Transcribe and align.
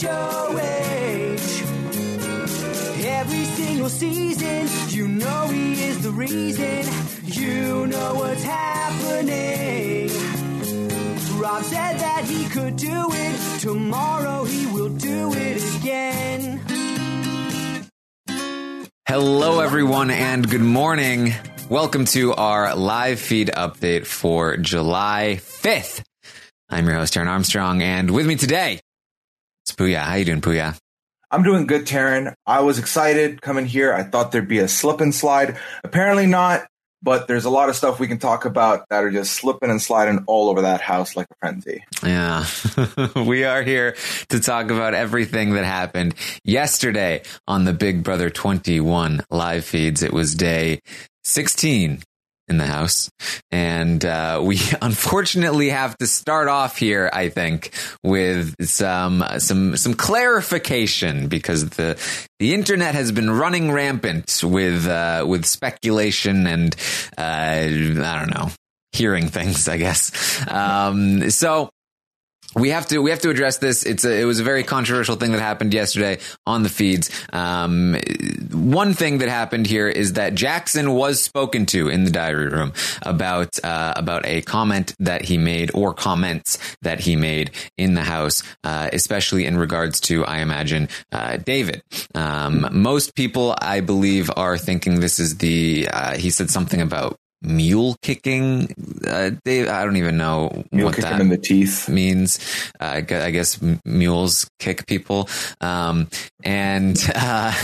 To 0.00 0.08
HOH. 0.08 1.60
Every 3.04 3.44
single 3.44 3.90
season, 3.90 4.66
you 4.88 5.06
know 5.06 5.48
he 5.48 5.74
is 5.74 6.02
the 6.02 6.10
reason. 6.10 6.86
You 7.24 7.86
know 7.86 8.14
what's 8.14 8.42
happening. 8.42 10.08
Rob 11.38 11.62
said 11.64 11.98
that 11.98 12.24
he 12.24 12.48
could 12.48 12.76
do 12.76 13.08
it. 13.12 13.60
Tomorrow 13.60 14.44
he 14.44 14.64
will 14.68 14.88
do 14.88 15.34
it 15.34 15.76
again. 15.76 16.62
Hello, 19.06 19.60
everyone, 19.60 20.10
and 20.10 20.48
good 20.48 20.62
morning. 20.62 21.34
Welcome 21.68 22.06
to 22.06 22.32
our 22.32 22.74
live 22.74 23.20
feed 23.20 23.50
update 23.54 24.06
for 24.06 24.56
July 24.56 25.40
5th. 25.42 26.02
I'm 26.70 26.86
your 26.86 26.94
host, 26.94 27.12
Taran 27.12 27.26
Armstrong, 27.26 27.82
and 27.82 28.10
with 28.10 28.26
me 28.26 28.36
today, 28.36 28.80
it's 29.64 29.74
Pooya. 29.74 30.02
How 30.02 30.14
you 30.14 30.24
doing, 30.24 30.40
Pooya? 30.40 30.78
I'm 31.30 31.42
doing 31.42 31.66
good, 31.66 31.86
Taran. 31.86 32.34
I 32.46 32.60
was 32.60 32.78
excited 32.78 33.40
coming 33.40 33.66
here. 33.66 33.92
I 33.92 34.02
thought 34.02 34.32
there'd 34.32 34.48
be 34.48 34.58
a 34.58 34.68
slip 34.68 35.00
and 35.00 35.14
slide. 35.14 35.58
Apparently 35.84 36.26
not, 36.26 36.66
but 37.02 37.28
there's 37.28 37.44
a 37.44 37.50
lot 37.50 37.68
of 37.68 37.76
stuff 37.76 38.00
we 38.00 38.08
can 38.08 38.18
talk 38.18 38.44
about 38.44 38.88
that 38.90 39.04
are 39.04 39.10
just 39.10 39.32
slipping 39.32 39.70
and 39.70 39.80
sliding 39.80 40.24
all 40.26 40.48
over 40.48 40.62
that 40.62 40.80
house 40.80 41.16
like 41.16 41.26
a 41.30 41.34
frenzy. 41.40 41.84
Yeah, 42.02 42.44
we 43.16 43.44
are 43.44 43.62
here 43.62 43.96
to 44.30 44.40
talk 44.40 44.70
about 44.70 44.94
everything 44.94 45.52
that 45.52 45.64
happened 45.64 46.14
yesterday 46.44 47.22
on 47.46 47.64
the 47.64 47.72
Big 47.72 48.02
Brother 48.02 48.28
21 48.28 49.22
live 49.30 49.64
feeds. 49.64 50.02
It 50.02 50.12
was 50.12 50.34
day 50.34 50.80
16 51.24 52.02
in 52.50 52.58
the 52.58 52.66
house. 52.66 53.10
And 53.50 54.04
uh, 54.04 54.40
we 54.44 54.60
unfortunately 54.82 55.70
have 55.70 55.96
to 55.98 56.06
start 56.06 56.48
off 56.48 56.76
here, 56.76 57.08
I 57.12 57.28
think, 57.30 57.72
with 58.04 58.54
some 58.66 59.24
some 59.38 59.76
some 59.76 59.94
clarification 59.94 61.28
because 61.28 61.70
the 61.70 61.98
the 62.38 62.52
internet 62.52 62.94
has 62.94 63.12
been 63.12 63.30
running 63.30 63.72
rampant 63.72 64.42
with 64.42 64.86
uh, 64.86 65.24
with 65.26 65.46
speculation 65.46 66.46
and 66.46 66.74
uh, 67.16 67.22
I 67.22 68.18
don't 68.18 68.34
know 68.34 68.50
hearing 68.92 69.28
things, 69.28 69.68
I 69.68 69.76
guess. 69.76 70.44
Um, 70.48 71.30
so 71.30 71.70
we 72.54 72.70
have 72.70 72.86
to 72.88 72.98
we 72.98 73.10
have 73.10 73.20
to 73.20 73.30
address 73.30 73.58
this. 73.58 73.84
It's 73.84 74.04
a, 74.04 74.20
it 74.20 74.24
was 74.24 74.40
a 74.40 74.44
very 74.44 74.64
controversial 74.64 75.16
thing 75.16 75.32
that 75.32 75.40
happened 75.40 75.72
yesterday 75.72 76.18
on 76.46 76.62
the 76.62 76.68
feeds. 76.68 77.10
Um, 77.32 77.96
one 78.52 78.92
thing 78.94 79.18
that 79.18 79.28
happened 79.28 79.66
here 79.66 79.88
is 79.88 80.14
that 80.14 80.34
Jackson 80.34 80.92
was 80.92 81.22
spoken 81.22 81.66
to 81.66 81.88
in 81.88 82.04
the 82.04 82.10
diary 82.10 82.48
room 82.48 82.72
about 83.02 83.62
uh, 83.62 83.94
about 83.96 84.26
a 84.26 84.42
comment 84.42 84.94
that 84.98 85.22
he 85.22 85.38
made 85.38 85.70
or 85.74 85.94
comments 85.94 86.58
that 86.82 87.00
he 87.00 87.16
made 87.16 87.52
in 87.78 87.94
the 87.94 88.02
house, 88.02 88.42
uh, 88.64 88.90
especially 88.92 89.46
in 89.46 89.56
regards 89.56 90.00
to 90.00 90.24
I 90.24 90.38
imagine 90.38 90.88
uh, 91.12 91.36
David. 91.36 91.82
Um, 92.14 92.68
most 92.72 93.14
people, 93.14 93.54
I 93.60 93.80
believe, 93.80 94.30
are 94.36 94.58
thinking 94.58 95.00
this 95.00 95.20
is 95.20 95.38
the 95.38 95.88
uh, 95.92 96.16
he 96.16 96.30
said 96.30 96.50
something 96.50 96.80
about 96.80 97.16
mule 97.42 97.96
kicking 98.02 98.74
uh, 99.06 99.30
Dave, 99.44 99.68
I 99.68 99.84
don't 99.84 99.96
even 99.96 100.16
know 100.16 100.64
Mule 100.72 100.86
what 100.86 100.96
that 100.96 101.20
in 101.20 101.28
the 101.28 101.38
teeth. 101.38 101.88
means. 101.88 102.38
Uh, 102.80 102.84
I 102.84 103.00
gue- 103.00 103.16
I 103.18 103.30
guess 103.30 103.58
mules 103.84 104.50
kick 104.58 104.86
people. 104.86 105.28
Um, 105.60 106.08
and, 106.44 106.96
uh, 107.14 107.54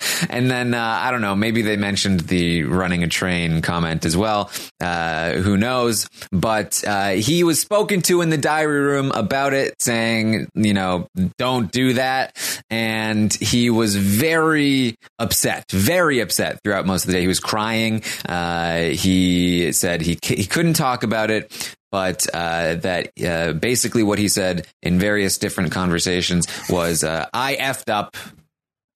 and 0.30 0.50
then, 0.50 0.74
uh, 0.74 0.98
I 1.00 1.10
don't 1.10 1.20
know, 1.20 1.34
maybe 1.34 1.62
they 1.62 1.76
mentioned 1.76 2.20
the 2.20 2.64
running 2.64 3.02
a 3.02 3.08
train 3.08 3.62
comment 3.62 4.04
as 4.04 4.16
well. 4.16 4.50
Uh, 4.80 5.32
who 5.32 5.56
knows? 5.56 6.08
But, 6.32 6.82
uh, 6.86 7.10
he 7.10 7.44
was 7.44 7.60
spoken 7.60 8.02
to 8.02 8.20
in 8.20 8.30
the 8.30 8.38
diary 8.38 8.80
room 8.80 9.12
about 9.12 9.54
it 9.54 9.74
saying, 9.80 10.48
you 10.54 10.74
know, 10.74 11.08
don't 11.36 11.70
do 11.70 11.94
that. 11.94 12.36
And 12.70 13.32
he 13.34 13.70
was 13.70 13.96
very 13.96 14.96
upset, 15.18 15.70
very 15.70 16.20
upset 16.20 16.60
throughout 16.62 16.86
most 16.86 17.04
of 17.04 17.08
the 17.08 17.14
day. 17.14 17.22
He 17.22 17.28
was 17.28 17.40
crying. 17.40 18.02
Uh, 18.28 18.80
he 18.90 19.72
said 19.72 20.02
he, 20.02 20.18
he 20.22 20.46
couldn't 20.46 20.74
talk 20.74 21.02
about 21.02 21.30
it 21.30 21.74
but 21.90 22.26
uh, 22.34 22.74
that 22.76 23.10
uh, 23.24 23.52
basically 23.54 24.02
what 24.02 24.18
he 24.18 24.28
said 24.28 24.66
in 24.82 24.98
various 24.98 25.38
different 25.38 25.72
conversations 25.72 26.46
was, 26.68 27.02
uh, 27.04 27.26
"I 27.32 27.56
effed 27.56 27.90
up, 27.90 28.16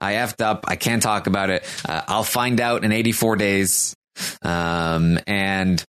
I 0.02 0.14
effed 0.14 0.42
up. 0.42 0.64
I 0.68 0.76
can't 0.76 1.02
talk 1.02 1.26
about 1.26 1.50
it. 1.50 1.64
Uh, 1.88 2.02
I'll 2.08 2.24
find 2.24 2.60
out 2.60 2.84
in 2.84 2.92
84 2.92 3.36
days." 3.36 3.94
Um, 4.42 5.18
and 5.26 5.82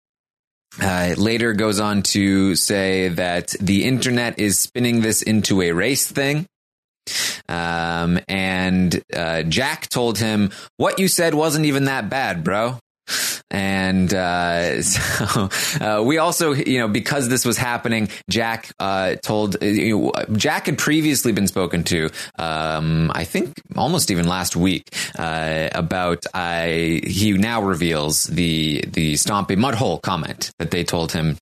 uh, 0.80 1.14
later 1.16 1.52
goes 1.52 1.80
on 1.80 2.02
to 2.02 2.54
say 2.54 3.08
that 3.08 3.48
the 3.60 3.84
internet 3.84 4.38
is 4.38 4.58
spinning 4.58 5.00
this 5.00 5.22
into 5.22 5.60
a 5.60 5.72
race 5.72 6.06
thing. 6.06 6.46
Um, 7.48 8.20
and 8.28 9.02
uh, 9.14 9.42
Jack 9.42 9.88
told 9.88 10.18
him, 10.18 10.50
"What 10.76 10.98
you 10.98 11.08
said 11.08 11.34
wasn't 11.34 11.66
even 11.66 11.84
that 11.84 12.08
bad, 12.08 12.44
bro." 12.44 12.78
And 13.50 14.12
uh, 14.14 14.82
so 14.92 15.48
uh, 15.80 16.02
we 16.02 16.18
also, 16.18 16.52
you 16.52 16.78
know, 16.78 16.88
because 16.88 17.28
this 17.28 17.44
was 17.44 17.56
happening, 17.56 18.08
Jack 18.30 18.72
uh, 18.80 19.16
told 19.16 19.62
you 19.62 19.98
know, 19.98 20.12
Jack 20.32 20.66
had 20.66 20.78
previously 20.78 21.32
been 21.32 21.46
spoken 21.46 21.84
to, 21.84 22.10
um, 22.38 23.12
I 23.14 23.24
think 23.24 23.52
almost 23.76 24.10
even 24.10 24.26
last 24.26 24.56
week, 24.56 24.88
uh, 25.18 25.68
about 25.72 26.24
I. 26.34 27.02
He 27.04 27.32
now 27.32 27.62
reveals 27.62 28.24
the 28.24 28.84
the 28.88 29.14
stompy 29.14 29.56
mudhole 29.56 30.00
comment 30.00 30.50
that 30.58 30.70
they 30.70 30.84
told 30.84 31.12
him, 31.12 31.36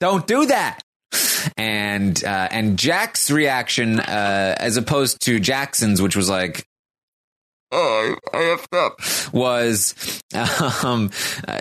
"Don't 0.00 0.26
do 0.26 0.46
that." 0.46 0.82
And 1.56 2.22
uh, 2.22 2.48
and 2.50 2.78
Jack's 2.78 3.30
reaction, 3.30 4.00
uh, 4.00 4.56
as 4.58 4.76
opposed 4.76 5.22
to 5.22 5.40
Jackson's, 5.40 6.02
which 6.02 6.16
was 6.16 6.28
like, 6.28 6.66
"Oh, 7.72 8.16
I 8.32 8.36
effed 8.36 8.76
up," 8.76 9.32
was 9.32 10.22
um, 10.84 11.10
uh, 11.46 11.60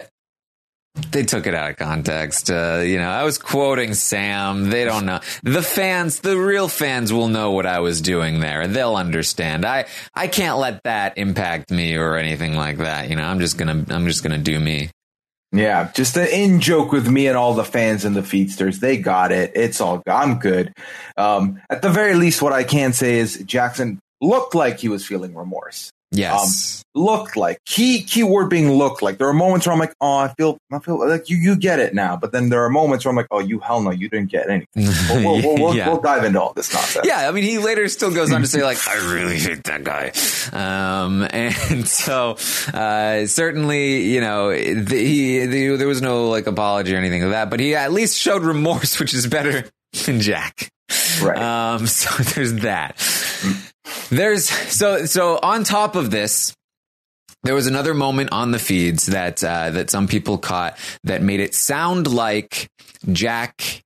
they 1.12 1.24
took 1.24 1.46
it 1.46 1.54
out 1.54 1.72
of 1.72 1.78
context. 1.78 2.50
Uh, 2.50 2.82
you 2.86 2.98
know, 2.98 3.10
I 3.10 3.24
was 3.24 3.38
quoting 3.38 3.94
Sam. 3.94 4.70
They 4.70 4.86
don't 4.86 5.06
know. 5.06 5.20
The 5.44 5.62
fans, 5.62 6.20
the 6.20 6.38
real 6.38 6.68
fans 6.68 7.12
will 7.12 7.28
know 7.28 7.52
what 7.52 7.66
I 7.66 7.80
was 7.80 8.02
doing 8.02 8.40
there. 8.40 8.68
They'll 8.68 8.96
understand. 8.96 9.66
I, 9.66 9.86
I 10.14 10.28
can't 10.28 10.58
let 10.58 10.84
that 10.84 11.18
impact 11.18 11.70
me 11.72 11.96
or 11.96 12.16
anything 12.16 12.56
like 12.56 12.78
that. 12.78 13.10
You 13.10 13.18
know, 13.18 13.24
I'm 13.24 13.40
just 13.40 13.58
gonna, 13.58 13.86
I'm 13.90 14.08
just 14.08 14.24
gonna 14.24 14.38
do 14.38 14.60
me. 14.60 14.90
Yeah, 15.52 15.92
just 15.94 16.18
an 16.18 16.28
in 16.28 16.60
joke 16.60 16.92
with 16.92 17.08
me 17.08 17.28
and 17.28 17.38
all 17.38 17.54
the 17.54 17.64
fans 17.64 18.04
and 18.04 18.16
the 18.16 18.22
feedsters. 18.22 18.80
They 18.80 18.98
got 18.98 19.32
it. 19.32 19.52
It's 19.56 19.80
all. 19.80 20.02
I'm 20.08 20.40
good. 20.40 20.74
Um, 21.18 21.62
at 21.70 21.82
the 21.82 21.90
very 21.90 22.16
least, 22.16 22.42
what 22.42 22.52
I 22.52 22.64
can 22.64 22.94
say 22.94 23.20
is 23.20 23.42
Jackson 23.46 24.00
looked 24.22 24.56
like 24.56 24.80
he 24.80 24.90
was 24.90 25.06
feeling 25.06 25.34
remorse. 25.36 25.92
Yes. 26.12 26.84
Um, 26.96 27.04
looked 27.04 27.36
like 27.36 27.58
key 27.66 28.02
keyword 28.04 28.50
being 28.50 28.72
looked 28.72 29.02
like. 29.02 29.18
There 29.18 29.28
are 29.28 29.34
moments 29.34 29.66
where 29.68 29.74
I'm 29.74 29.80
like, 29.80 29.94
oh, 30.00 30.18
I 30.18 30.34
feel, 30.38 30.58
I 30.72 30.80
feel 30.80 31.06
like 31.08 31.30
you, 31.30 31.36
you 31.36 31.58
get 31.58 31.80
it 31.80 31.94
now. 31.94 32.16
But 32.16 32.32
then 32.32 32.48
there 32.50 32.64
are 32.64 32.70
moments 32.70 33.04
where 33.04 33.10
I'm 33.10 33.18
like, 33.18 33.28
oh, 33.32 33.40
you 33.40 33.60
hell 33.60 33.82
no, 33.82 33.92
you 33.92 34.08
didn't 34.08 34.32
get 34.32 34.50
anything. 34.50 34.68
We'll, 35.10 35.42
we'll, 35.42 35.56
we'll, 35.60 35.76
Yeah. 35.76 35.90
we'll 35.90 36.02
dive 36.02 36.24
into 36.24 36.42
all 36.42 36.54
this 36.54 36.74
nonsense. 36.74 37.06
Yeah, 37.06 37.28
I 37.28 37.32
mean, 37.32 37.44
he 37.44 37.58
later 37.58 37.88
still 37.90 38.12
goes 38.14 38.32
on 38.32 38.42
to 38.42 38.48
say, 38.48 38.64
like, 38.64 38.78
I 38.88 39.14
really 39.14 39.38
hate 39.38 39.64
that 39.66 39.84
guy. 39.84 40.12
Um, 40.54 41.22
and 41.32 41.88
so, 41.88 42.38
uh, 42.74 43.26
certainly, 43.26 44.04
you 44.04 44.22
know, 44.22 44.50
the, 44.52 44.96
he, 44.98 45.46
the, 45.46 45.76
there 45.76 45.88
was 45.88 46.02
no, 46.02 46.30
like, 46.30 46.48
apology 46.48 46.94
or 46.96 46.98
anything 46.98 47.24
like 47.24 47.32
that, 47.32 47.50
but 47.50 47.60
he 47.60 47.76
at 47.76 47.92
least 47.92 48.18
showed 48.18 48.44
remorse, 48.44 49.00
which 49.00 49.14
is 49.14 49.28
better 49.28 49.66
than 50.06 50.22
Jack. 50.22 50.70
Right. 51.22 51.38
Um, 51.38 51.88
so 51.88 52.10
there's 52.24 52.54
that. 52.62 52.96
There's, 54.10 54.46
so, 54.46 55.06
so 55.06 55.40
on 55.42 55.64
top 55.64 55.96
of 55.96 56.12
this, 56.12 56.54
there 57.44 57.54
was 57.54 57.68
another 57.68 57.94
moment 57.94 58.32
on 58.32 58.50
the 58.50 58.58
feeds 58.58 59.06
that 59.06 59.44
uh, 59.44 59.70
that 59.70 59.92
some 59.92 60.08
people 60.08 60.40
caught 60.40 60.80
that 61.04 61.22
made 61.22 61.40
it 61.40 61.54
sound 61.54 62.12
like 62.12 62.68
Jack 63.12 63.84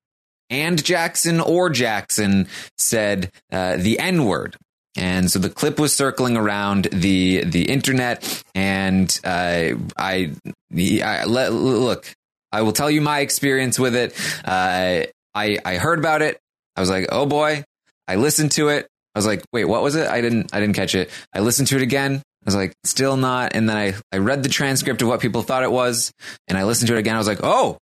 and 0.50 0.81
Jackson 0.81 1.42
or 1.42 1.69
Jackson 1.69 2.48
said 2.78 3.31
uh, 3.51 3.75
the 3.75 4.00
N 4.00 4.24
word. 4.24 4.56
And 4.96 5.30
so 5.30 5.40
the 5.40 5.50
clip 5.50 5.78
was 5.78 5.94
circling 5.94 6.38
around 6.38 6.86
the 6.86 7.44
the 7.44 7.69
internet, 7.69 8.44
and 8.56 9.07
uh, 9.25 9.72
I, 9.98 10.31
I 10.74 11.25
let, 11.25 11.51
look. 11.51 12.13
I 12.54 12.62
will 12.62 12.74
tell 12.74 12.90
you 12.90 13.01
my 13.01 13.19
experience 13.19 13.78
with 13.78 13.96
it. 13.96 14.16
Uh, 14.46 15.04
I 15.36 15.60
I 15.66 15.75
heard 15.75 16.00
about 16.00 16.22
it. 16.22 16.40
I 16.78 16.80
was 16.80 16.90
like, 16.90 17.07
oh 17.12 17.25
boy. 17.25 17.66
I 18.07 18.16
listened 18.16 18.54
to 18.54 18.69
it. 18.69 18.88
I 19.15 19.19
was 19.19 19.25
like, 19.25 19.44
wait, 19.51 19.65
what 19.65 19.83
was 19.83 19.95
it? 19.95 20.07
I 20.07 20.21
didn't 20.21 20.53
I 20.53 20.59
didn't 20.59 20.75
catch 20.75 20.95
it. 20.95 21.09
I 21.33 21.39
listened 21.39 21.67
to 21.69 21.75
it 21.75 21.81
again. 21.81 22.17
I 22.17 22.45
was 22.45 22.56
like, 22.56 22.73
still 22.83 23.17
not. 23.17 23.56
And 23.56 23.69
then 23.69 23.77
I 23.77 23.94
I 24.11 24.17
read 24.17 24.44
the 24.44 24.50
transcript 24.50 25.01
of 25.01 25.07
what 25.07 25.19
people 25.19 25.41
thought 25.41 25.63
it 25.63 25.71
was, 25.71 26.11
and 26.47 26.57
I 26.57 26.63
listened 26.63 26.88
to 26.88 26.95
it 26.95 27.00
again. 27.00 27.15
I 27.15 27.19
was 27.19 27.27
like, 27.27 27.41
oh, 27.44 27.77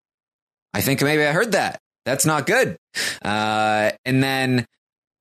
I 0.73 0.81
think 0.81 1.01
maybe 1.01 1.23
I 1.23 1.31
heard 1.31 1.53
that. 1.53 1.79
That's 2.05 2.25
not 2.25 2.45
good. 2.45 2.77
Uh, 3.23 3.91
and 4.05 4.23
then 4.23 4.65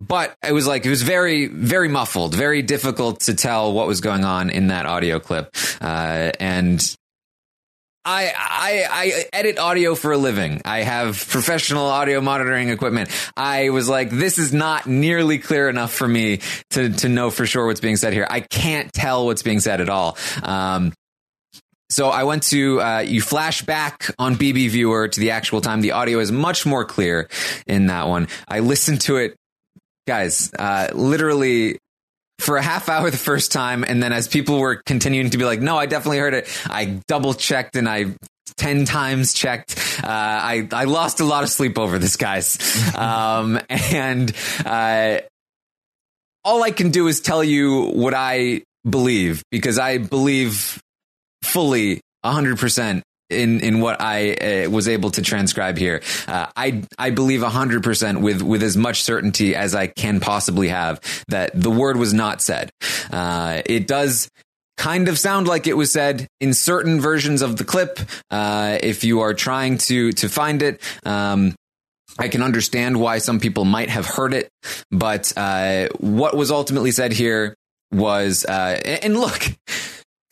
but 0.00 0.34
it 0.46 0.52
was 0.52 0.66
like 0.66 0.84
it 0.84 0.90
was 0.90 1.02
very 1.02 1.46
very 1.46 1.88
muffled 1.88 2.34
very 2.34 2.60
difficult 2.60 3.20
to 3.20 3.34
tell 3.34 3.72
what 3.72 3.86
was 3.86 4.00
going 4.00 4.24
on 4.24 4.50
in 4.50 4.66
that 4.66 4.84
audio 4.84 5.20
clip 5.20 5.48
uh, 5.80 6.32
and 6.40 6.96
I, 8.04 8.32
I 8.36 8.86
I 8.90 9.24
edit 9.32 9.58
audio 9.58 9.94
for 9.94 10.12
a 10.12 10.18
living. 10.18 10.60
I 10.64 10.82
have 10.82 11.24
professional 11.28 11.86
audio 11.86 12.20
monitoring 12.20 12.68
equipment. 12.68 13.10
I 13.36 13.70
was 13.70 13.88
like, 13.88 14.10
this 14.10 14.38
is 14.38 14.52
not 14.52 14.86
nearly 14.86 15.38
clear 15.38 15.68
enough 15.68 15.92
for 15.92 16.08
me 16.08 16.40
to 16.70 16.90
to 16.90 17.08
know 17.08 17.30
for 17.30 17.46
sure 17.46 17.66
what's 17.66 17.80
being 17.80 17.96
said 17.96 18.12
here. 18.12 18.26
I 18.28 18.40
can't 18.40 18.92
tell 18.92 19.26
what's 19.26 19.42
being 19.42 19.60
said 19.60 19.80
at 19.80 19.88
all. 19.88 20.18
Um, 20.42 20.92
so 21.90 22.08
I 22.08 22.24
went 22.24 22.44
to 22.44 22.80
uh, 22.80 22.98
you 23.00 23.20
flash 23.20 23.62
back 23.62 24.10
on 24.18 24.36
BB 24.36 24.70
Viewer 24.70 25.08
to 25.08 25.20
the 25.20 25.30
actual 25.32 25.60
time. 25.60 25.82
The 25.82 25.92
audio 25.92 26.18
is 26.18 26.32
much 26.32 26.64
more 26.64 26.84
clear 26.84 27.28
in 27.66 27.86
that 27.86 28.08
one. 28.08 28.28
I 28.48 28.60
listened 28.60 29.02
to 29.02 29.16
it 29.16 29.36
guys, 30.06 30.52
uh, 30.58 30.88
literally 30.94 31.78
for 32.38 32.56
a 32.56 32.62
half 32.62 32.88
hour 32.88 33.10
the 33.10 33.16
first 33.16 33.52
time. 33.52 33.84
And 33.84 34.02
then 34.02 34.12
as 34.12 34.28
people 34.28 34.58
were 34.58 34.76
continuing 34.76 35.30
to 35.30 35.38
be 35.38 35.44
like, 35.44 35.60
no, 35.60 35.76
I 35.76 35.86
definitely 35.86 36.18
heard 36.18 36.34
it. 36.34 36.48
I 36.66 37.00
double 37.06 37.34
checked 37.34 37.76
and 37.76 37.88
I 37.88 38.14
10 38.56 38.84
times 38.84 39.32
checked. 39.32 39.78
Uh, 40.02 40.06
I, 40.08 40.68
I 40.72 40.84
lost 40.84 41.20
a 41.20 41.24
lot 41.24 41.44
of 41.44 41.50
sleep 41.50 41.78
over 41.78 41.98
this, 41.98 42.16
guys. 42.16 42.58
Um, 42.96 43.58
and, 43.68 44.32
uh, 44.64 45.20
all 46.44 46.62
I 46.62 46.70
can 46.70 46.90
do 46.90 47.06
is 47.06 47.20
tell 47.20 47.42
you 47.42 47.86
what 47.86 48.14
I 48.14 48.62
believe 48.88 49.42
because 49.50 49.78
I 49.78 49.98
believe 49.98 50.80
fully 51.42 52.00
100% 52.24 53.02
in 53.32 53.60
in 53.60 53.80
what 53.80 54.00
I 54.00 54.32
uh, 54.34 54.70
was 54.70 54.88
able 54.88 55.10
to 55.12 55.22
transcribe 55.22 55.78
here. 55.78 56.02
Uh, 56.28 56.46
I 56.56 56.82
I 56.98 57.10
believe 57.10 57.42
hundred 57.42 57.82
percent 57.82 58.20
with 58.20 58.42
with 58.42 58.62
as 58.62 58.76
much 58.76 59.02
certainty 59.02 59.54
as 59.54 59.74
I 59.74 59.86
can 59.86 60.20
possibly 60.20 60.68
have 60.68 61.00
that 61.28 61.50
the 61.54 61.70
word 61.70 61.96
was 61.96 62.12
not 62.12 62.40
said. 62.42 62.70
Uh, 63.10 63.62
it 63.66 63.86
does 63.86 64.28
kind 64.76 65.08
of 65.08 65.18
sound 65.18 65.46
like 65.46 65.66
it 65.66 65.76
was 65.76 65.92
said 65.92 66.26
in 66.40 66.54
certain 66.54 67.00
versions 67.00 67.42
of 67.42 67.56
the 67.56 67.64
clip. 67.64 67.98
Uh, 68.30 68.78
if 68.82 69.04
you 69.04 69.20
are 69.20 69.34
trying 69.34 69.78
to 69.78 70.12
to 70.12 70.28
find 70.28 70.62
it. 70.62 70.80
Um, 71.04 71.54
I 72.18 72.28
can 72.28 72.42
understand 72.42 73.00
why 73.00 73.18
some 73.18 73.40
people 73.40 73.64
might 73.64 73.88
have 73.88 74.06
heard 74.06 74.34
it, 74.34 74.50
but 74.90 75.32
uh, 75.34 75.88
what 75.98 76.36
was 76.36 76.50
ultimately 76.50 76.90
said 76.90 77.12
here 77.12 77.54
was, 77.90 78.44
uh, 78.44 78.98
and 79.02 79.18
look, 79.18 79.42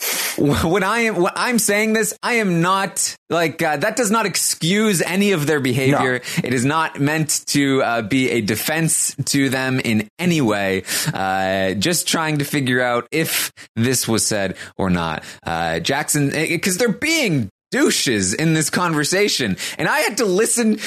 when 0.39 0.83
I 0.83 1.01
am 1.01 1.17
when 1.17 1.33
I'm 1.37 1.59
saying 1.59 1.93
this, 1.93 2.17
I 2.23 2.35
am 2.35 2.61
not 2.61 3.17
like 3.29 3.63
uh, 3.63 3.77
that 3.79 3.97
does 3.97 4.11
not 4.11 4.27
excuse 4.27 5.03
any 5.03 5.33
of 5.33 5.47
their 5.47 5.61
behavior. 5.61 6.19
No. 6.19 6.43
It 6.45 6.55
is 6.55 6.65
not 6.65 7.01
meant 7.01 7.45
to 7.49 7.83
uh, 7.83 8.03
be 8.03 8.31
a 8.31 8.41
defense 8.41 9.15
to 9.27 9.49
them 9.49 9.81
in 9.81 10.09
any 10.19 10.41
way. 10.41 10.85
Uh, 11.13 11.75
just 11.75 12.09
trying 12.09 12.39
to 12.39 12.45
figure 12.45 12.81
out 12.81 13.07
if 13.11 13.53
this 13.77 14.09
was 14.09 14.27
said 14.27 14.57
or 14.77 14.91
not. 14.91 15.25
Uh, 15.43 15.81
Jackson, 15.81 16.31
because 16.31 16.79
they're 16.79 16.89
being 16.89 17.51
douches 17.71 18.35
in 18.35 18.55
this 18.55 18.71
conversation. 18.71 19.57
And 19.79 19.89
I 19.89 20.01
had 20.01 20.19
to 20.19 20.25
listen 20.25 20.79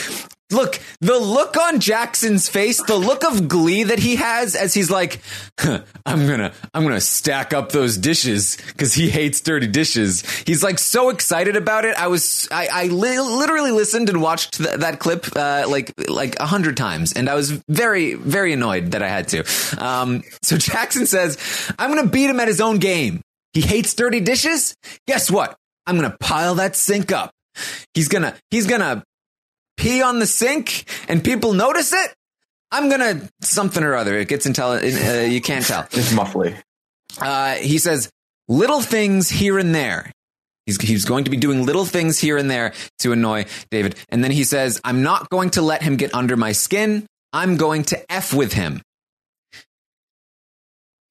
Look, 0.54 0.80
the 1.02 1.18
look 1.18 1.58
on 1.58 1.80
Jackson's 1.80 2.48
face, 2.48 2.82
the 2.84 2.96
look 2.96 3.24
of 3.24 3.48
glee 3.48 3.84
that 3.84 4.00
he 4.00 4.16
has 4.18 4.56
as 4.56 4.74
he's 4.74 4.90
like, 4.92 5.20
huh, 5.60 5.82
I'm 6.06 6.28
gonna, 6.28 6.54
I'm 6.74 6.84
gonna 6.84 7.02
stack 7.02 7.54
up 7.54 7.72
those 7.72 7.98
dishes 7.98 8.58
because 8.68 8.94
he 8.94 9.10
hates 9.10 9.42
dirty 9.42 9.68
dishes. 9.68 10.22
He's 10.46 10.64
like 10.64 10.80
so 10.80 11.10
excited 11.10 11.56
about 11.56 11.86
it. 11.86 11.96
I 11.96 12.08
was, 12.08 12.48
I, 12.52 12.68
I 12.72 12.84
li- 12.88 13.20
literally 13.20 13.72
listened 13.72 14.10
and 14.10 14.22
watched 14.22 14.58
th- 14.58 14.80
that 14.80 15.00
clip 15.00 15.26
uh, 15.36 15.66
like, 15.68 15.94
like 16.08 16.40
a 16.40 16.46
hundred 16.46 16.78
times, 16.78 17.14
and 17.14 17.30
I 17.30 17.36
was 17.36 17.52
very, 17.68 18.14
very 18.14 18.54
annoyed 18.54 18.92
that 18.92 19.02
I 19.02 19.10
had 19.10 19.28
to. 19.30 19.44
Um, 19.84 20.24
so 20.42 20.58
Jackson 20.64 21.06
says, 21.06 21.38
I'm 21.80 21.94
gonna 21.94 22.08
beat 22.10 22.30
him 22.30 22.40
at 22.40 22.48
his 22.48 22.62
own 22.62 22.78
game. 22.78 23.22
He 23.54 23.62
hates 23.62 23.94
dirty 23.94 24.20
dishes. 24.20 24.76
Guess 25.08 25.30
what? 25.32 25.56
I'm 25.86 25.96
gonna 25.96 26.16
pile 26.20 26.56
that 26.56 26.76
sink 26.76 27.12
up. 27.12 27.32
He's 27.94 28.08
gonna, 28.08 28.36
he's 28.50 28.68
gonna 28.68 29.04
pee 29.84 30.02
on 30.02 30.20
the 30.20 30.26
sink 30.26 30.86
and 31.10 31.24
people 31.24 31.54
notice 31.54 31.94
it, 31.94 32.16
I'm 32.72 32.90
gonna 32.90 33.30
something 33.42 33.84
or 33.84 33.96
other. 33.96 34.18
It 34.18 34.28
gets 34.28 34.46
intelligent. 34.46 35.06
Uh, 35.06 35.22
you 35.22 35.42
can't 35.42 35.66
tell. 35.66 35.84
It's 35.92 36.14
muffly. 36.14 36.58
Uh, 37.20 37.56
he 37.56 37.78
says 37.78 38.10
little 38.48 38.82
things 38.82 39.30
here 39.30 39.60
and 39.60 39.76
there. 39.76 40.12
He's, 40.66 40.82
he's 40.82 41.04
going 41.04 41.26
to 41.26 41.30
be 41.30 41.38
doing 41.38 41.66
little 41.66 41.84
things 41.84 42.20
here 42.20 42.38
and 42.38 42.50
there 42.50 42.74
to 43.00 43.12
annoy 43.12 43.46
David. 43.70 43.96
And 44.08 44.24
then 44.24 44.32
he 44.32 44.46
says, 44.46 44.80
I'm 44.86 45.04
not 45.04 45.30
going 45.30 45.50
to 45.52 45.62
let 45.62 45.84
him 45.84 45.98
get 45.98 46.16
under 46.16 46.38
my 46.38 46.54
skin. 46.54 47.06
I'm 47.34 47.58
going 47.58 47.84
to 47.86 48.12
F 48.12 48.34
with 48.34 48.54
him. 48.54 48.82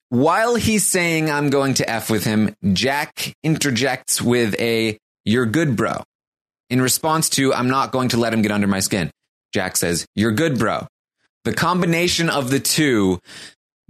While 0.09 0.55
he's 0.55 0.87
saying 0.87 1.31
I'm 1.31 1.51
going 1.51 1.75
to 1.75 1.89
F 1.89 2.09
with 2.09 2.25
him, 2.25 2.55
Jack 2.73 3.35
interjects 3.43 4.23
with 4.23 4.59
a, 4.59 4.99
you're 5.25 5.47
good, 5.47 5.77
bro. 5.77 6.03
In 6.73 6.81
response 6.81 7.29
to, 7.31 7.53
I'm 7.53 7.69
not 7.69 7.93
going 7.93 8.09
to 8.09 8.17
let 8.17 8.33
him 8.33 8.41
get 8.41 8.51
under 8.51 8.67
my 8.67 8.81
skin. 8.81 9.11
Jack 9.53 9.77
says, 9.77 10.07
You're 10.15 10.33
good, 10.33 10.59
bro. 10.59 10.87
The 11.45 11.53
combination 11.53 12.31
of 12.31 12.49
the 12.49 12.61
two 12.61 13.21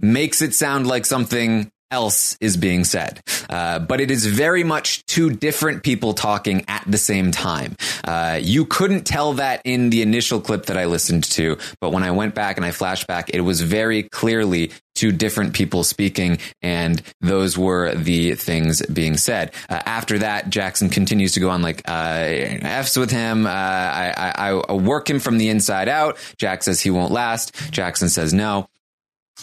makes 0.01 0.41
it 0.41 0.53
sound 0.53 0.85
like 0.85 1.05
something 1.05 1.71
else 1.91 2.35
is 2.41 2.57
being 2.57 2.83
said. 2.83 3.21
Uh, 3.49 3.79
but 3.79 4.01
it 4.01 4.11
is 4.11 4.25
very 4.25 4.65
much 4.65 5.05
two 5.05 5.29
different 5.29 5.83
people 5.83 6.13
talking 6.13 6.65
at 6.67 6.83
the 6.85 6.97
same 6.97 7.31
time. 7.31 7.77
Uh, 8.03 8.39
you 8.41 8.65
couldn't 8.65 9.05
tell 9.05 9.33
that 9.33 9.61
in 9.63 9.89
the 9.89 10.01
initial 10.01 10.41
clip 10.41 10.65
that 10.65 10.77
I 10.77 10.83
listened 10.85 11.23
to, 11.25 11.57
but 11.79 11.91
when 11.91 12.03
I 12.03 12.11
went 12.11 12.35
back 12.35 12.57
and 12.57 12.65
I 12.65 12.71
flashed 12.71 13.07
back, 13.07 13.29
it 13.29 13.41
was 13.41 13.61
very 13.61 14.03
clearly 14.03 14.71
two 14.95 15.11
different 15.11 15.53
people 15.53 15.83
speaking, 15.83 16.37
and 16.61 17.01
those 17.21 17.57
were 17.57 17.93
the 17.95 18.35
things 18.35 18.85
being 18.87 19.17
said. 19.17 19.53
Uh, 19.69 19.81
after 19.85 20.19
that, 20.19 20.49
Jackson 20.49 20.89
continues 20.89 21.33
to 21.33 21.39
go 21.39 21.49
on 21.49 21.61
like 21.61 21.81
uh, 21.87 22.25
F's 22.61 22.97
with 22.97 23.11
him. 23.11 23.45
Uh, 23.45 23.49
I, 23.49 24.13
I, 24.35 24.49
I 24.51 24.73
work 24.73 25.09
him 25.09 25.19
from 25.19 25.37
the 25.37 25.49
inside 25.49 25.89
out. 25.89 26.17
Jack 26.37 26.63
says 26.63 26.81
he 26.81 26.91
won't 26.91 27.11
last. 27.11 27.55
Jackson 27.71 28.09
says 28.09 28.33
no. 28.33 28.67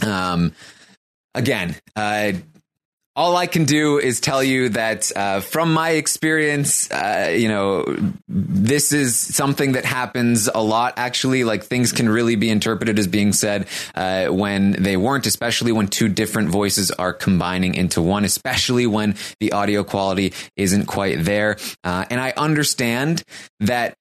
Um, 0.02 0.52
again, 1.34 1.76
uh, 1.96 2.32
all 3.16 3.36
I 3.36 3.46
can 3.46 3.64
do 3.64 3.98
is 3.98 4.20
tell 4.20 4.42
you 4.42 4.68
that 4.70 5.10
uh, 5.16 5.40
from 5.40 5.74
my 5.74 5.90
experience, 5.90 6.90
uh, 6.90 7.34
you 7.36 7.48
know, 7.48 7.84
this 8.28 8.92
is 8.92 9.16
something 9.18 9.72
that 9.72 9.84
happens 9.84 10.48
a 10.54 10.62
lot. 10.62 10.94
Actually, 10.96 11.42
like 11.42 11.64
things 11.64 11.90
can 11.90 12.08
really 12.08 12.36
be 12.36 12.48
interpreted 12.48 12.98
as 12.98 13.08
being 13.08 13.32
said 13.32 13.66
uh, 13.96 14.28
when 14.28 14.72
they 14.72 14.96
weren't, 14.96 15.26
especially 15.26 15.72
when 15.72 15.88
two 15.88 16.08
different 16.08 16.50
voices 16.50 16.92
are 16.92 17.12
combining 17.12 17.74
into 17.74 18.00
one, 18.00 18.24
especially 18.24 18.86
when 18.86 19.16
the 19.40 19.52
audio 19.52 19.82
quality 19.82 20.32
isn't 20.56 20.86
quite 20.86 21.24
there. 21.24 21.56
Uh, 21.82 22.04
and 22.10 22.20
I 22.20 22.32
understand 22.36 23.24
that, 23.58 23.94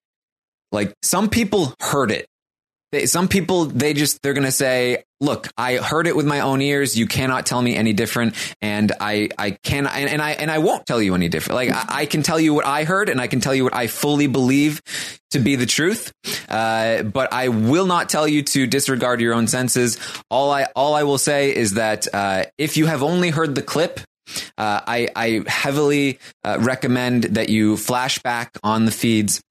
like, 0.71 0.93
some 1.01 1.29
people 1.29 1.73
heard 1.81 2.11
it 2.11 2.28
they, 2.91 3.05
some 3.05 3.27
people 3.27 3.65
they 3.65 3.93
just 3.93 4.21
they're 4.21 4.33
gonna 4.33 4.51
say 4.51 5.03
look 5.21 5.49
i 5.57 5.75
heard 5.75 6.07
it 6.07 6.15
with 6.15 6.25
my 6.25 6.41
own 6.41 6.61
ears. 6.61 6.97
You 6.97 7.07
cannot 7.07 7.45
tell 7.45 7.61
me 7.61 7.75
any 7.75 7.93
different 7.93 8.35
and 8.61 8.91
i 8.99 9.29
i 9.37 9.51
can 9.51 9.85
and, 9.87 10.09
and 10.09 10.21
i 10.21 10.31
and 10.31 10.49
i 10.49 10.59
won't 10.59 10.85
tell 10.85 11.01
you 11.01 11.15
any 11.15 11.29
different. 11.29 11.55
Like 11.55 11.69
I, 11.69 12.01
I, 12.01 12.05
can 12.05 12.23
tell 12.23 12.39
you 12.39 12.53
what 12.53 12.65
i 12.65 12.83
heard 12.83 13.09
and 13.09 13.19
i 13.21 13.27
can 13.27 13.41
tell 13.41 13.53
you 13.53 13.63
what 13.63 13.75
i 13.75 13.87
fully 13.87 14.27
believe 14.27 14.81
to 15.31 15.39
be 15.39 15.55
the 15.55 15.65
truth 15.65 16.11
uh, 16.49 17.03
but 17.03 17.31
i 17.33 17.49
will 17.49 17.85
not 17.85 18.09
tell 18.09 18.27
you 18.27 18.43
to 18.43 18.65
disregard 18.65 19.21
your 19.21 19.33
own 19.33 19.47
senses. 19.47 19.97
All 20.29 20.51
i 20.51 20.65
all 20.75 20.95
i 20.95 21.03
will 21.03 21.17
say 21.19 21.55
is 21.55 21.73
that 21.73 22.07
uh, 22.13 22.45
if 22.57 22.77
you 22.77 22.85
have 22.87 23.03
only 23.03 23.29
heard 23.29 23.55
the 23.55 23.61
clip 23.63 23.99
uh, 24.57 24.81
I, 24.85 25.09
I 25.15 25.43
heavily 25.47 26.19
uh, 26.43 26.57
recommend 26.59 27.23
that 27.23 27.49
you 27.49 27.77
flash 27.77 28.19
back 28.19 28.57
on 28.63 28.85
the 28.85 28.91
feeds 28.91 29.41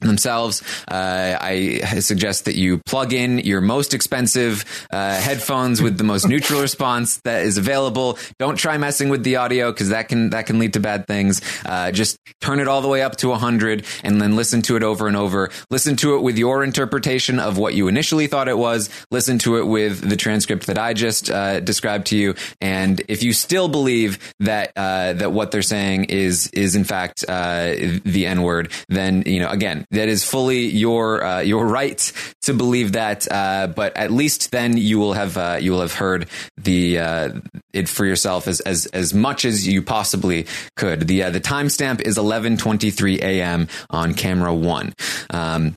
themselves. 0.00 0.62
Uh, 0.88 1.38
I 1.40 1.78
suggest 2.00 2.44
that 2.44 2.54
you 2.54 2.78
plug 2.86 3.12
in 3.12 3.38
your 3.38 3.60
most 3.60 3.94
expensive 3.94 4.64
uh, 4.90 5.18
headphones 5.20 5.80
with 5.80 5.96
the 5.96 6.04
most 6.04 6.28
neutral 6.28 6.60
response 6.60 7.18
that 7.24 7.42
is 7.42 7.56
available. 7.56 8.18
Don't 8.38 8.56
try 8.56 8.76
messing 8.76 9.08
with 9.08 9.24
the 9.24 9.36
audio 9.36 9.72
because 9.72 9.88
that 9.88 10.08
can 10.08 10.30
that 10.30 10.46
can 10.46 10.58
lead 10.58 10.74
to 10.74 10.80
bad 10.80 11.06
things. 11.06 11.40
Uh, 11.64 11.90
just 11.92 12.18
turn 12.40 12.60
it 12.60 12.68
all 12.68 12.82
the 12.82 12.88
way 12.88 13.02
up 13.02 13.16
to 13.16 13.28
100 13.28 13.84
and 14.04 14.20
then 14.20 14.36
listen 14.36 14.62
to 14.62 14.76
it 14.76 14.82
over 14.82 15.08
and 15.08 15.16
over. 15.16 15.50
Listen 15.70 15.96
to 15.96 16.16
it 16.16 16.22
with 16.22 16.36
your 16.36 16.62
interpretation 16.62 17.40
of 17.40 17.56
what 17.56 17.74
you 17.74 17.88
initially 17.88 18.26
thought 18.26 18.48
it 18.48 18.58
was. 18.58 18.90
Listen 19.10 19.38
to 19.38 19.56
it 19.56 19.66
with 19.66 20.06
the 20.06 20.16
transcript 20.16 20.66
that 20.66 20.78
I 20.78 20.92
just 20.92 21.30
uh, 21.30 21.60
described 21.60 22.08
to 22.08 22.16
you. 22.16 22.34
And 22.60 23.00
if 23.08 23.22
you 23.22 23.32
still 23.32 23.68
believe 23.68 24.34
that 24.40 24.72
uh, 24.76 25.14
that 25.14 25.32
what 25.32 25.52
they're 25.52 25.62
saying 25.62 26.04
is 26.04 26.48
is 26.48 26.76
in 26.76 26.84
fact 26.84 27.24
uh, 27.26 27.74
the 28.04 28.26
N 28.26 28.42
word, 28.42 28.72
then 28.88 29.22
you 29.24 29.40
know 29.40 29.48
again 29.48 29.85
that 29.90 30.08
is 30.08 30.24
fully 30.24 30.66
your 30.66 31.24
uh, 31.24 31.40
your 31.40 31.66
right 31.66 32.12
to 32.42 32.54
believe 32.54 32.92
that. 32.92 33.30
Uh, 33.30 33.66
but 33.68 33.96
at 33.96 34.10
least 34.10 34.50
then 34.50 34.76
you 34.76 34.98
will 34.98 35.12
have 35.14 35.36
uh, 35.36 35.58
you 35.60 35.72
will 35.72 35.80
have 35.80 35.94
heard 35.94 36.28
the 36.56 36.98
uh, 36.98 37.30
it 37.72 37.88
for 37.88 38.04
yourself 38.04 38.48
as 38.48 38.60
as 38.60 38.86
as 38.86 39.14
much 39.14 39.44
as 39.44 39.66
you 39.66 39.82
possibly 39.82 40.46
could. 40.76 41.06
The 41.06 41.24
uh, 41.24 41.30
the 41.30 41.40
timestamp 41.40 42.00
is 42.00 42.18
eleven 42.18 42.56
twenty 42.56 42.90
three 42.90 43.20
a.m. 43.20 43.68
on 43.90 44.14
camera 44.14 44.54
one. 44.54 44.92
Um, 45.30 45.74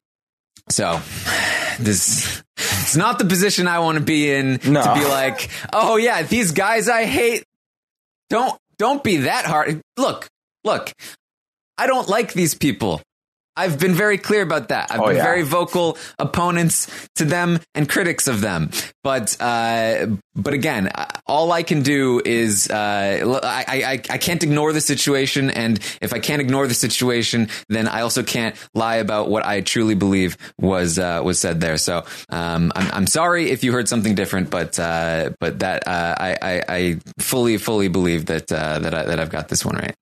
so 0.70 1.00
this 1.80 2.44
it's 2.58 2.96
not 2.96 3.20
the 3.20 3.25
position 3.25 3.68
I 3.68 3.80
want 3.80 3.98
to 3.98 4.04
be 4.04 4.32
in 4.32 4.60
No. 4.66 4.84
to 4.84 4.94
be 5.00 5.06
like, 5.06 5.50
oh 5.74 5.96
yeah, 5.98 6.24
these 6.24 6.51
guys 6.51 6.89
I 6.89 7.06
hate. 7.06 7.44
Don't 8.30 8.58
don't 8.78 9.04
be 9.04 9.18
that 9.18 9.46
hard. 9.46 9.82
Look, 9.98 10.28
look. 10.63 10.92
I 11.78 11.88
don't 11.88 12.10
like 12.10 12.34
these 12.34 12.56
people. 12.56 13.01
I've 13.60 13.78
been 13.80 13.94
very 13.94 14.18
clear 14.18 14.42
about 14.42 14.70
that. 14.70 14.92
I've 14.92 15.01
Oh, 15.01 15.08
been 15.08 15.18
yeah. 15.18 15.24
very 15.32 15.44
vocal 15.44 15.98
opponents 16.18 16.88
to 17.16 17.25
them 17.25 17.60
and 17.75 17.88
critics 17.89 18.28
of 18.28 18.39
them. 18.42 18.70
But 19.04 19.36
uh, 19.42 20.08
but 20.36 20.54
again, 20.54 20.89
all 21.28 21.51
I 21.51 21.63
can 21.63 21.82
do 21.84 22.22
is 22.24 22.70
uh, 22.70 23.39
I, 23.44 23.63
I 23.92 23.92
I 24.16 24.18
can't 24.18 24.44
ignore 24.44 24.72
the 24.74 24.82
situation, 24.82 25.50
and 25.50 25.80
if 26.01 26.13
I 26.13 26.20
can't 26.20 26.42
ignore 26.42 26.68
the 26.68 26.74
situation, 26.74 27.50
then 27.70 27.88
I 27.88 28.01
also 28.01 28.24
can't 28.24 28.56
lie 28.74 28.98
about 28.98 29.30
what 29.30 29.46
I 29.46 29.62
truly 29.62 29.96
believe 29.96 30.38
was 30.60 30.98
uh, 31.00 31.22
was 31.24 31.39
said 31.39 31.60
there. 31.62 31.78
So 31.78 32.06
um, 32.30 32.72
I'm 32.75 32.92
I'm 32.98 33.08
sorry 33.08 33.51
if 33.51 33.63
you 33.63 33.72
heard 33.72 33.88
something 33.89 34.16
different, 34.16 34.50
but 34.50 34.78
uh, 34.80 35.32
but 35.39 35.60
that 35.60 35.88
uh, 35.88 36.16
I, 36.18 36.38
I 36.42 36.63
I 36.70 37.00
fully 37.20 37.58
fully 37.58 37.88
believe 37.89 38.25
that 38.28 38.51
uh, 38.51 38.80
that 38.80 38.94
I, 38.94 39.04
that 39.06 39.20
I've 39.20 39.32
got 39.32 39.48
this 39.50 39.66
one 39.66 39.75
right. 39.75 39.96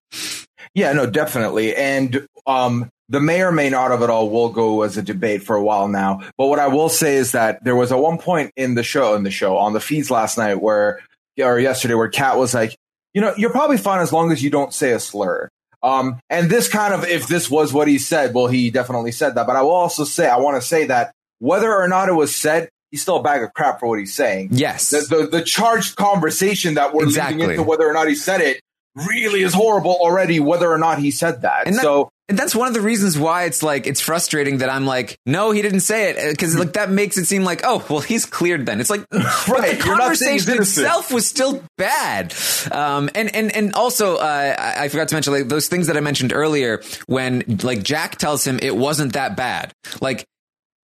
Yeah, 0.74 0.92
no, 0.92 1.06
definitely. 1.06 1.74
And 1.74 2.26
um, 2.46 2.90
the 3.08 3.20
may 3.20 3.42
or 3.42 3.52
may 3.52 3.70
not 3.70 3.90
of 3.90 4.02
it 4.02 4.10
all 4.10 4.28
will 4.30 4.50
go 4.50 4.82
as 4.82 4.96
a 4.96 5.02
debate 5.02 5.42
for 5.42 5.56
a 5.56 5.62
while 5.62 5.88
now. 5.88 6.20
But 6.36 6.46
what 6.48 6.58
I 6.58 6.68
will 6.68 6.88
say 6.88 7.16
is 7.16 7.32
that 7.32 7.64
there 7.64 7.76
was 7.76 7.90
at 7.92 7.98
one 7.98 8.18
point 8.18 8.52
in 8.56 8.74
the 8.74 8.82
show, 8.82 9.14
in 9.14 9.22
the 9.22 9.30
show, 9.30 9.56
on 9.56 9.72
the 9.72 9.80
feeds 9.80 10.10
last 10.10 10.36
night 10.38 10.56
where, 10.60 11.00
or 11.38 11.58
yesterday, 11.58 11.94
where 11.94 12.08
Kat 12.08 12.36
was 12.36 12.52
like, 12.54 12.76
you 13.14 13.20
know, 13.20 13.32
you're 13.36 13.50
probably 13.50 13.78
fine 13.78 14.00
as 14.00 14.12
long 14.12 14.30
as 14.32 14.42
you 14.42 14.50
don't 14.50 14.74
say 14.74 14.92
a 14.92 15.00
slur. 15.00 15.48
Um, 15.82 16.20
and 16.28 16.50
this 16.50 16.68
kind 16.68 16.92
of, 16.92 17.04
if 17.04 17.28
this 17.28 17.50
was 17.50 17.72
what 17.72 17.88
he 17.88 17.98
said, 17.98 18.34
well, 18.34 18.48
he 18.48 18.70
definitely 18.70 19.12
said 19.12 19.36
that. 19.36 19.46
But 19.46 19.56
I 19.56 19.62
will 19.62 19.70
also 19.70 20.04
say, 20.04 20.28
I 20.28 20.38
want 20.38 20.60
to 20.60 20.66
say 20.66 20.86
that 20.86 21.12
whether 21.38 21.74
or 21.74 21.88
not 21.88 22.08
it 22.08 22.12
was 22.14 22.34
said, 22.34 22.68
he's 22.90 23.00
still 23.00 23.16
a 23.16 23.22
bag 23.22 23.42
of 23.42 23.54
crap 23.54 23.80
for 23.80 23.86
what 23.88 23.98
he's 23.98 24.12
saying. 24.14 24.48
Yes. 24.52 24.90
The, 24.90 25.00
the, 25.16 25.38
the 25.38 25.42
charged 25.42 25.96
conversation 25.96 26.74
that 26.74 26.92
we're 26.92 27.04
Exactly. 27.04 27.36
leading 27.38 27.50
into 27.52 27.62
whether 27.62 27.88
or 27.88 27.92
not 27.92 28.08
he 28.08 28.14
said 28.16 28.40
it 28.40 28.60
really 28.94 29.42
is 29.42 29.54
horrible 29.54 29.96
already, 30.00 30.40
whether 30.40 30.70
or 30.70 30.78
not 30.78 30.98
he 30.98 31.10
said 31.10 31.42
that. 31.42 31.66
And 31.66 31.76
that- 31.76 31.82
so, 31.82 32.10
And 32.30 32.38
that's 32.38 32.54
one 32.54 32.68
of 32.68 32.74
the 32.74 32.82
reasons 32.82 33.18
why 33.18 33.44
it's 33.44 33.62
like 33.62 33.86
it's 33.86 34.02
frustrating 34.02 34.58
that 34.58 34.68
I'm 34.68 34.84
like, 34.84 35.16
no, 35.24 35.50
he 35.50 35.62
didn't 35.62 35.80
say 35.80 36.10
it 36.10 36.30
because 36.32 36.58
like 36.58 36.74
that 36.74 36.90
makes 36.90 37.16
it 37.16 37.24
seem 37.24 37.42
like, 37.42 37.62
oh, 37.64 37.82
well, 37.88 38.00
he's 38.00 38.26
cleared 38.26 38.66
then. 38.66 38.80
It's 38.80 38.90
like, 38.90 39.06
but 39.10 39.22
Right, 39.48 39.78
the 39.80 39.86
you're 39.86 39.96
not 39.96 40.14
saying 40.16 40.34
he's 40.34 40.44
conversation 40.44 40.82
itself 40.84 41.10
was 41.10 41.26
still 41.26 41.62
bad. 41.78 42.34
Um, 42.70 43.08
and 43.14 43.34
and 43.34 43.54
and 43.56 43.72
also, 43.74 44.16
uh, 44.16 44.54
I, 44.58 44.84
I 44.84 44.88
forgot 44.88 45.08
to 45.08 45.14
mention 45.14 45.32
like 45.32 45.48
those 45.48 45.68
things 45.68 45.86
that 45.86 45.96
I 45.96 46.00
mentioned 46.00 46.34
earlier 46.34 46.82
when 47.06 47.44
like 47.62 47.82
Jack 47.82 48.16
tells 48.18 48.46
him 48.46 48.58
it 48.60 48.76
wasn't 48.76 49.14
that 49.14 49.34
bad. 49.34 49.72
Like 50.02 50.26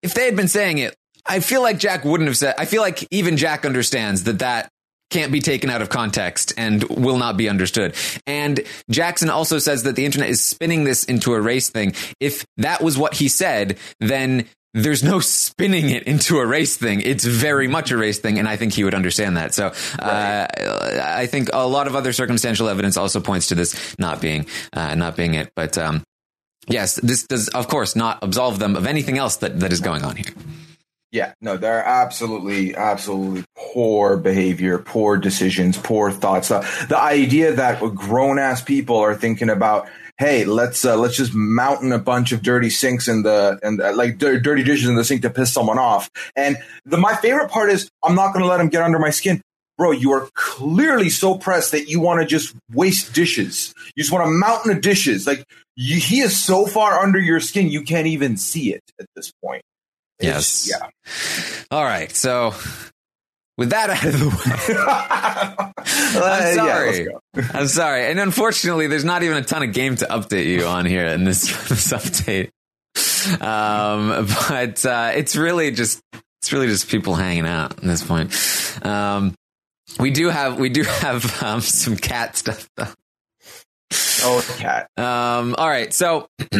if 0.02 0.14
they 0.14 0.24
had 0.24 0.36
been 0.36 0.48
saying 0.48 0.78
it, 0.78 0.94
I 1.26 1.40
feel 1.40 1.60
like 1.60 1.78
Jack 1.78 2.06
wouldn't 2.06 2.28
have 2.28 2.38
said. 2.38 2.54
I 2.56 2.64
feel 2.64 2.80
like 2.80 3.06
even 3.10 3.36
Jack 3.36 3.66
understands 3.66 4.24
that 4.24 4.38
that 4.38 4.70
can't 5.14 5.30
be 5.30 5.40
taken 5.40 5.70
out 5.70 5.80
of 5.80 5.88
context 5.88 6.52
and 6.56 6.82
will 6.84 7.18
not 7.18 7.36
be 7.36 7.48
understood. 7.48 7.94
And 8.26 8.60
Jackson 8.90 9.30
also 9.30 9.60
says 9.60 9.84
that 9.84 9.94
the 9.94 10.04
internet 10.04 10.28
is 10.28 10.42
spinning 10.42 10.82
this 10.82 11.04
into 11.04 11.34
a 11.34 11.40
race 11.40 11.70
thing. 11.70 11.94
If 12.18 12.44
that 12.56 12.82
was 12.82 12.98
what 12.98 13.14
he 13.14 13.28
said, 13.28 13.78
then 14.00 14.46
there's 14.72 15.04
no 15.04 15.20
spinning 15.20 15.90
it 15.90 16.02
into 16.02 16.40
a 16.40 16.46
race 16.46 16.76
thing. 16.76 17.00
It's 17.00 17.24
very 17.24 17.68
much 17.68 17.92
a 17.92 17.96
race 17.96 18.18
thing, 18.18 18.40
and 18.40 18.48
I 18.48 18.56
think 18.56 18.72
he 18.72 18.82
would 18.82 18.92
understand 18.92 19.36
that. 19.36 19.54
So 19.54 19.72
uh, 20.00 20.46
I 21.00 21.26
think 21.26 21.50
a 21.52 21.64
lot 21.64 21.86
of 21.86 21.94
other 21.94 22.12
circumstantial 22.12 22.68
evidence 22.68 22.96
also 22.96 23.20
points 23.20 23.46
to 23.48 23.54
this 23.54 23.96
not 24.00 24.20
being 24.20 24.46
uh, 24.72 24.96
not 24.96 25.14
being 25.14 25.34
it. 25.34 25.52
But 25.54 25.78
um, 25.78 26.02
yes, 26.66 26.96
this 26.96 27.24
does 27.24 27.46
of 27.50 27.68
course 27.68 27.94
not 27.94 28.18
absolve 28.20 28.58
them 28.58 28.74
of 28.74 28.84
anything 28.84 29.16
else 29.16 29.36
that, 29.36 29.60
that 29.60 29.72
is 29.72 29.80
going 29.80 30.02
on 30.02 30.16
here. 30.16 30.34
Yeah, 31.14 31.32
no, 31.40 31.56
they're 31.56 31.84
absolutely, 31.84 32.74
absolutely 32.74 33.44
poor 33.56 34.16
behavior, 34.16 34.78
poor 34.80 35.16
decisions, 35.16 35.78
poor 35.78 36.10
thoughts. 36.10 36.50
Uh, 36.50 36.68
the 36.88 36.98
idea 36.98 37.52
that 37.52 37.78
grown 37.94 38.40
ass 38.40 38.60
people 38.60 38.96
are 38.96 39.14
thinking 39.14 39.48
about, 39.48 39.88
hey, 40.18 40.44
let's 40.44 40.84
uh, 40.84 40.96
let's 40.96 41.16
just 41.16 41.32
mountain 41.32 41.92
a 41.92 42.00
bunch 42.00 42.32
of 42.32 42.42
dirty 42.42 42.68
sinks 42.68 43.06
in 43.06 43.22
the 43.22 43.60
and 43.62 43.78
like 43.96 44.18
dir- 44.18 44.40
dirty 44.40 44.64
dishes 44.64 44.88
in 44.88 44.96
the 44.96 45.04
sink 45.04 45.22
to 45.22 45.30
piss 45.30 45.52
someone 45.52 45.78
off. 45.78 46.10
And 46.34 46.56
the 46.84 46.96
my 46.96 47.14
favorite 47.14 47.48
part 47.48 47.70
is 47.70 47.88
I'm 48.02 48.16
not 48.16 48.32
going 48.32 48.42
to 48.42 48.50
let 48.50 48.58
him 48.58 48.68
get 48.68 48.82
under 48.82 48.98
my 48.98 49.10
skin. 49.10 49.40
Bro, 49.78 49.92
you 49.92 50.10
are 50.10 50.28
clearly 50.34 51.10
so 51.10 51.38
pressed 51.38 51.70
that 51.70 51.88
you 51.88 52.00
want 52.00 52.22
to 52.22 52.26
just 52.26 52.56
waste 52.72 53.14
dishes. 53.14 53.72
You 53.94 54.02
just 54.02 54.12
want 54.12 54.26
a 54.26 54.32
mountain 54.32 54.72
of 54.72 54.80
dishes. 54.80 55.28
Like 55.28 55.44
you, 55.76 56.00
he 56.00 56.22
is 56.22 56.36
so 56.36 56.66
far 56.66 56.98
under 56.98 57.20
your 57.20 57.38
skin, 57.38 57.68
you 57.68 57.82
can't 57.82 58.08
even 58.08 58.36
see 58.36 58.74
it 58.74 58.82
at 58.98 59.06
this 59.14 59.32
point. 59.44 59.62
Yes. 60.20 60.70
yeah. 60.70 60.88
All 61.70 61.84
right. 61.84 62.10
So 62.14 62.54
with 63.56 63.70
that 63.70 63.90
out 63.90 64.04
of 64.04 64.18
the 64.18 64.28
way, 64.28 64.76
I'm 65.76 66.22
I'm 66.22 66.54
sorry. 66.54 67.06
I'm 67.54 67.68
sorry. 67.68 68.06
And 68.06 68.18
unfortunately, 68.20 68.86
there's 68.86 69.04
not 69.04 69.22
even 69.22 69.36
a 69.36 69.42
ton 69.42 69.62
of 69.62 69.72
game 69.72 69.96
to 69.96 70.06
update 70.06 70.46
you 70.46 70.66
on 70.66 70.86
here 70.86 71.06
in 71.06 71.24
this, 71.24 71.42
this 71.68 71.92
update. 71.92 72.50
Um, 73.40 74.26
but, 74.48 74.84
uh, 74.84 75.12
it's 75.14 75.34
really 75.36 75.70
just, 75.70 76.00
it's 76.42 76.52
really 76.52 76.66
just 76.66 76.88
people 76.88 77.14
hanging 77.14 77.46
out 77.46 77.72
at 77.72 77.82
this 77.82 78.02
point. 78.02 78.32
Um, 78.84 79.34
we 79.98 80.10
do 80.10 80.28
have, 80.28 80.58
we 80.58 80.68
do 80.68 80.82
have, 80.82 81.42
um, 81.42 81.60
some 81.60 81.96
cat 81.96 82.36
stuff 82.36 82.68
though. 82.76 82.88
Oh, 84.22 84.44
cat. 84.58 84.88
Um, 84.96 85.54
all 85.56 85.68
right, 85.68 85.92
so 85.92 86.28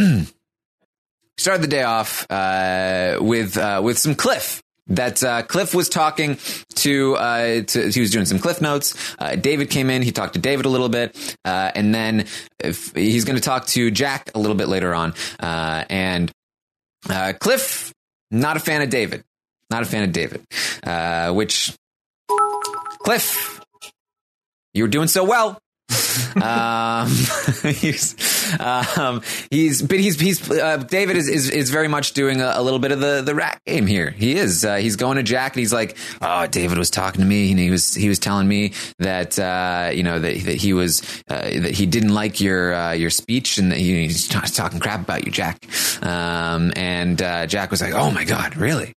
started 1.38 1.62
the 1.62 1.68
day 1.68 1.82
off 1.82 2.26
uh, 2.30 3.18
with 3.20 3.56
uh, 3.56 3.80
with 3.82 3.98
some 3.98 4.14
Cliff. 4.14 4.62
That 4.88 5.24
uh, 5.24 5.42
Cliff 5.44 5.74
was 5.74 5.88
talking 5.88 6.36
to, 6.74 7.14
uh, 7.14 7.62
to. 7.62 7.90
He 7.90 8.00
was 8.00 8.10
doing 8.10 8.26
some 8.26 8.38
Cliff 8.38 8.60
notes. 8.60 9.16
Uh, 9.18 9.34
David 9.34 9.70
came 9.70 9.88
in. 9.88 10.02
He 10.02 10.12
talked 10.12 10.34
to 10.34 10.38
David 10.38 10.66
a 10.66 10.68
little 10.68 10.90
bit, 10.90 11.36
uh, 11.42 11.70
and 11.74 11.94
then 11.94 12.26
he's 12.94 13.24
going 13.24 13.36
to 13.36 13.42
talk 13.42 13.64
to 13.68 13.90
Jack 13.90 14.30
a 14.34 14.38
little 14.38 14.56
bit 14.56 14.68
later 14.68 14.94
on. 14.94 15.14
Uh, 15.40 15.84
and 15.88 16.30
uh, 17.08 17.32
Cliff, 17.40 17.94
not 18.30 18.58
a 18.58 18.60
fan 18.60 18.82
of 18.82 18.90
David. 18.90 19.24
Not 19.70 19.82
a 19.82 19.86
fan 19.86 20.04
of 20.04 20.12
David. 20.12 20.44
Uh, 20.82 21.32
which 21.32 21.74
Cliff, 22.98 23.62
you 24.74 24.84
were 24.84 24.88
doing 24.88 25.08
so 25.08 25.24
well 25.24 25.58
um, 26.42 27.08
he's, 27.74 28.16
um, 28.60 29.22
he's, 29.50 29.82
but 29.82 30.00
he's, 30.00 30.18
he's, 30.18 30.50
uh, 30.50 30.78
David 30.78 31.16
is, 31.16 31.28
is, 31.28 31.50
is 31.50 31.70
very 31.70 31.88
much 31.88 32.12
doing 32.12 32.40
a, 32.40 32.52
a 32.56 32.62
little 32.62 32.78
bit 32.78 32.92
of 32.92 33.00
the, 33.00 33.22
the 33.22 33.34
rat 33.34 33.60
game 33.66 33.86
here. 33.86 34.10
He 34.10 34.36
is, 34.36 34.64
uh, 34.64 34.76
he's 34.76 34.96
going 34.96 35.16
to 35.16 35.22
Jack 35.22 35.52
and 35.52 35.60
he's 35.60 35.72
like, 35.72 35.96
Oh, 36.22 36.46
David 36.46 36.78
was 36.78 36.90
talking 36.90 37.20
to 37.20 37.26
me 37.26 37.50
and 37.50 37.60
he 37.60 37.70
was, 37.70 37.94
he 37.94 38.08
was 38.08 38.18
telling 38.18 38.48
me 38.48 38.72
that, 38.98 39.38
uh, 39.38 39.90
you 39.92 40.02
know, 40.02 40.18
that, 40.18 40.40
that 40.44 40.56
he 40.56 40.72
was, 40.72 41.02
uh, 41.28 41.42
that 41.42 41.72
he 41.72 41.86
didn't 41.86 42.14
like 42.14 42.40
your, 42.40 42.74
uh, 42.74 42.92
your 42.92 43.10
speech 43.10 43.58
and 43.58 43.70
that 43.70 43.78
he, 43.78 44.06
he's 44.06 44.26
talking 44.28 44.80
crap 44.80 45.00
about 45.00 45.24
you, 45.24 45.30
Jack. 45.30 45.66
Um, 46.02 46.72
and, 46.76 47.20
uh, 47.20 47.46
Jack 47.46 47.70
was 47.70 47.80
like, 47.82 47.92
Oh 47.92 48.10
my 48.10 48.24
God, 48.24 48.56
really? 48.56 48.93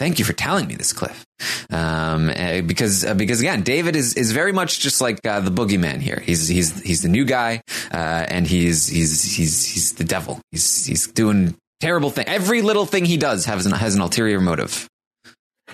Thank 0.00 0.18
you 0.18 0.24
for 0.24 0.32
telling 0.32 0.66
me 0.66 0.76
this, 0.76 0.94
Cliff. 0.94 1.26
Um, 1.68 2.30
uh, 2.30 2.62
because 2.62 3.04
uh, 3.04 3.12
because 3.12 3.40
again, 3.40 3.60
David 3.60 3.94
is 3.94 4.14
is 4.14 4.32
very 4.32 4.50
much 4.50 4.80
just 4.80 5.02
like 5.02 5.20
uh, 5.26 5.40
the 5.40 5.50
boogeyman 5.50 6.00
here. 6.00 6.22
He's 6.24 6.48
he's 6.48 6.80
he's 6.80 7.02
the 7.02 7.10
new 7.10 7.26
guy, 7.26 7.60
uh, 7.92 8.24
and 8.28 8.46
he's 8.46 8.86
he's 8.86 9.36
he's 9.36 9.66
he's 9.66 9.92
the 9.92 10.04
devil. 10.04 10.40
He's 10.52 10.86
he's 10.86 11.06
doing 11.06 11.54
terrible 11.80 12.08
thing. 12.08 12.24
Every 12.28 12.62
little 12.62 12.86
thing 12.86 13.04
he 13.04 13.18
does 13.18 13.44
has 13.44 13.66
an 13.66 13.72
has 13.72 13.94
an 13.94 14.00
ulterior 14.00 14.40
motive. 14.40 14.88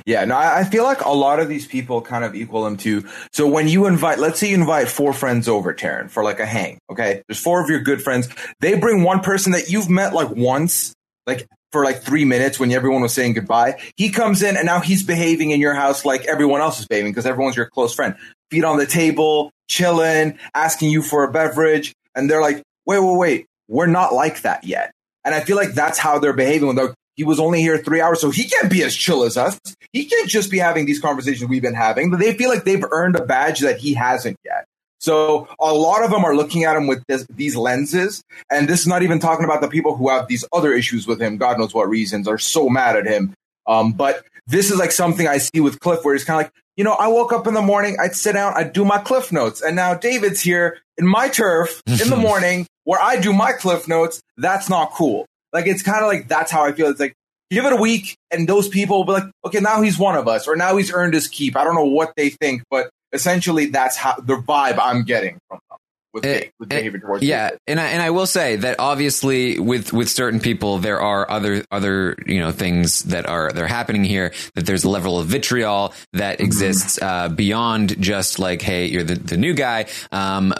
Yeah, 0.04 0.24
no, 0.24 0.34
I 0.34 0.58
I 0.58 0.64
feel 0.64 0.82
like 0.82 1.04
a 1.04 1.12
lot 1.12 1.38
of 1.38 1.48
these 1.48 1.68
people 1.68 2.02
kind 2.02 2.24
of 2.24 2.34
equal 2.34 2.64
them 2.64 2.76
to. 2.78 3.04
So 3.32 3.46
when 3.46 3.68
you 3.68 3.86
invite, 3.86 4.18
let's 4.18 4.40
say 4.40 4.48
you 4.48 4.56
invite 4.56 4.88
four 4.88 5.12
friends 5.12 5.46
over, 5.46 5.72
Taran, 5.72 6.10
for 6.10 6.24
like 6.24 6.40
a 6.40 6.46
hang. 6.46 6.80
Okay, 6.90 7.22
there's 7.28 7.40
four 7.40 7.62
of 7.62 7.70
your 7.70 7.78
good 7.78 8.02
friends. 8.02 8.28
They 8.58 8.76
bring 8.76 9.04
one 9.04 9.20
person 9.20 9.52
that 9.52 9.70
you've 9.70 9.88
met 9.88 10.14
like 10.14 10.30
once, 10.30 10.94
like 11.28 11.46
for 11.72 11.84
like 11.84 12.02
three 12.02 12.24
minutes 12.24 12.58
when 12.58 12.70
everyone 12.72 13.02
was 13.02 13.12
saying 13.12 13.34
goodbye. 13.34 13.80
He 13.96 14.10
comes 14.10 14.42
in 14.42 14.56
and 14.56 14.66
now 14.66 14.80
he's 14.80 15.02
behaving 15.02 15.50
in 15.50 15.60
your 15.60 15.74
house 15.74 16.04
like 16.04 16.26
everyone 16.26 16.60
else 16.60 16.80
is 16.80 16.86
behaving 16.86 17.12
because 17.12 17.26
everyone's 17.26 17.56
your 17.56 17.66
close 17.66 17.94
friend. 17.94 18.16
Feet 18.50 18.64
on 18.64 18.78
the 18.78 18.86
table, 18.86 19.50
chilling, 19.68 20.38
asking 20.54 20.90
you 20.90 21.02
for 21.02 21.24
a 21.24 21.30
beverage. 21.30 21.92
And 22.14 22.30
they're 22.30 22.40
like, 22.40 22.62
wait, 22.86 23.00
wait, 23.00 23.18
wait. 23.18 23.46
We're 23.68 23.86
not 23.86 24.14
like 24.14 24.42
that 24.42 24.64
yet. 24.64 24.92
And 25.24 25.34
I 25.34 25.40
feel 25.40 25.56
like 25.56 25.74
that's 25.74 25.98
how 25.98 26.18
they're 26.18 26.32
behaving 26.32 26.68
when 26.68 26.76
they're, 26.76 26.94
he 27.16 27.24
was 27.24 27.40
only 27.40 27.60
here 27.60 27.78
three 27.78 28.00
hours, 28.00 28.20
so 28.20 28.30
he 28.30 28.44
can't 28.44 28.70
be 28.70 28.84
as 28.84 28.94
chill 28.94 29.24
as 29.24 29.36
us. 29.36 29.58
He 29.92 30.04
can't 30.04 30.28
just 30.28 30.50
be 30.50 30.58
having 30.58 30.86
these 30.86 31.00
conversations 31.00 31.48
we've 31.48 31.62
been 31.62 31.74
having. 31.74 32.10
But 32.10 32.20
they 32.20 32.34
feel 32.34 32.50
like 32.50 32.64
they've 32.64 32.84
earned 32.90 33.16
a 33.16 33.24
badge 33.24 33.60
that 33.60 33.78
he 33.78 33.94
hasn't 33.94 34.36
yet. 34.44 34.66
So 34.98 35.48
a 35.60 35.72
lot 35.72 36.02
of 36.04 36.10
them 36.10 36.24
are 36.24 36.34
looking 36.34 36.64
at 36.64 36.76
him 36.76 36.86
with 36.86 37.04
this, 37.06 37.26
these 37.30 37.56
lenses. 37.56 38.22
And 38.50 38.68
this 38.68 38.80
is 38.80 38.86
not 38.86 39.02
even 39.02 39.18
talking 39.18 39.44
about 39.44 39.60
the 39.60 39.68
people 39.68 39.96
who 39.96 40.08
have 40.08 40.26
these 40.26 40.44
other 40.52 40.72
issues 40.72 41.06
with 41.06 41.20
him. 41.20 41.36
God 41.36 41.58
knows 41.58 41.74
what 41.74 41.88
reasons 41.88 42.26
are 42.26 42.38
so 42.38 42.68
mad 42.68 42.96
at 42.96 43.06
him. 43.06 43.34
Um, 43.66 43.92
but 43.92 44.24
this 44.46 44.70
is 44.70 44.78
like 44.78 44.92
something 44.92 45.26
I 45.26 45.38
see 45.38 45.60
with 45.60 45.80
Cliff 45.80 46.04
where 46.04 46.14
he's 46.14 46.24
kind 46.24 46.40
of 46.40 46.46
like, 46.46 46.52
you 46.76 46.84
know, 46.84 46.92
I 46.92 47.08
woke 47.08 47.32
up 47.32 47.46
in 47.46 47.54
the 47.54 47.62
morning, 47.62 47.96
I'd 48.00 48.14
sit 48.14 48.32
down, 48.32 48.52
I'd 48.56 48.72
do 48.72 48.84
my 48.84 48.98
Cliff 48.98 49.32
notes. 49.32 49.62
And 49.62 49.76
now 49.76 49.94
David's 49.94 50.40
here 50.40 50.78
in 50.98 51.06
my 51.06 51.28
turf 51.28 51.82
in 51.86 52.10
the 52.10 52.16
morning 52.18 52.66
where 52.84 53.00
I 53.00 53.18
do 53.20 53.32
my 53.32 53.52
Cliff 53.52 53.88
notes. 53.88 54.20
That's 54.36 54.68
not 54.68 54.92
cool. 54.92 55.26
Like, 55.52 55.66
it's 55.66 55.82
kind 55.82 56.02
of 56.02 56.08
like, 56.08 56.28
that's 56.28 56.50
how 56.50 56.64
I 56.64 56.72
feel. 56.72 56.88
It's 56.88 57.00
like, 57.00 57.14
give 57.50 57.64
it 57.64 57.72
a 57.72 57.76
week 57.76 58.16
and 58.30 58.48
those 58.48 58.68
people 58.68 58.98
will 58.98 59.04
be 59.04 59.12
like, 59.12 59.30
okay, 59.44 59.60
now 59.60 59.80
he's 59.80 59.98
one 59.98 60.16
of 60.16 60.28
us 60.28 60.48
or 60.48 60.56
now 60.56 60.76
he's 60.76 60.92
earned 60.92 61.14
his 61.14 61.28
keep. 61.28 61.56
I 61.56 61.64
don't 61.64 61.74
know 61.74 61.84
what 61.84 62.12
they 62.16 62.30
think, 62.30 62.62
but 62.70 62.90
essentially 63.12 63.66
that's 63.66 63.96
how 63.96 64.16
the 64.16 64.36
vibe 64.36 64.78
I'm 64.80 65.04
getting 65.04 65.38
from 65.48 65.60
them 65.70 65.78
with, 66.16 66.24
Eh, 66.24 66.40
Dave, 66.40 66.52
with 66.58 66.72
eh, 66.72 66.80
David 66.80 67.00
towards 67.02 67.22
yeah, 67.22 67.50
and 67.66 67.78
I, 67.78 67.88
and 67.88 68.02
I 68.02 68.10
will 68.10 68.26
say 68.26 68.56
that 68.56 68.76
obviously 68.78 69.58
with 69.58 69.92
with 69.92 70.08
certain 70.08 70.40
people 70.40 70.78
there 70.78 71.00
are 71.00 71.30
other 71.30 71.62
other 71.70 72.16
you 72.26 72.40
know 72.40 72.52
things 72.52 73.02
that 73.04 73.26
are 73.26 73.52
that 73.52 73.62
are 73.62 73.66
happening 73.66 74.02
here 74.02 74.32
that 74.54 74.64
there's 74.64 74.84
a 74.84 74.88
level 74.88 75.18
of 75.18 75.26
vitriol 75.26 75.92
that 76.14 76.40
exists 76.40 77.00
uh, 77.02 77.28
beyond 77.28 78.00
just 78.00 78.38
like 78.38 78.62
hey 78.62 78.86
you're 78.86 79.04
the, 79.04 79.16
the 79.16 79.36
new 79.36 79.52
guy. 79.52 79.86
Um, 80.10 80.54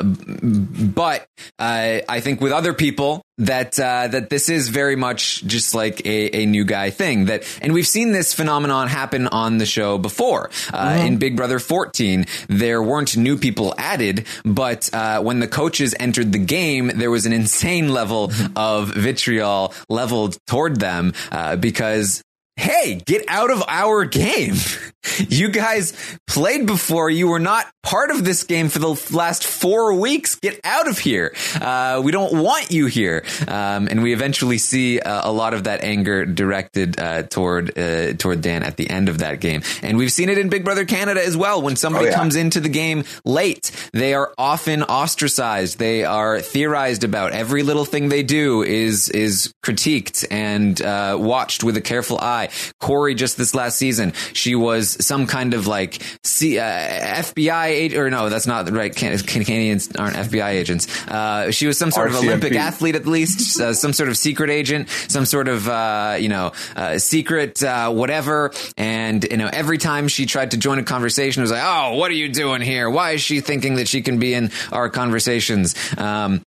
but 0.94 1.26
uh, 1.58 2.00
I 2.06 2.20
think 2.20 2.42
with 2.42 2.52
other 2.52 2.74
people 2.74 3.22
that 3.38 3.78
uh, 3.78 4.08
that 4.08 4.30
this 4.30 4.48
is 4.48 4.68
very 4.68 4.96
much 4.96 5.44
just 5.46 5.74
like 5.74 6.04
a, 6.06 6.42
a 6.42 6.46
new 6.46 6.64
guy 6.64 6.90
thing 6.90 7.26
that 7.26 7.44
and 7.60 7.72
we've 7.72 7.86
seen 7.86 8.12
this 8.12 8.32
phenomenon 8.32 8.88
happen 8.88 9.26
on 9.28 9.58
the 9.58 9.66
show 9.66 9.98
before. 9.98 10.50
Uh, 10.72 10.96
in 11.00 11.18
Big 11.18 11.36
Brother 11.36 11.58
14 11.58 12.26
there 12.48 12.82
weren't 12.82 13.16
new 13.16 13.36
people 13.36 13.74
added 13.78 14.26
but 14.44 14.92
uh, 14.92 15.20
when 15.20 15.40
the 15.40 15.48
coaches 15.48 15.94
entered 16.00 16.32
the 16.32 16.38
game 16.38 16.90
there 16.94 17.10
was 17.10 17.26
an 17.26 17.32
insane 17.32 17.92
level 17.92 18.32
of 18.54 18.88
vitriol 18.94 19.74
leveled 19.88 20.38
toward 20.46 20.80
them 20.80 21.12
uh, 21.30 21.56
because 21.56 22.22
hey, 22.56 23.00
get 23.04 23.24
out 23.28 23.50
of 23.50 23.62
our 23.68 24.04
game. 24.04 24.54
You 25.28 25.48
guys 25.48 25.92
played 26.26 26.66
before. 26.66 27.10
You 27.10 27.28
were 27.28 27.38
not 27.40 27.66
part 27.82 28.10
of 28.10 28.24
this 28.24 28.44
game 28.44 28.68
for 28.68 28.78
the 28.78 29.00
last 29.12 29.44
four 29.44 29.94
weeks. 29.94 30.34
Get 30.36 30.60
out 30.64 30.88
of 30.88 30.98
here. 30.98 31.34
Uh, 31.60 32.00
we 32.04 32.12
don't 32.12 32.42
want 32.42 32.70
you 32.70 32.86
here. 32.86 33.24
Um, 33.48 33.88
and 33.90 34.02
we 34.02 34.12
eventually 34.12 34.58
see 34.58 35.00
uh, 35.00 35.28
a 35.28 35.32
lot 35.32 35.52
of 35.54 35.64
that 35.64 35.82
anger 35.82 36.24
directed 36.26 36.98
uh, 36.98 37.22
toward 37.24 37.76
uh, 37.78 38.14
toward 38.14 38.40
Dan 38.40 38.62
at 38.62 38.76
the 38.76 38.88
end 38.88 39.08
of 39.08 39.18
that 39.18 39.40
game. 39.40 39.62
And 39.82 39.98
we've 39.98 40.12
seen 40.12 40.28
it 40.28 40.38
in 40.38 40.48
Big 40.48 40.64
Brother 40.64 40.84
Canada 40.84 41.24
as 41.24 41.36
well. 41.36 41.60
When 41.62 41.76
somebody 41.76 42.06
Oh, 42.06 42.10
yeah. 42.10 42.14
comes 42.16 42.36
into 42.36 42.60
the 42.60 42.68
game 42.68 43.04
late, 43.24 43.70
they 43.92 44.14
are 44.14 44.32
often 44.38 44.82
ostracized. 44.82 45.78
They 45.78 46.04
are 46.04 46.40
theorized 46.40 47.04
about. 47.04 47.32
Every 47.32 47.62
little 47.62 47.84
thing 47.84 48.08
they 48.08 48.22
do 48.22 48.62
is 48.62 49.08
is 49.10 49.52
critiqued 49.64 50.24
and 50.30 50.80
uh, 50.82 51.16
watched 51.20 51.64
with 51.64 51.76
a 51.76 51.80
careful 51.80 52.18
eye. 52.20 52.48
Corey 52.80 53.14
just 53.14 53.36
this 53.36 53.54
last 53.54 53.76
season, 53.78 54.12
she 54.32 54.54
was 54.54 54.95
some 55.04 55.26
kind 55.26 55.54
of 55.54 55.66
like 55.66 56.02
C, 56.22 56.58
uh, 56.58 56.62
FBI 56.64 57.66
agent, 57.66 58.00
or 58.00 58.10
no, 58.10 58.28
that's 58.28 58.46
not 58.46 58.70
right. 58.70 58.94
Can- 58.94 59.18
Canadians 59.18 59.94
aren't 59.96 60.16
FBI 60.16 60.48
agents. 60.50 60.86
Uh, 61.08 61.50
she 61.50 61.66
was 61.66 61.78
some 61.78 61.90
sort 61.90 62.08
of 62.08 62.16
Olympic 62.16 62.54
athlete, 62.54 62.94
at 62.94 63.06
least, 63.06 63.60
uh, 63.60 63.74
some 63.74 63.92
sort 63.92 64.08
of 64.08 64.16
secret 64.16 64.50
agent, 64.50 64.88
some 65.08 65.24
sort 65.26 65.48
of 65.48 65.68
uh, 65.68 66.16
you 66.18 66.28
know 66.28 66.52
uh, 66.74 66.98
secret 66.98 67.62
uh, 67.62 67.90
whatever. 67.90 68.52
And 68.76 69.24
you 69.24 69.36
know, 69.36 69.50
every 69.52 69.78
time 69.78 70.08
she 70.08 70.26
tried 70.26 70.52
to 70.52 70.56
join 70.56 70.78
a 70.78 70.84
conversation, 70.84 71.40
it 71.40 71.44
was 71.44 71.52
like, 71.52 71.64
"Oh, 71.64 71.96
what 71.96 72.10
are 72.10 72.14
you 72.14 72.28
doing 72.28 72.60
here? 72.60 72.88
Why 72.88 73.12
is 73.12 73.20
she 73.20 73.40
thinking 73.40 73.76
that 73.76 73.88
she 73.88 74.02
can 74.02 74.18
be 74.18 74.34
in 74.34 74.50
our 74.72 74.88
conversations?" 74.88 75.74
Um, 75.98 76.42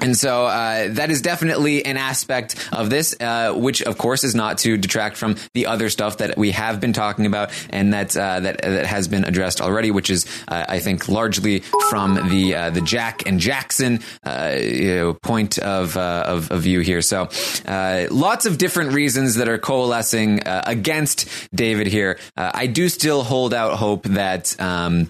and 0.00 0.16
so 0.16 0.46
uh, 0.46 0.88
that 0.94 1.10
is 1.10 1.22
definitely 1.22 1.84
an 1.84 1.96
aspect 1.96 2.56
of 2.72 2.90
this, 2.90 3.14
uh, 3.20 3.52
which 3.54 3.82
of 3.82 3.96
course 3.98 4.24
is 4.24 4.34
not 4.34 4.58
to 4.58 4.76
detract 4.76 5.16
from 5.16 5.36
the 5.54 5.66
other 5.66 5.88
stuff 5.90 6.18
that 6.18 6.36
we 6.36 6.50
have 6.50 6.80
been 6.80 6.92
talking 6.92 7.26
about 7.26 7.50
and 7.70 7.92
that 7.92 8.16
uh, 8.16 8.40
that 8.40 8.62
that 8.62 8.86
has 8.86 9.08
been 9.08 9.24
addressed 9.24 9.60
already, 9.60 9.90
which 9.90 10.10
is 10.10 10.26
uh, 10.48 10.64
I 10.68 10.80
think 10.80 11.08
largely 11.08 11.60
from 11.90 12.14
the 12.30 12.54
uh, 12.54 12.70
the 12.70 12.80
Jack 12.80 13.26
and 13.26 13.38
Jackson 13.38 14.00
uh, 14.24 14.56
you 14.58 14.94
know, 14.94 15.14
point 15.14 15.58
of, 15.58 15.96
uh, 15.96 16.24
of 16.26 16.50
of 16.50 16.62
view 16.62 16.80
here. 16.80 17.00
So 17.00 17.28
uh, 17.66 18.06
lots 18.10 18.46
of 18.46 18.58
different 18.58 18.92
reasons 18.92 19.36
that 19.36 19.48
are 19.48 19.58
coalescing 19.58 20.42
uh, 20.42 20.62
against 20.66 21.28
David 21.54 21.86
here. 21.86 22.18
Uh, 22.36 22.50
I 22.52 22.66
do 22.66 22.88
still 22.88 23.22
hold 23.22 23.54
out 23.54 23.78
hope 23.78 24.04
that. 24.04 24.60
Um, 24.60 25.08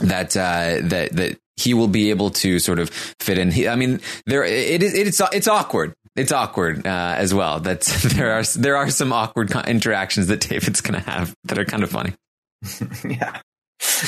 that 0.00 0.36
uh, 0.36 0.80
that 0.88 1.12
that 1.12 1.38
he 1.56 1.74
will 1.74 1.88
be 1.88 2.10
able 2.10 2.30
to 2.30 2.58
sort 2.58 2.78
of 2.78 2.90
fit 2.90 3.38
in. 3.38 3.68
I 3.68 3.76
mean, 3.76 4.00
there 4.26 4.44
it 4.44 4.82
is. 4.82 4.94
It's 4.94 5.20
it's 5.32 5.48
awkward. 5.48 5.94
It's 6.14 6.32
awkward 6.32 6.86
uh, 6.86 7.14
as 7.16 7.34
well. 7.34 7.60
That 7.60 7.80
there 8.14 8.32
are 8.32 8.42
there 8.42 8.76
are 8.76 8.90
some 8.90 9.12
awkward 9.12 9.50
interactions 9.66 10.26
that 10.28 10.40
David's 10.40 10.80
going 10.80 11.00
to 11.00 11.10
have 11.10 11.34
that 11.44 11.58
are 11.58 11.64
kind 11.64 11.82
of 11.82 11.90
funny. 11.90 12.14
yeah. 13.08 13.40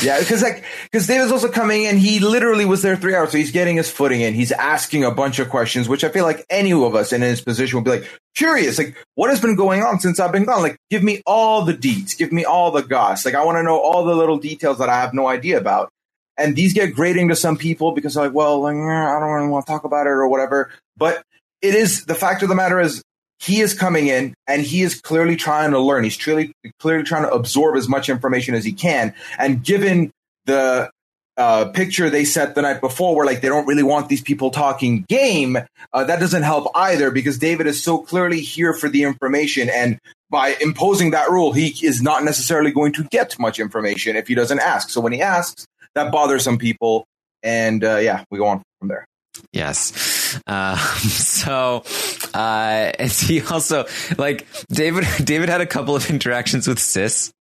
Yeah, 0.03 0.19
because 0.19 0.43
like 0.43 0.65
because 0.91 1.07
David's 1.07 1.31
also 1.31 1.49
coming 1.49 1.85
in. 1.85 1.99
He 1.99 2.21
literally 2.21 2.65
was 2.65 2.81
there 2.81 2.97
three 2.97 3.15
hours, 3.15 3.33
so 3.33 3.39
he's 3.39 3.53
getting 3.53 3.77
his 3.77 3.91
footing 3.91 4.23
in. 4.23 4.33
He's 4.33 4.51
asking 4.51 5.05
a 5.05 5.11
bunch 5.11 5.39
of 5.39 5.51
questions, 5.51 5.89
which 5.89 6.05
I 6.05 6.09
feel 6.09 6.25
like 6.25 6.45
any 6.49 6.73
of 6.73 6.95
us 6.95 7.13
in 7.13 7.21
his 7.21 7.43
position 7.43 7.77
would 7.77 7.85
be 7.85 7.91
like 7.91 8.21
curious. 8.35 8.79
Like, 8.79 8.97
what 9.15 9.29
has 9.29 9.41
been 9.41 9.57
going 9.57 9.83
on 9.83 10.01
since 10.01 10.21
I've 10.21 10.33
been 10.33 10.45
gone? 10.45 10.63
Like, 10.63 10.79
give 10.91 11.03
me 11.03 11.23
all 11.27 11.63
the 11.63 11.75
deets, 11.75 12.17
give 12.17 12.33
me 12.33 12.45
all 12.45 12.71
the 12.71 12.83
goss. 12.83 13.27
Like, 13.27 13.35
I 13.35 13.45
want 13.45 13.57
to 13.59 13.63
know 13.63 13.79
all 13.79 14.05
the 14.05 14.15
little 14.15 14.39
details 14.39 14.79
that 14.79 14.89
I 14.89 15.01
have 15.01 15.13
no 15.13 15.27
idea 15.29 15.59
about. 15.59 15.91
And 16.39 16.55
these 16.55 16.73
get 16.73 16.95
grating 16.95 17.29
to 17.29 17.37
some 17.37 17.57
people 17.57 17.93
because 17.93 18.17
like, 18.17 18.33
well, 18.33 18.61
like, 18.61 18.77
I 18.77 19.19
don't 19.19 19.31
really 19.31 19.49
want 19.49 19.67
to 19.67 19.73
talk 19.73 19.85
about 19.85 20.07
it 20.07 20.11
or 20.11 20.29
whatever. 20.29 20.71
But 20.97 21.23
it 21.61 21.75
is 21.75 22.05
the 22.05 22.15
fact 22.15 22.43
of 22.43 22.49
the 22.49 22.55
matter 22.55 22.81
is 22.81 23.03
he 23.41 23.61
is 23.61 23.75
coming 23.75 24.07
in 24.07 24.35
and 24.47 24.63
he 24.63 24.83
is 24.83 25.01
clearly 25.01 25.37
trying 25.37 25.73
to 25.73 25.81
learn. 25.81 26.05
He's 26.05 26.17
clearly 26.17 26.53
clearly 26.79 27.05
trying 27.05 27.25
to 27.25 27.31
absorb 27.31 27.77
as 27.77 27.89
much 27.89 28.09
information 28.09 28.55
as 28.55 28.65
he 28.65 28.73
can. 28.73 29.15
And 29.39 29.65
given 29.65 30.13
the 30.47 30.91
uh, 31.37 31.67
picture 31.67 32.11
they 32.11 32.25
set 32.25 32.55
the 32.55 32.63
night 32.63 32.81
before, 32.81 33.15
where 33.15 33.27
like 33.27 33.41
they 33.41 33.49
don't 33.49 33.67
really 33.67 33.83
want 33.83 34.09
these 34.09 34.23
people 34.23 34.51
talking 34.51 35.05
game, 35.09 35.59
uh, 35.93 36.05
that 36.05 36.21
doesn't 36.21 36.43
help 36.43 36.71
either 36.75 37.11
because 37.11 37.39
David 37.39 37.67
is 37.67 37.83
so 37.83 37.99
clearly 37.99 38.41
here 38.41 38.73
for 38.73 38.89
the 38.89 39.03
information 39.03 39.69
and. 39.69 39.99
By 40.31 40.57
imposing 40.61 41.13
that 41.13 41.31
rule, 41.31 41.53
he 41.53 41.69
is 41.83 42.03
not 42.03 42.23
necessarily 42.23 42.71
going 42.71 42.93
to 42.93 43.05
get 43.05 43.39
much 43.39 43.59
information 43.59 44.15
if 44.15 44.29
he 44.29 44.35
doesn't 44.35 44.61
ask. 44.61 44.91
So 44.91 45.01
when 45.01 45.15
he 45.15 45.23
asks, 45.23 45.67
that 45.99 46.13
bothers 46.13 46.45
some 46.45 46.59
people, 46.59 47.05
and 47.43 47.85
uh, 47.85 47.97
yeah, 47.99 48.25
we 48.31 48.39
go 48.39 48.47
on 48.47 48.63
from 48.79 48.89
there. 48.89 49.07
Yes. 49.53 50.41
Uh, 50.47 50.77
so, 50.99 51.85
uh, 52.35 52.93
and 52.99 53.11
he 53.11 53.43
also 53.43 53.87
like 54.17 54.47
David. 54.69 55.05
David 55.25 55.49
had 55.49 55.61
a 55.61 55.67
couple 55.67 55.97
of 55.97 56.09
interactions 56.11 56.67
with 56.69 56.79
Sis 56.79 57.33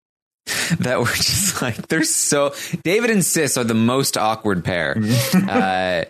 that 0.79 0.99
were 0.99 1.05
just 1.05 1.61
like 1.61 1.87
they're 1.87 2.03
so. 2.03 2.53
David 2.83 3.09
and 3.09 3.23
Sis 3.23 3.57
are 3.57 3.63
the 3.63 3.73
most 3.73 4.17
awkward 4.17 4.63
pair 4.63 4.97
uh, 5.47 6.05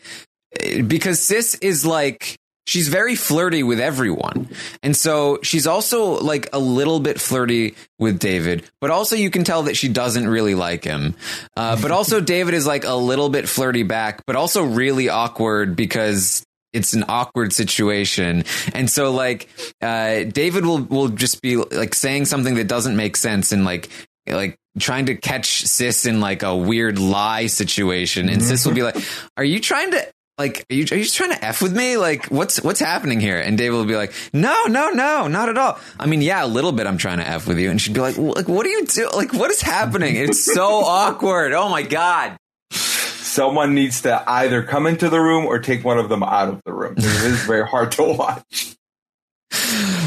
because 0.85 1.21
Sis 1.21 1.55
is 1.55 1.85
like. 1.85 2.37
She's 2.67 2.89
very 2.89 3.15
flirty 3.15 3.63
with 3.63 3.79
everyone. 3.79 4.49
And 4.83 4.93
so 4.93 5.39
she's 5.41 5.67
also 5.67 6.19
like 6.19 6.49
a 6.51 6.59
little 6.59 6.99
bit 6.99 7.19
flirty 7.19 7.75
with 7.97 8.19
David, 8.19 8.69
but 8.81 8.91
also 8.91 9.15
you 9.15 9.29
can 9.29 9.45
tell 9.45 9.63
that 9.63 9.77
she 9.77 9.87
doesn't 9.87 10.27
really 10.27 10.53
like 10.53 10.83
him. 10.83 11.15
Uh, 11.55 11.81
but 11.81 11.91
also 11.91 12.19
David 12.35 12.53
is 12.53 12.67
like 12.67 12.83
a 12.83 12.93
little 12.93 13.29
bit 13.29 13.47
flirty 13.47 13.83
back, 13.83 14.25
but 14.27 14.35
also 14.35 14.63
really 14.63 15.07
awkward 15.07 15.77
because 15.77 16.45
it's 16.73 16.93
an 16.93 17.05
awkward 17.07 17.53
situation. 17.53 18.43
And 18.73 18.89
so 18.89 19.13
like, 19.13 19.47
uh, 19.81 20.25
David 20.25 20.65
will, 20.65 20.79
will 20.79 21.07
just 21.07 21.41
be 21.41 21.55
like 21.55 21.95
saying 21.95 22.25
something 22.25 22.55
that 22.55 22.67
doesn't 22.67 22.97
make 22.97 23.15
sense 23.15 23.53
and 23.53 23.63
like, 23.63 23.89
like 24.27 24.57
trying 24.77 25.05
to 25.05 25.15
catch 25.15 25.61
sis 25.65 26.05
in 26.05 26.19
like 26.19 26.43
a 26.43 26.53
weird 26.53 26.99
lie 26.99 27.47
situation. 27.47 28.27
And 28.27 28.43
sis 28.43 28.65
will 28.65 28.73
be 28.73 28.83
like, 28.83 28.97
are 29.37 29.45
you 29.45 29.61
trying 29.61 29.91
to, 29.91 30.05
like, 30.37 30.65
are 30.69 30.75
you, 30.75 30.85
are 30.91 30.95
you 30.95 31.03
just 31.03 31.15
trying 31.15 31.31
to 31.31 31.43
F 31.43 31.61
with 31.61 31.75
me? 31.75 31.97
Like, 31.97 32.27
what's, 32.27 32.61
what's 32.61 32.79
happening 32.79 33.19
here? 33.19 33.39
And 33.39 33.57
David 33.57 33.75
will 33.75 33.85
be 33.85 33.95
like, 33.95 34.13
no, 34.33 34.65
no, 34.65 34.89
no, 34.91 35.27
not 35.27 35.49
at 35.49 35.57
all. 35.57 35.79
I 35.99 36.05
mean, 36.05 36.21
yeah, 36.21 36.45
a 36.45 36.47
little 36.47 36.71
bit 36.71 36.85
I'm 36.85 36.97
trying 36.97 37.17
to 37.17 37.27
F 37.27 37.47
with 37.47 37.57
you. 37.57 37.71
And 37.71 37.81
she'd 37.81 37.93
be 37.93 38.01
like, 38.01 38.17
like, 38.17 38.47
what 38.47 38.65
are 38.65 38.69
you 38.69 38.85
doing? 38.85 39.09
Like, 39.13 39.33
what 39.33 39.49
is 39.49 39.61
happening? 39.61 40.15
It's 40.15 40.43
so 40.43 40.67
awkward. 40.85 41.53
Oh 41.53 41.69
my 41.69 41.81
God. 41.81 42.37
Someone 42.71 43.73
needs 43.75 44.01
to 44.01 44.23
either 44.29 44.63
come 44.63 44.87
into 44.87 45.09
the 45.09 45.19
room 45.19 45.45
or 45.45 45.59
take 45.59 45.83
one 45.83 45.99
of 45.99 46.09
them 46.09 46.23
out 46.23 46.49
of 46.49 46.61
the 46.65 46.73
room. 46.73 46.95
It 46.97 47.05
is 47.05 47.43
very 47.43 47.67
hard 47.67 47.91
to 47.93 48.03
watch. 48.13 48.75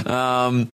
Um, 0.07 0.69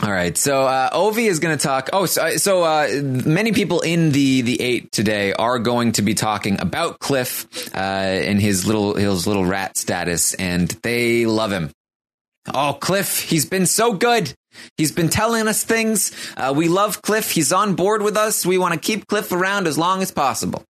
all 0.00 0.10
right. 0.10 0.36
So 0.38 0.62
uh, 0.62 0.90
Ovi 0.90 1.26
is 1.28 1.38
going 1.38 1.56
to 1.56 1.62
talk. 1.62 1.90
Oh, 1.92 2.06
so, 2.06 2.36
so 2.36 2.62
uh, 2.62 2.88
many 3.02 3.52
people 3.52 3.80
in 3.80 4.10
the 4.12 4.40
the 4.40 4.60
eight 4.60 4.90
today 4.90 5.34
are 5.34 5.58
going 5.58 5.92
to 5.92 6.02
be 6.02 6.14
talking 6.14 6.58
about 6.60 6.98
Cliff 6.98 7.46
uh, 7.74 7.78
and 7.78 8.40
his 8.40 8.66
little 8.66 8.94
his 8.94 9.26
little 9.26 9.44
rat 9.44 9.76
status, 9.76 10.32
and 10.34 10.68
they 10.82 11.26
love 11.26 11.52
him. 11.52 11.70
Oh, 12.54 12.76
Cliff, 12.80 13.20
he's 13.20 13.44
been 13.44 13.66
so 13.66 13.92
good. 13.92 14.32
He's 14.78 14.92
been 14.92 15.10
telling 15.10 15.46
us 15.46 15.62
things. 15.62 16.10
Uh, 16.36 16.54
we 16.56 16.68
love 16.68 17.02
Cliff. 17.02 17.30
He's 17.30 17.52
on 17.52 17.74
board 17.74 18.02
with 18.02 18.16
us. 18.16 18.46
We 18.46 18.58
want 18.58 18.74
to 18.74 18.80
keep 18.80 19.06
Cliff 19.06 19.30
around 19.30 19.66
as 19.66 19.76
long 19.76 20.00
as 20.00 20.10
possible. 20.10 20.64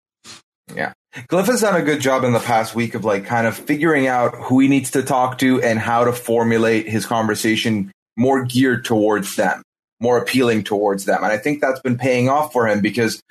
Yeah. 0.74 0.92
Cliff 1.28 1.46
has 1.46 1.62
done 1.62 1.74
a 1.74 1.82
good 1.82 2.00
job 2.00 2.22
in 2.22 2.32
the 2.32 2.40
past 2.40 2.74
week 2.74 2.94
of 2.94 3.04
like 3.04 3.24
kind 3.24 3.46
of 3.46 3.56
figuring 3.56 4.06
out 4.06 4.34
who 4.34 4.60
he 4.60 4.68
needs 4.68 4.92
to 4.92 5.02
talk 5.02 5.38
to 5.38 5.60
and 5.62 5.78
how 5.78 6.04
to 6.04 6.12
formulate 6.12 6.88
his 6.88 7.06
conversation 7.06 7.90
more 8.18 8.44
geared 8.44 8.84
towards 8.84 9.36
them, 9.36 9.62
more 10.00 10.18
appealing 10.18 10.64
towards 10.64 11.06
them. 11.06 11.22
And 11.22 11.32
I 11.32 11.38
think 11.38 11.60
that's 11.62 11.80
been 11.80 11.96
paying 11.96 12.28
off 12.28 12.52
for 12.52 12.66
him 12.68 12.80
because 12.80 13.22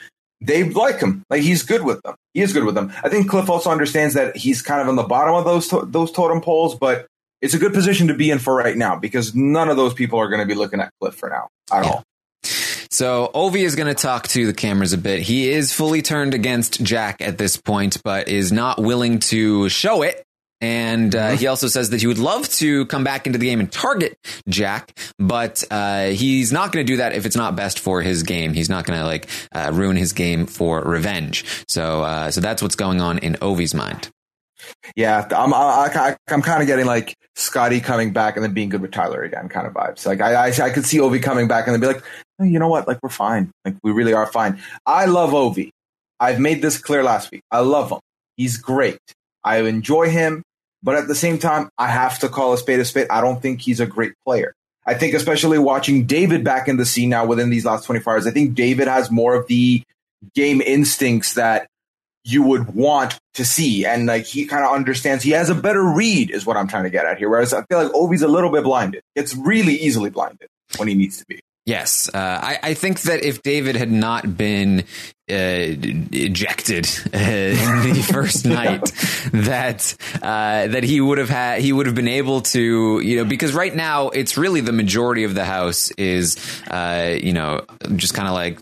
they 0.42 0.64
like 0.64 1.00
him. 1.00 1.24
Like 1.30 1.42
he's 1.42 1.62
good 1.64 1.84
with 1.84 2.02
them. 2.04 2.16
He 2.34 2.42
is 2.42 2.54
good 2.54 2.64
with 2.64 2.76
them. 2.76 2.92
I 3.04 3.10
think 3.10 3.30
Cliff 3.30 3.50
also 3.50 3.70
understands 3.70 4.14
that 4.16 4.36
he's 4.38 4.62
kind 4.62 4.82
of 4.82 4.88
on 4.88 4.96
the 4.96 5.04
bottom 5.04 5.36
of 5.36 5.46
those 5.46 5.68
to- 5.70 5.86
those 5.86 6.12
totem 6.12 6.42
poles, 6.42 6.76
but 6.76 7.06
it's 7.42 7.54
a 7.54 7.60
good 7.60 7.74
position 7.74 8.08
to 8.08 8.14
be 8.16 8.32
in 8.32 8.40
for 8.40 8.56
right 8.56 8.76
now 8.78 8.96
because 8.96 9.36
none 9.36 9.70
of 9.70 9.78
those 9.78 9.94
people 9.94 10.20
are 10.20 10.28
going 10.30 10.40
to 10.40 10.46
be 10.48 10.56
looking 10.56 10.80
at 10.80 10.90
Cliff 11.02 11.14
for 11.16 11.30
now 11.30 11.48
at 11.72 11.84
Yeah. 11.86 11.92
all. 11.92 12.04
So 12.90 13.30
Ovi 13.36 13.64
is 13.64 13.76
going 13.76 13.88
to 13.94 13.94
talk 14.02 14.28
to 14.30 14.46
the 14.48 14.54
cameras 14.54 14.94
a 14.94 14.98
bit. 14.98 15.20
He 15.22 15.50
is 15.50 15.74
fully 15.74 16.02
turned 16.02 16.34
against 16.34 16.82
Jack 16.84 17.22
at 17.22 17.38
this 17.38 17.58
point, 17.58 18.02
but 18.04 18.28
is 18.30 18.52
not 18.52 18.82
willing 18.82 19.20
to 19.20 19.68
show 19.70 20.02
it. 20.04 20.24
And 20.60 21.16
uh, 21.16 21.32
he 21.32 21.48
also 21.48 21.68
says 21.68 21.92
that 21.92 22.02
he 22.02 22.08
would 22.08 22.18
love 22.18 22.50
to 22.54 22.86
come 22.88 23.04
back 23.04 23.28
into 23.28 23.38
the 23.38 23.46
game 23.46 23.60
and 23.60 23.72
target 23.72 24.18
Jack, 24.50 24.98
but 25.20 25.64
uh, 25.70 26.08
he's 26.08 26.52
not 26.52 26.72
going 26.72 26.86
to 26.86 26.92
do 26.92 26.98
that 26.98 27.14
if 27.14 27.26
it's 27.26 27.36
not 27.36 27.56
best 27.56 27.80
for 27.80 28.02
his 28.02 28.24
game. 28.24 28.54
He's 28.54 28.70
not 28.70 28.86
going 28.86 29.00
to 29.00 29.06
like 29.06 29.30
uh, 29.54 29.72
ruin 29.74 29.98
his 29.98 30.14
game 30.14 30.48
for 30.48 30.82
revenge. 30.82 31.46
So, 31.68 32.02
uh, 32.04 32.32
so 32.32 32.42
that's 32.42 32.62
what's 32.62 32.76
going 32.76 33.02
on 33.02 33.20
in 33.20 33.36
Ovi's 33.36 33.76
mind. 33.76 34.10
Yeah, 34.96 35.28
I'm 35.36 35.54
I, 35.54 35.58
I, 35.94 36.18
I'm 36.30 36.42
kind 36.42 36.62
of 36.62 36.68
getting 36.68 36.86
like 36.86 37.16
Scotty 37.36 37.80
coming 37.80 38.12
back 38.12 38.36
and 38.36 38.44
then 38.44 38.54
being 38.54 38.70
good 38.70 38.82
with 38.82 38.92
Tyler 38.92 39.22
again 39.22 39.50
kind 39.50 39.68
of 39.68 39.74
vibes. 39.74 40.06
Like 40.06 40.22
I 40.22 40.48
I, 40.48 40.48
I 40.48 40.70
could 40.72 40.86
see 40.86 40.98
Ovi 40.98 41.22
coming 41.22 41.48
back 41.48 41.68
and 41.68 41.74
then 41.74 41.82
be 41.82 41.88
like, 41.88 42.04
"Oh, 42.40 42.44
you 42.44 42.58
know 42.60 42.68
what? 42.68 42.88
Like 42.88 43.00
we're 43.04 43.10
fine. 43.10 43.52
Like 43.64 43.76
we 43.84 43.92
really 43.92 44.14
are 44.14 44.26
fine. 44.26 44.60
I 44.86 45.06
love 45.06 45.32
Ovi. 45.32 45.70
I've 46.20 46.40
made 46.40 46.62
this 46.62 46.80
clear 46.80 47.04
last 47.04 47.32
week. 47.32 47.44
I 47.52 47.60
love 47.60 47.92
him. 47.92 48.00
He's 48.38 48.58
great. 48.58 48.98
I 49.44 49.62
enjoy 49.62 50.10
him, 50.10 50.44
but 50.84 50.96
at 50.96 51.08
the 51.08 51.16
same 51.16 51.38
time, 51.38 51.70
I 51.78 51.88
have 51.88 52.20
to 52.20 52.30
call 52.30 52.54
a 52.54 52.58
spade 52.58 52.80
a 52.80 52.86
spade. 52.86 53.08
I 53.10 53.22
don't 53.22 53.42
think 53.42 53.62
he's 53.62 53.80
a 53.80 53.86
great 53.86 54.14
player. 54.26 54.54
I 54.86 54.94
think 54.94 55.14
especially 55.14 55.60
watching 55.60 56.06
David 56.06 56.44
back 56.44 56.68
in 56.68 56.78
the 56.78 56.86
scene 56.86 57.10
now 57.10 57.26
within 57.26 57.50
these 57.50 57.66
last 57.66 57.86
24 57.86 58.14
hours, 58.14 58.28
I 58.28 58.32
think 58.32 58.56
David 58.56 58.88
has 58.88 59.12
more 59.12 59.36
of 59.36 59.48
the 59.48 59.84
game 60.34 60.62
instincts 60.62 61.34
that 61.34 61.68
you 62.24 62.44
would 62.44 62.74
want 62.74 63.20
to 63.34 63.46
see. 63.46 63.86
And 63.86 64.06
like 64.06 64.26
he 64.26 64.46
kind 64.46 64.64
of 64.64 64.74
understands, 64.74 65.24
he 65.24 65.32
has 65.32 65.50
a 65.50 65.56
better 65.56 65.84
read, 65.84 66.32
is 66.32 66.46
what 66.46 66.58
I'm 66.58 66.68
trying 66.68 66.84
to 66.84 66.90
get 66.90 67.06
at 67.06 67.18
here. 67.18 67.30
Whereas 67.30 67.54
I 67.54 67.64
feel 67.64 67.84
like 67.84 67.94
Ovi's 67.94 68.22
a 68.22 68.28
little 68.28 68.52
bit 68.52 68.64
blinded. 68.64 69.02
It's 69.16 69.36
really 69.36 69.74
easily 69.74 70.10
blinded 70.10 70.48
when 70.78 70.88
he 70.88 70.94
needs 70.94 71.18
to 71.18 71.26
be. 71.28 71.40
Yes, 71.68 72.10
uh, 72.14 72.18
I, 72.18 72.60
I 72.64 72.74
think 72.76 73.02
that 73.02 73.26
if 73.26 73.44
David 73.44 73.76
had 73.76 73.92
not 73.92 74.38
been 74.38 74.86
uh, 75.30 75.76
ejected 76.14 76.88
uh, 77.14 77.18
in 77.18 77.94
the 77.94 78.08
first 78.14 78.46
night, 78.46 78.86
that 79.34 79.94
uh, 80.24 80.68
that 80.68 80.86
he 80.86 81.02
would 81.02 81.18
have 81.18 81.28
had 81.28 81.60
he 81.60 81.74
would 81.74 81.86
have 81.86 81.96
been 81.96 82.08
able 82.08 82.40
to 82.40 83.02
you 83.02 83.18
know 83.18 83.26
because 83.26 83.54
right 83.54 83.76
now 83.76 84.08
it's 84.08 84.38
really 84.38 84.62
the 84.62 84.72
majority 84.72 85.26
of 85.26 85.36
the 85.36 85.44
house 85.44 85.92
is 85.92 86.38
uh, 86.72 87.18
you 87.22 87.34
know 87.34 87.66
just 87.98 88.14
kind 88.14 88.30
of 88.30 88.34
like 88.34 88.60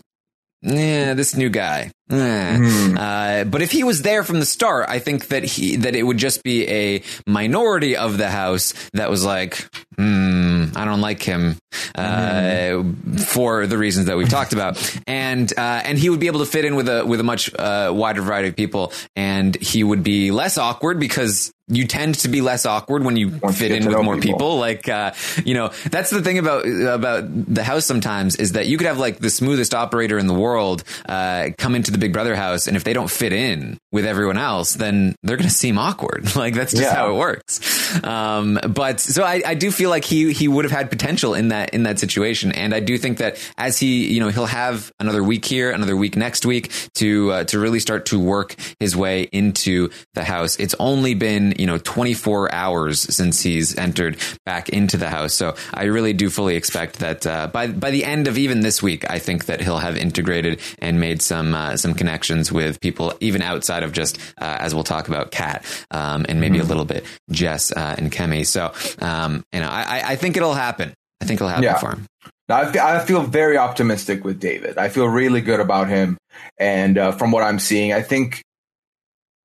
yeah 0.62 1.14
this 1.14 1.36
new 1.36 1.48
guy. 1.48 1.92
Eh. 2.10 2.94
Uh, 2.96 3.44
but 3.44 3.62
if 3.62 3.72
he 3.72 3.82
was 3.84 4.02
there 4.02 4.22
from 4.24 4.40
the 4.40 4.46
start, 4.46 4.86
I 4.88 4.98
think 4.98 5.28
that 5.28 5.44
he 5.44 5.76
that 5.76 5.94
it 5.94 6.02
would 6.02 6.18
just 6.18 6.42
be 6.42 6.68
a 6.68 7.02
minority 7.26 7.96
of 7.96 8.18
the 8.18 8.30
house 8.30 8.74
that 8.92 9.10
was 9.10 9.24
like, 9.24 9.68
hmm, 9.96 10.35
I 10.76 10.84
don't 10.84 11.00
like 11.00 11.22
him 11.22 11.56
uh, 11.94 12.82
for 13.24 13.66
the 13.66 13.78
reasons 13.78 14.06
that 14.06 14.16
we've 14.16 14.28
talked 14.28 14.52
about, 14.52 15.00
and 15.06 15.50
uh, 15.56 15.82
and 15.84 15.98
he 15.98 16.10
would 16.10 16.20
be 16.20 16.26
able 16.26 16.40
to 16.40 16.46
fit 16.46 16.64
in 16.64 16.76
with 16.76 16.88
a 16.88 17.04
with 17.04 17.18
a 17.20 17.24
much 17.24 17.52
uh, 17.54 17.90
wider 17.94 18.20
variety 18.20 18.48
of 18.48 18.56
people, 18.56 18.92
and 19.16 19.56
he 19.56 19.82
would 19.82 20.02
be 20.02 20.30
less 20.30 20.58
awkward 20.58 21.00
because 21.00 21.52
you 21.68 21.86
tend 21.86 22.14
to 22.16 22.28
be 22.28 22.40
less 22.40 22.64
awkward 22.64 23.04
when 23.04 23.16
you 23.16 23.28
Once 23.42 23.58
fit 23.58 23.68
get 23.68 23.82
in 23.82 23.88
with 23.88 24.04
more 24.04 24.14
people. 24.18 24.38
people. 24.38 24.58
Like, 24.58 24.88
uh, 24.88 25.12
you 25.44 25.54
know, 25.54 25.70
that's 25.90 26.10
the 26.10 26.22
thing 26.22 26.38
about 26.38 26.64
about 26.66 27.24
the 27.54 27.64
house. 27.64 27.84
Sometimes 27.84 28.36
is 28.36 28.52
that 28.52 28.66
you 28.66 28.78
could 28.78 28.86
have 28.86 28.98
like 28.98 29.18
the 29.18 29.30
smoothest 29.30 29.74
operator 29.74 30.16
in 30.18 30.26
the 30.28 30.34
world 30.34 30.84
uh, 31.08 31.48
come 31.58 31.74
into 31.74 31.90
the 31.90 31.98
Big 31.98 32.12
Brother 32.12 32.36
house, 32.36 32.66
and 32.68 32.76
if 32.76 32.84
they 32.84 32.92
don't 32.92 33.10
fit 33.10 33.32
in 33.32 33.78
with 33.92 34.06
everyone 34.06 34.38
else, 34.38 34.74
then 34.74 35.16
they're 35.22 35.36
going 35.36 35.48
to 35.48 35.54
seem 35.54 35.76
awkward. 35.78 36.36
like 36.36 36.54
that's 36.54 36.72
just 36.72 36.82
Yeah. 36.84 36.94
how 36.94 37.10
it 37.14 37.18
works. 37.18 38.04
Um, 38.04 38.58
but 38.68 39.00
so 39.00 39.24
I, 39.24 39.42
I 39.44 39.54
do 39.54 39.70
feel 39.70 39.90
like 39.90 40.04
he 40.04 40.32
he 40.32 40.48
would 40.48 40.64
have 40.64 40.72
had 40.72 40.90
potential 40.90 41.34
in 41.34 41.48
that 41.48 41.70
in 41.70 41.82
that 41.84 41.98
situation, 41.98 42.52
and 42.52 42.74
I 42.74 42.80
do 42.80 42.96
think 42.98 43.18
that 43.18 43.38
as 43.58 43.78
he 43.78 44.12
you 44.12 44.20
know 44.20 44.28
he'll 44.28 44.46
have 44.46 44.92
another 45.00 45.22
week 45.24 45.44
here, 45.44 45.70
another 45.72 45.96
week 45.96 46.16
next 46.16 46.46
week 46.46 46.70
to 46.94 47.32
uh, 47.32 47.44
to 47.44 47.58
really 47.58 47.80
start 47.80 48.06
to 48.06 48.20
work 48.20 48.54
his 48.78 48.96
way 48.96 49.22
into 49.32 49.90
the 50.14 50.22
house. 50.24 50.56
It's 50.60 50.74
only 50.78 51.14
been 51.14 51.54
you 51.58 51.66
know 51.66 51.78
24 51.78 52.52
hours 52.52 53.00
since 53.00 53.42
he's 53.42 53.76
entered 53.76 54.18
back 54.44 54.68
into 54.68 54.96
the 54.96 55.08
house, 55.08 55.34
so 55.34 55.54
I 55.74 55.84
really 55.84 56.12
do 56.12 56.30
fully 56.30 56.56
expect 56.56 56.98
that 57.00 57.26
uh, 57.26 57.46
by 57.48 57.66
by 57.68 57.90
the 57.90 58.04
end 58.04 58.28
of 58.28 58.38
even 58.38 58.60
this 58.60 58.82
week, 58.82 59.08
I 59.10 59.18
think 59.18 59.46
that 59.46 59.60
he'll 59.60 59.78
have 59.78 59.96
integrated 59.96 60.60
and 60.80 61.00
made 61.00 61.22
some 61.22 61.54
uh, 61.54 61.76
some 61.76 61.94
connections 61.94 62.52
with 62.52 62.80
people 62.80 63.14
even 63.20 63.42
outside 63.42 63.82
of 63.82 63.92
just 63.92 64.18
uh, 64.40 64.58
as 64.60 64.74
we'll 64.74 64.84
talk 64.84 65.08
about 65.08 65.30
Kat 65.30 65.64
um, 65.90 66.26
and 66.28 66.40
maybe 66.40 66.58
a 66.58 66.64
little 66.64 66.84
bit 66.84 67.04
Jess 67.30 67.72
uh, 67.72 67.94
and 67.98 68.10
Kemi. 68.12 68.46
So 68.46 68.72
um, 69.04 69.42
you 69.52 69.60
know, 69.60 69.68
I, 69.68 70.02
I- 70.12 70.16
think 70.16 70.36
it'll 70.36 70.54
happen. 70.54 70.94
I 71.20 71.24
think 71.26 71.38
it'll 71.38 71.48
happen 71.48 71.64
Yeah. 71.64 71.78
for 71.78 71.90
him. 71.90 72.06
I 72.48 73.00
feel 73.00 73.22
very 73.22 73.56
optimistic 73.58 74.24
with 74.24 74.38
David. 74.40 74.78
I 74.78 74.88
feel 74.88 75.06
really 75.06 75.40
good 75.40 75.60
about 75.60 75.88
him, 75.88 76.16
and 76.58 76.96
uh, 76.96 77.12
from 77.12 77.32
what 77.32 77.42
I'm 77.42 77.58
seeing, 77.58 77.92
I 77.92 78.02
think, 78.02 78.42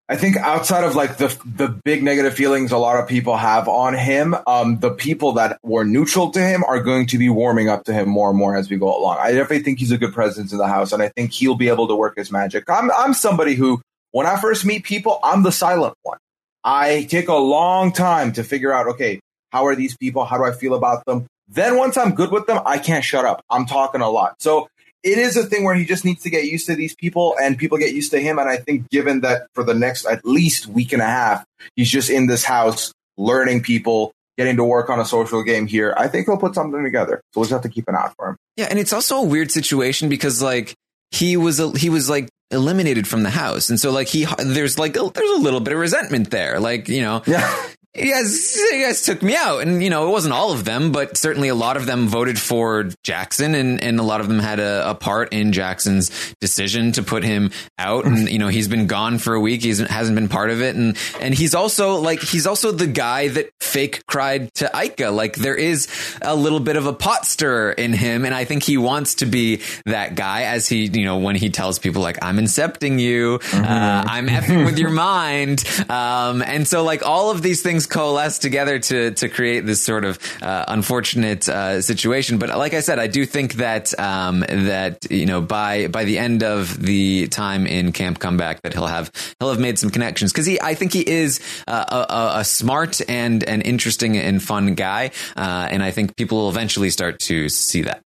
I 0.10 0.18
think 0.18 0.36
outside 0.36 0.84
of 0.84 0.96
like 0.96 1.18
the 1.18 1.28
the 1.46 1.70
big 1.70 2.04
negative 2.04 2.34
feelings 2.34 2.72
a 2.74 2.78
lot 2.78 3.02
of 3.02 3.08
people 3.08 3.38
have 3.38 3.70
on 3.70 3.94
him, 3.94 4.36
um, 4.46 4.80
the 4.80 4.92
people 4.92 5.34
that 5.34 5.58
were 5.64 5.86
neutral 5.86 6.32
to 6.32 6.42
him 6.42 6.66
are 6.66 6.82
going 6.82 7.08
to 7.08 7.18
be 7.18 7.30
warming 7.30 7.70
up 7.70 7.86
to 7.86 7.94
him 7.94 8.10
more 8.10 8.30
and 8.30 8.38
more 8.38 8.58
as 8.58 8.70
we 8.70 8.78
go 8.78 8.88
along. 8.88 9.20
I 9.22 9.32
definitely 9.32 9.64
think 9.64 9.80
he's 9.80 9.92
a 9.92 9.98
good 9.98 10.14
presence 10.14 10.52
in 10.52 10.58
the 10.58 10.68
house, 10.68 10.92
and 10.92 11.02
I 11.02 11.10
think 11.10 11.32
he'll 11.32 11.56
be 11.56 11.70
able 11.70 11.88
to 11.88 11.96
work 11.96 12.18
his 12.18 12.32
magic. 12.32 12.70
I'm 12.70 12.92
I'm 12.92 13.14
somebody 13.14 13.56
who, 13.56 13.82
when 14.12 14.28
I 14.28 14.40
first 14.40 14.66
meet 14.66 14.84
people, 14.84 15.18
I'm 15.24 15.44
the 15.44 15.52
silent 15.52 15.96
one. 16.04 16.18
I 16.64 17.04
take 17.10 17.30
a 17.30 17.36
long 17.36 17.94
time 17.94 18.34
to 18.34 18.44
figure 18.44 18.74
out, 18.74 18.88
okay, 18.88 19.22
how 19.52 19.66
are 19.66 19.76
these 19.76 19.96
people? 19.96 20.26
How 20.26 20.38
do 20.38 20.44
I 20.44 20.52
feel 20.52 20.74
about 20.74 21.06
them? 21.06 21.26
Then 21.48 21.78
once 21.78 21.98
I'm 21.98 22.16
good 22.16 22.32
with 22.32 22.48
them, 22.48 22.62
I 22.66 22.78
can't 22.78 23.04
shut 23.04 23.26
up. 23.26 23.44
I'm 23.50 23.66
talking 23.66 24.02
a 24.02 24.10
lot. 24.10 24.36
So 24.40 24.68
it 25.04 25.18
is 25.18 25.36
a 25.38 25.46
thing 25.46 25.64
where 25.64 25.76
he 25.76 25.86
just 25.86 26.06
needs 26.06 26.24
to 26.24 26.30
get 26.30 26.46
used 26.46 26.68
to 26.68 26.76
these 26.76 26.96
people 26.96 27.36
and 27.42 27.58
people 27.58 27.78
get 27.78 27.94
used 27.94 28.12
to 28.12 28.20
him. 28.20 28.38
And 28.40 28.48
I 28.50 28.58
think 28.58 28.90
given 28.90 29.22
that 29.22 29.48
for 29.54 29.64
the 29.64 29.74
next 29.74 30.06
at 30.06 30.24
least 30.26 30.68
week 30.68 30.94
and 30.94 31.02
a 31.02 31.06
half, 31.06 31.44
he's 31.76 31.90
just 31.90 32.10
in 32.10 32.28
this 32.28 32.44
house 32.44 32.94
learning 33.18 33.62
people, 33.64 34.12
getting 34.38 34.58
to 34.58 34.64
work 34.64 34.90
on 34.90 35.00
a 35.00 35.06
social 35.06 35.44
game 35.44 35.68
here, 35.68 35.94
I 35.98 36.08
think 36.08 36.28
he'll 36.28 36.38
put 36.38 36.56
something 36.56 36.84
together. 36.84 37.22
So 37.34 37.42
we'll 37.42 37.46
just 37.46 37.54
have 37.54 37.62
to 37.64 37.70
keep 37.70 37.88
an 37.88 37.96
eye 37.96 38.12
for 38.16 38.30
him. 38.30 38.38
Yeah, 38.58 38.68
and 38.70 38.78
it's 38.80 38.94
also 38.94 39.18
a 39.18 39.24
weird 39.24 39.52
situation 39.52 40.10
because 40.10 40.42
like 40.42 40.74
he 41.12 41.36
was 41.38 41.58
he 41.76 41.90
was 41.90 42.10
like 42.10 42.30
eliminated 42.52 43.08
from 43.08 43.24
the 43.24 43.30
house, 43.30 43.70
and 43.70 43.80
so 43.80 43.92
like 43.92 44.08
he 44.08 44.26
there's 44.38 44.78
like 44.78 44.96
a, 44.96 45.10
there's 45.14 45.32
a 45.32 45.42
little 45.42 45.60
bit 45.60 45.74
of 45.74 45.80
resentment 45.80 46.32
there. 46.32 46.60
Like 46.60 46.90
you 46.90 47.02
know, 47.02 47.24
Yeah. 47.26 47.50
You 47.93 48.10
guys, 48.13 48.56
you 48.56 48.86
guys 48.86 49.01
took 49.01 49.21
me 49.21 49.36
out, 49.36 49.62
and 49.62 49.84
you 49.84 49.89
know 49.89 50.08
it 50.08 50.12
wasn't 50.12 50.34
all 50.34 50.54
of 50.54 50.63
them, 50.63 50.93
but 50.93 51.17
certainly 51.17 51.49
a 51.49 51.56
lot 51.56 51.75
of 51.75 51.86
them 51.86 52.08
voted 52.08 52.39
for 52.39 52.88
Jackson, 53.04 53.54
and 53.54 53.84
and 53.84 53.99
a 53.99 54.04
lot 54.04 54.21
of 54.21 54.30
them 54.30 54.39
had 54.39 54.62
a, 54.62 54.91
a 54.91 54.95
part 54.95 55.34
in 55.34 55.51
Jackson's 55.51 56.34
decision 56.39 56.93
to 56.93 57.04
put 57.04 57.25
him 57.25 57.51
out, 57.77 58.06
and 58.06 58.30
you 58.30 58.39
know 58.39 58.47
he's 58.47 58.69
been 58.69 58.88
gone 58.88 59.17
for 59.17 59.34
a 59.34 59.41
week, 59.41 59.63
he 59.63 59.69
hasn't 59.69 60.15
been 60.15 60.30
part 60.30 60.51
of 60.51 60.62
it, 60.62 60.77
and 60.77 60.97
and 61.19 61.34
he's 61.34 61.54
also 61.54 61.95
like 61.95 62.21
he's 62.21 62.47
also 62.47 62.71
the 62.71 62.88
guy 62.88 63.27
that 63.27 63.51
fake 63.60 64.06
cried 64.08 64.54
to 64.54 64.65
Ica, 64.73 65.13
like 65.13 65.36
there 65.36 65.56
is 65.56 65.89
a 66.21 66.34
little 66.36 66.62
bit 66.62 66.77
of 66.77 66.86
a 66.86 66.93
pot 66.93 67.25
stirrer 67.25 67.73
in 67.73 67.91
him, 67.91 68.23
and 68.23 68.34
I 68.34 68.45
think 68.45 68.63
he 68.63 68.77
wants 68.77 69.15
to 69.15 69.25
be 69.25 69.62
that 69.86 70.15
guy 70.15 70.43
as 70.43 70.65
he 70.65 70.86
you 70.86 71.04
know 71.04 71.17
when 71.17 71.36
he 71.36 71.49
tells 71.49 71.77
people 71.77 72.01
like 72.01 72.19
I'm 72.21 72.38
incepting 72.38 73.01
you, 73.01 73.41
uh, 73.54 74.04
I'm 74.08 74.27
effing 74.30 74.63
with 74.63 74.80
your 74.80 74.89
mind, 74.91 75.65
um, 75.89 76.41
and 76.41 76.65
so 76.65 76.86
like 76.86 77.06
all 77.06 77.32
of 77.32 77.41
these 77.41 77.62
things 77.62 77.81
things 77.82 77.88
coalesce 77.88 78.39
together 78.39 78.80
to 78.80 79.12
to 79.12 79.30
create 79.30 79.65
this 79.65 79.82
sort 79.82 80.06
of 80.06 80.20
uh, 80.41 80.65
unfortunate 80.67 81.48
uh, 81.50 81.82
situation. 81.82 82.38
But 82.38 82.50
like 82.58 82.74
I 82.74 82.82
said, 82.82 83.00
I 83.00 83.08
do 83.08 83.26
think 83.26 83.56
that 83.56 83.98
um, 84.00 84.41
that 84.41 85.10
you 85.10 85.26
know 85.26 85.41
by 85.41 85.88
by 85.88 86.06
the 86.06 86.17
end 86.17 86.44
of 86.44 86.80
the 86.82 87.28
time 87.28 87.65
in 87.67 87.91
Camp 87.91 88.20
Comeback, 88.20 88.62
that 88.62 88.74
he'll 88.74 88.88
have 88.88 89.12
he'll 89.39 89.50
have 89.50 89.60
made 89.60 89.80
some 89.80 89.89
connections 89.89 90.32
because 90.32 90.46
he 90.46 90.60
I 90.62 90.76
think 90.76 90.94
he 90.94 91.08
is 91.08 91.39
uh, 91.67 92.06
a, 92.10 92.39
a, 92.39 92.44
smart 92.44 93.02
and 93.10 93.44
an 93.44 93.62
interesting 93.62 94.17
and 94.17 94.41
fun 94.41 94.76
guy, 94.76 95.12
uh, 95.36 95.67
and 95.72 95.84
I 95.84 95.91
think 95.91 96.15
people 96.15 96.38
will 96.38 96.50
eventually 96.50 96.89
start 96.89 97.20
to 97.22 97.50
see 97.50 97.84
that. 97.84 98.02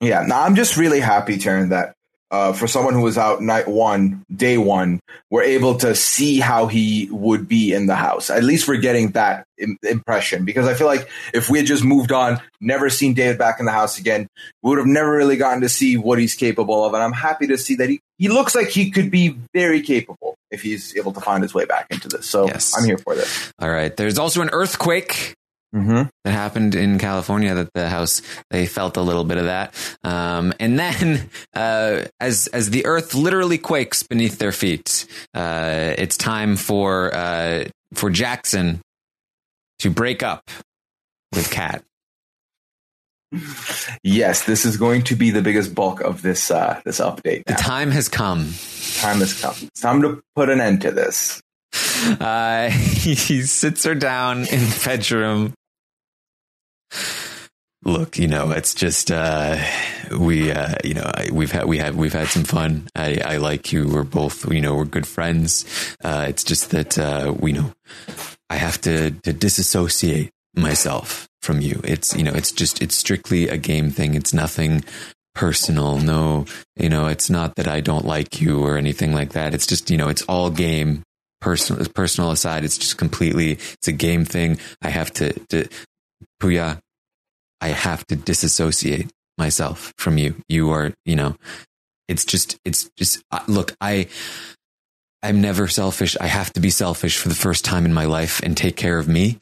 Yeah, 0.00 0.24
now 0.26 0.42
I'm 0.42 0.54
just 0.54 0.76
really 0.76 1.00
happy, 1.00 1.38
Taran, 1.38 1.70
that 1.70 1.94
uh, 2.30 2.52
for 2.52 2.66
someone 2.66 2.94
who 2.94 3.02
was 3.02 3.16
out 3.16 3.40
night 3.40 3.68
one, 3.68 4.24
day 4.34 4.58
one, 4.58 5.00
we're 5.30 5.42
able 5.42 5.76
to 5.78 5.94
see 5.94 6.38
how 6.38 6.66
he 6.66 7.08
would 7.10 7.48
be 7.48 7.72
in 7.72 7.86
the 7.86 7.94
house. 7.94 8.28
At 8.28 8.44
least 8.44 8.68
we're 8.68 8.76
getting 8.76 9.12
that 9.12 9.44
Im- 9.56 9.78
impression 9.82 10.44
because 10.44 10.66
I 10.66 10.74
feel 10.74 10.86
like 10.86 11.08
if 11.32 11.48
we 11.48 11.58
had 11.58 11.66
just 11.66 11.84
moved 11.84 12.12
on, 12.12 12.40
never 12.60 12.90
seen 12.90 13.14
David 13.14 13.38
back 13.38 13.60
in 13.60 13.66
the 13.66 13.72
house 13.72 13.98
again, 13.98 14.28
we 14.62 14.70
would 14.70 14.78
have 14.78 14.86
never 14.86 15.10
really 15.10 15.36
gotten 15.36 15.62
to 15.62 15.68
see 15.68 15.96
what 15.96 16.18
he's 16.18 16.34
capable 16.34 16.84
of. 16.84 16.94
And 16.94 17.02
I'm 17.02 17.12
happy 17.12 17.46
to 17.46 17.56
see 17.56 17.76
that 17.76 17.88
he, 17.88 18.00
he 18.18 18.28
looks 18.28 18.54
like 18.54 18.68
he 18.68 18.90
could 18.90 19.10
be 19.10 19.36
very 19.54 19.80
capable 19.80 20.36
if 20.50 20.62
he's 20.62 20.96
able 20.96 21.12
to 21.12 21.20
find 21.20 21.42
his 21.42 21.54
way 21.54 21.64
back 21.64 21.86
into 21.90 22.08
this. 22.08 22.26
So 22.26 22.46
yes. 22.46 22.76
I'm 22.76 22.84
here 22.84 22.98
for 22.98 23.14
this. 23.14 23.52
All 23.58 23.70
right. 23.70 23.94
There's 23.96 24.18
also 24.18 24.42
an 24.42 24.50
earthquake 24.52 25.34
Mm-hmm. 25.74 26.08
That 26.24 26.30
happened 26.30 26.74
in 26.74 26.98
California. 26.98 27.54
That 27.54 27.72
the 27.74 27.90
house 27.90 28.22
they 28.50 28.66
felt 28.66 28.96
a 28.96 29.02
little 29.02 29.24
bit 29.24 29.36
of 29.36 29.44
that, 29.44 29.74
um, 30.02 30.54
and 30.58 30.78
then 30.78 31.28
uh, 31.54 32.04
as 32.20 32.46
as 32.48 32.70
the 32.70 32.86
earth 32.86 33.14
literally 33.14 33.58
quakes 33.58 34.02
beneath 34.02 34.38
their 34.38 34.52
feet, 34.52 35.06
uh, 35.34 35.94
it's 35.98 36.16
time 36.16 36.56
for 36.56 37.14
uh, 37.14 37.64
for 37.92 38.08
Jackson 38.08 38.80
to 39.80 39.90
break 39.90 40.22
up 40.22 40.50
with 41.34 41.50
Kat. 41.50 41.84
Yes, 44.02 44.44
this 44.44 44.64
is 44.64 44.78
going 44.78 45.02
to 45.02 45.16
be 45.16 45.30
the 45.30 45.42
biggest 45.42 45.74
bulk 45.74 46.00
of 46.00 46.22
this 46.22 46.50
uh, 46.50 46.80
this 46.86 46.98
update. 46.98 47.42
Now. 47.46 47.56
The 47.56 47.62
time 47.62 47.90
has 47.90 48.08
come. 48.08 48.54
Time 48.94 49.18
has 49.18 49.38
come. 49.38 49.54
It's 49.60 49.80
time 49.80 50.00
to 50.00 50.22
put 50.34 50.48
an 50.48 50.60
end 50.60 50.82
to 50.82 50.90
this. 50.90 51.42
Uh, 52.20 52.70
he 52.70 53.42
sits 53.42 53.84
her 53.84 53.94
down 53.94 54.38
in 54.38 54.60
the 54.60 54.82
bedroom 54.84 55.52
Look, 57.84 58.18
you 58.18 58.26
know, 58.26 58.50
it's 58.50 58.74
just 58.74 59.10
uh, 59.10 59.56
we, 60.18 60.50
uh, 60.50 60.74
you 60.84 60.94
know, 60.94 61.10
we've 61.32 61.52
had 61.52 61.66
we 61.66 61.78
have 61.78 61.94
we've 61.96 62.12
had 62.12 62.26
some 62.26 62.44
fun. 62.44 62.88
I, 62.96 63.20
I 63.24 63.36
like 63.36 63.72
you. 63.72 63.88
We're 63.88 64.02
both, 64.02 64.50
you 64.52 64.60
know, 64.60 64.74
we're 64.74 64.84
good 64.84 65.06
friends. 65.06 65.64
Uh, 66.02 66.26
it's 66.28 66.42
just 66.42 66.70
that 66.70 66.98
uh, 66.98 67.32
we 67.38 67.52
know 67.52 67.72
I 68.50 68.56
have 68.56 68.80
to 68.82 69.12
to 69.12 69.32
disassociate 69.32 70.30
myself 70.54 71.28
from 71.40 71.60
you. 71.60 71.80
It's 71.84 72.16
you 72.16 72.24
know, 72.24 72.34
it's 72.34 72.50
just 72.50 72.82
it's 72.82 72.96
strictly 72.96 73.48
a 73.48 73.56
game 73.56 73.90
thing. 73.90 74.16
It's 74.16 74.34
nothing 74.34 74.84
personal. 75.36 75.98
No, 75.98 76.46
you 76.76 76.88
know, 76.88 77.06
it's 77.06 77.30
not 77.30 77.54
that 77.56 77.68
I 77.68 77.80
don't 77.80 78.04
like 78.04 78.40
you 78.40 78.60
or 78.64 78.76
anything 78.76 79.14
like 79.14 79.32
that. 79.34 79.54
It's 79.54 79.68
just 79.68 79.88
you 79.88 79.96
know, 79.96 80.08
it's 80.08 80.22
all 80.22 80.50
game 80.50 81.04
personal 81.40 81.86
personal 81.94 82.32
aside 82.32 82.64
it's 82.64 82.76
just 82.76 82.98
completely 82.98 83.52
it's 83.52 83.86
a 83.86 83.92
game 83.92 84.24
thing 84.24 84.58
i 84.82 84.88
have 84.88 85.12
to, 85.12 85.32
to 85.46 85.68
Pooya, 86.40 86.78
I 87.60 87.68
have 87.68 88.06
to 88.06 88.16
disassociate 88.16 89.10
myself 89.36 89.92
from 89.98 90.18
you. 90.18 90.36
You 90.48 90.70
are, 90.70 90.92
you 91.04 91.16
know, 91.16 91.36
it's 92.08 92.24
just, 92.24 92.58
it's 92.64 92.90
just, 92.96 93.22
uh, 93.30 93.40
look, 93.46 93.74
I, 93.80 94.08
I'm 95.22 95.40
never 95.40 95.68
selfish. 95.68 96.16
I 96.20 96.26
have 96.26 96.52
to 96.54 96.60
be 96.60 96.70
selfish 96.70 97.18
for 97.18 97.28
the 97.28 97.34
first 97.34 97.64
time 97.64 97.84
in 97.84 97.92
my 97.92 98.04
life 98.04 98.40
and 98.42 98.56
take 98.56 98.76
care 98.76 98.98
of 98.98 99.08
me 99.08 99.40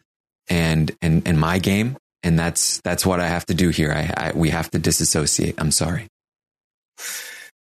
and, 0.48 0.90
and, 1.02 1.26
and 1.26 1.38
my 1.38 1.58
game. 1.58 1.96
And 2.22 2.38
that's, 2.38 2.80
that's 2.80 3.06
what 3.06 3.20
I 3.20 3.28
have 3.28 3.46
to 3.46 3.54
do 3.54 3.68
here. 3.68 3.92
I, 3.92 4.28
I 4.28 4.32
we 4.32 4.50
have 4.50 4.70
to 4.70 4.78
disassociate. 4.78 5.54
I'm 5.58 5.70
sorry. 5.70 6.08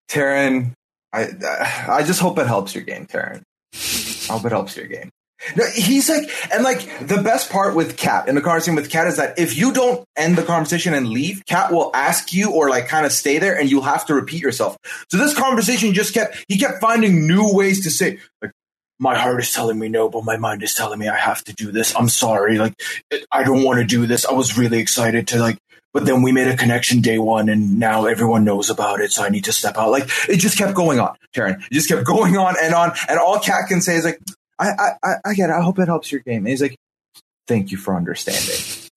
Taran, 0.09 0.71
I, 1.13 1.27
I 1.87 2.03
just 2.03 2.19
hope 2.19 2.39
it 2.39 2.47
helps 2.47 2.73
your 2.73 2.83
game, 2.83 3.05
Taran. 3.05 3.41
I 3.73 4.33
hope 4.33 4.45
it 4.45 4.51
helps 4.51 4.75
your 4.75 4.87
game. 4.87 5.09
No, 5.55 5.65
he's 5.73 6.09
like, 6.09 6.29
and 6.51 6.63
like 6.63 7.07
the 7.07 7.21
best 7.21 7.49
part 7.49 7.75
with 7.75 7.97
Kat 7.97 8.27
in 8.27 8.35
the 8.35 8.41
conversation 8.41 8.75
with 8.75 8.89
Kat 8.89 9.07
is 9.07 9.17
that 9.17 9.37
if 9.37 9.57
you 9.57 9.71
don't 9.73 10.05
end 10.15 10.37
the 10.37 10.43
conversation 10.43 10.93
and 10.93 11.07
leave, 11.09 11.43
Kat 11.45 11.71
will 11.71 11.91
ask 11.93 12.33
you 12.33 12.51
or 12.51 12.69
like 12.69 12.87
kind 12.87 13.05
of 13.05 13.11
stay 13.11 13.39
there 13.39 13.57
and 13.57 13.69
you'll 13.69 13.83
have 13.83 14.05
to 14.07 14.13
repeat 14.13 14.41
yourself. 14.41 14.77
So 15.09 15.17
this 15.17 15.37
conversation 15.37 15.93
just 15.93 16.13
kept, 16.13 16.43
he 16.47 16.57
kept 16.57 16.81
finding 16.81 17.27
new 17.27 17.53
ways 17.53 17.83
to 17.83 17.91
say, 17.91 18.19
like, 18.41 18.51
my 18.97 19.17
heart 19.17 19.41
is 19.41 19.51
telling 19.51 19.77
me 19.77 19.89
no, 19.89 20.09
but 20.09 20.23
my 20.23 20.37
mind 20.37 20.63
is 20.63 20.73
telling 20.73 20.99
me 20.99 21.07
I 21.07 21.17
have 21.17 21.43
to 21.45 21.53
do 21.53 21.71
this. 21.71 21.95
I'm 21.95 22.09
sorry. 22.09 22.57
Like, 22.57 22.73
I 23.31 23.43
don't 23.43 23.63
want 23.63 23.79
to 23.79 23.85
do 23.85 24.05
this. 24.05 24.25
I 24.25 24.31
was 24.31 24.57
really 24.57 24.79
excited 24.79 25.27
to 25.29 25.39
like, 25.39 25.57
but 25.93 26.05
then 26.05 26.21
we 26.21 26.31
made 26.31 26.47
a 26.47 26.57
connection 26.57 27.01
day 27.01 27.19
one 27.19 27.49
and 27.49 27.79
now 27.79 28.05
everyone 28.05 28.43
knows 28.43 28.69
about 28.69 29.01
it. 29.01 29.11
So 29.11 29.23
I 29.23 29.29
need 29.29 29.45
to 29.45 29.53
step 29.53 29.77
out. 29.77 29.91
Like, 29.91 30.09
it 30.29 30.37
just 30.37 30.57
kept 30.57 30.75
going 30.75 30.99
on, 30.99 31.15
Taran. 31.33 31.61
It 31.65 31.73
just 31.73 31.89
kept 31.89 32.05
going 32.05 32.37
on 32.37 32.55
and 32.61 32.73
on. 32.73 32.93
And 33.07 33.19
all 33.19 33.39
Kat 33.39 33.67
can 33.67 33.81
say 33.81 33.95
is 33.95 34.05
like, 34.05 34.19
I, 34.59 34.91
I, 35.03 35.13
I 35.25 35.33
get 35.33 35.49
it. 35.49 35.53
I 35.53 35.61
hope 35.61 35.79
it 35.79 35.87
helps 35.87 36.11
your 36.11 36.21
game. 36.21 36.39
And 36.39 36.47
he's 36.47 36.61
like, 36.61 36.75
thank 37.47 37.71
you 37.71 37.77
for 37.77 37.95
understanding. 37.95 38.89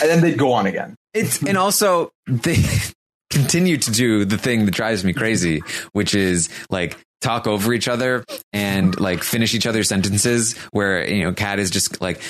and 0.00 0.10
then 0.10 0.20
they'd 0.20 0.38
go 0.38 0.52
on 0.52 0.66
again. 0.66 0.94
It's, 1.12 1.42
and 1.42 1.56
also 1.56 2.10
they 2.26 2.56
continue 3.30 3.76
to 3.76 3.90
do 3.90 4.24
the 4.24 4.38
thing 4.38 4.64
that 4.64 4.72
drives 4.72 5.04
me 5.04 5.12
crazy, 5.12 5.62
which 5.92 6.14
is 6.14 6.48
like 6.70 6.96
talk 7.20 7.46
over 7.46 7.72
each 7.72 7.88
other 7.88 8.24
and 8.52 8.98
like 9.00 9.22
finish 9.22 9.54
each 9.54 9.66
other's 9.66 9.88
sentences 9.88 10.56
where, 10.70 11.08
you 11.08 11.24
know, 11.24 11.32
Kat 11.32 11.58
is 11.58 11.70
just 11.70 12.00
like, 12.00 12.20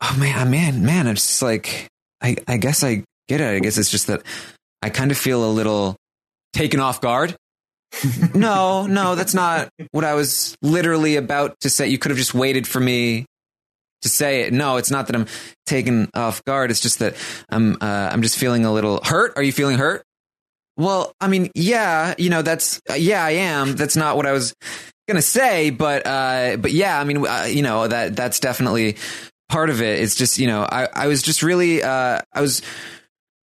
oh 0.00 0.16
man, 0.18 0.46
oh, 0.46 0.50
man, 0.50 0.84
man, 0.84 1.06
I'm 1.06 1.16
just 1.16 1.42
like, 1.42 1.88
I, 2.22 2.36
I 2.46 2.56
guess 2.56 2.82
I 2.82 3.04
get 3.28 3.40
it. 3.40 3.56
I 3.56 3.58
guess 3.58 3.78
it's 3.78 3.90
just 3.90 4.06
that 4.06 4.22
I 4.82 4.90
kind 4.90 5.10
of 5.10 5.18
feel 5.18 5.44
a 5.44 5.50
little 5.50 5.96
taken 6.52 6.80
off 6.80 7.00
guard 7.00 7.36
no, 8.34 8.86
no, 8.86 9.14
that's 9.14 9.34
not 9.34 9.70
what 9.92 10.04
I 10.04 10.14
was 10.14 10.56
literally 10.62 11.16
about 11.16 11.58
to 11.60 11.70
say. 11.70 11.88
You 11.88 11.98
could 11.98 12.10
have 12.10 12.18
just 12.18 12.34
waited 12.34 12.66
for 12.66 12.80
me 12.80 13.26
to 14.02 14.08
say 14.08 14.42
it. 14.42 14.52
No, 14.52 14.76
it's 14.76 14.90
not 14.90 15.06
that 15.06 15.16
I'm 15.16 15.26
taken 15.66 16.08
off 16.14 16.44
guard. 16.44 16.70
It's 16.70 16.80
just 16.80 16.98
that 17.00 17.16
I'm 17.48 17.76
uh, 17.80 18.10
I'm 18.12 18.22
just 18.22 18.38
feeling 18.38 18.64
a 18.64 18.72
little 18.72 19.00
hurt. 19.02 19.32
Are 19.36 19.42
you 19.42 19.52
feeling 19.52 19.78
hurt? 19.78 20.02
Well, 20.76 21.12
I 21.20 21.26
mean, 21.28 21.50
yeah, 21.54 22.14
you 22.18 22.30
know, 22.30 22.42
that's 22.42 22.80
uh, 22.88 22.94
yeah, 22.94 23.24
I 23.24 23.30
am. 23.30 23.74
That's 23.74 23.96
not 23.96 24.16
what 24.16 24.26
I 24.26 24.32
was 24.32 24.54
gonna 25.08 25.22
say, 25.22 25.70
but 25.70 26.06
uh, 26.06 26.56
but 26.56 26.72
yeah, 26.72 27.00
I 27.00 27.04
mean, 27.04 27.26
uh, 27.26 27.46
you 27.48 27.62
know, 27.62 27.88
that 27.88 28.14
that's 28.14 28.38
definitely 28.38 28.96
part 29.48 29.70
of 29.70 29.82
it. 29.82 30.00
It's 30.00 30.14
just 30.14 30.38
you 30.38 30.46
know, 30.46 30.62
I 30.62 30.88
I 30.92 31.06
was 31.08 31.22
just 31.22 31.42
really 31.42 31.82
uh, 31.82 32.20
I 32.32 32.40
was 32.40 32.62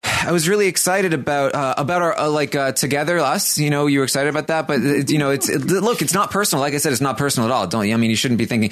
I 0.04 0.32
was 0.32 0.48
really 0.48 0.66
excited 0.66 1.14
about 1.14 1.54
uh, 1.54 1.74
about 1.76 2.02
our 2.02 2.18
uh, 2.18 2.28
like 2.28 2.54
uh, 2.54 2.72
together 2.72 3.18
us. 3.18 3.58
You 3.58 3.70
know, 3.70 3.86
you 3.86 3.98
were 3.98 4.04
excited 4.04 4.28
about 4.28 4.48
that, 4.48 4.66
but 4.66 5.10
you 5.10 5.18
know, 5.18 5.30
it's 5.30 5.48
it, 5.48 5.64
look, 5.64 6.02
it's 6.02 6.14
not 6.14 6.30
personal. 6.30 6.60
Like 6.60 6.74
I 6.74 6.78
said, 6.78 6.92
it's 6.92 7.00
not 7.00 7.18
personal 7.18 7.48
at 7.48 7.52
all. 7.52 7.66
Don't 7.66 7.86
you? 7.86 7.94
I 7.94 7.96
mean, 7.96 8.10
you 8.10 8.16
shouldn't 8.16 8.38
be 8.38 8.46
thinking, 8.46 8.70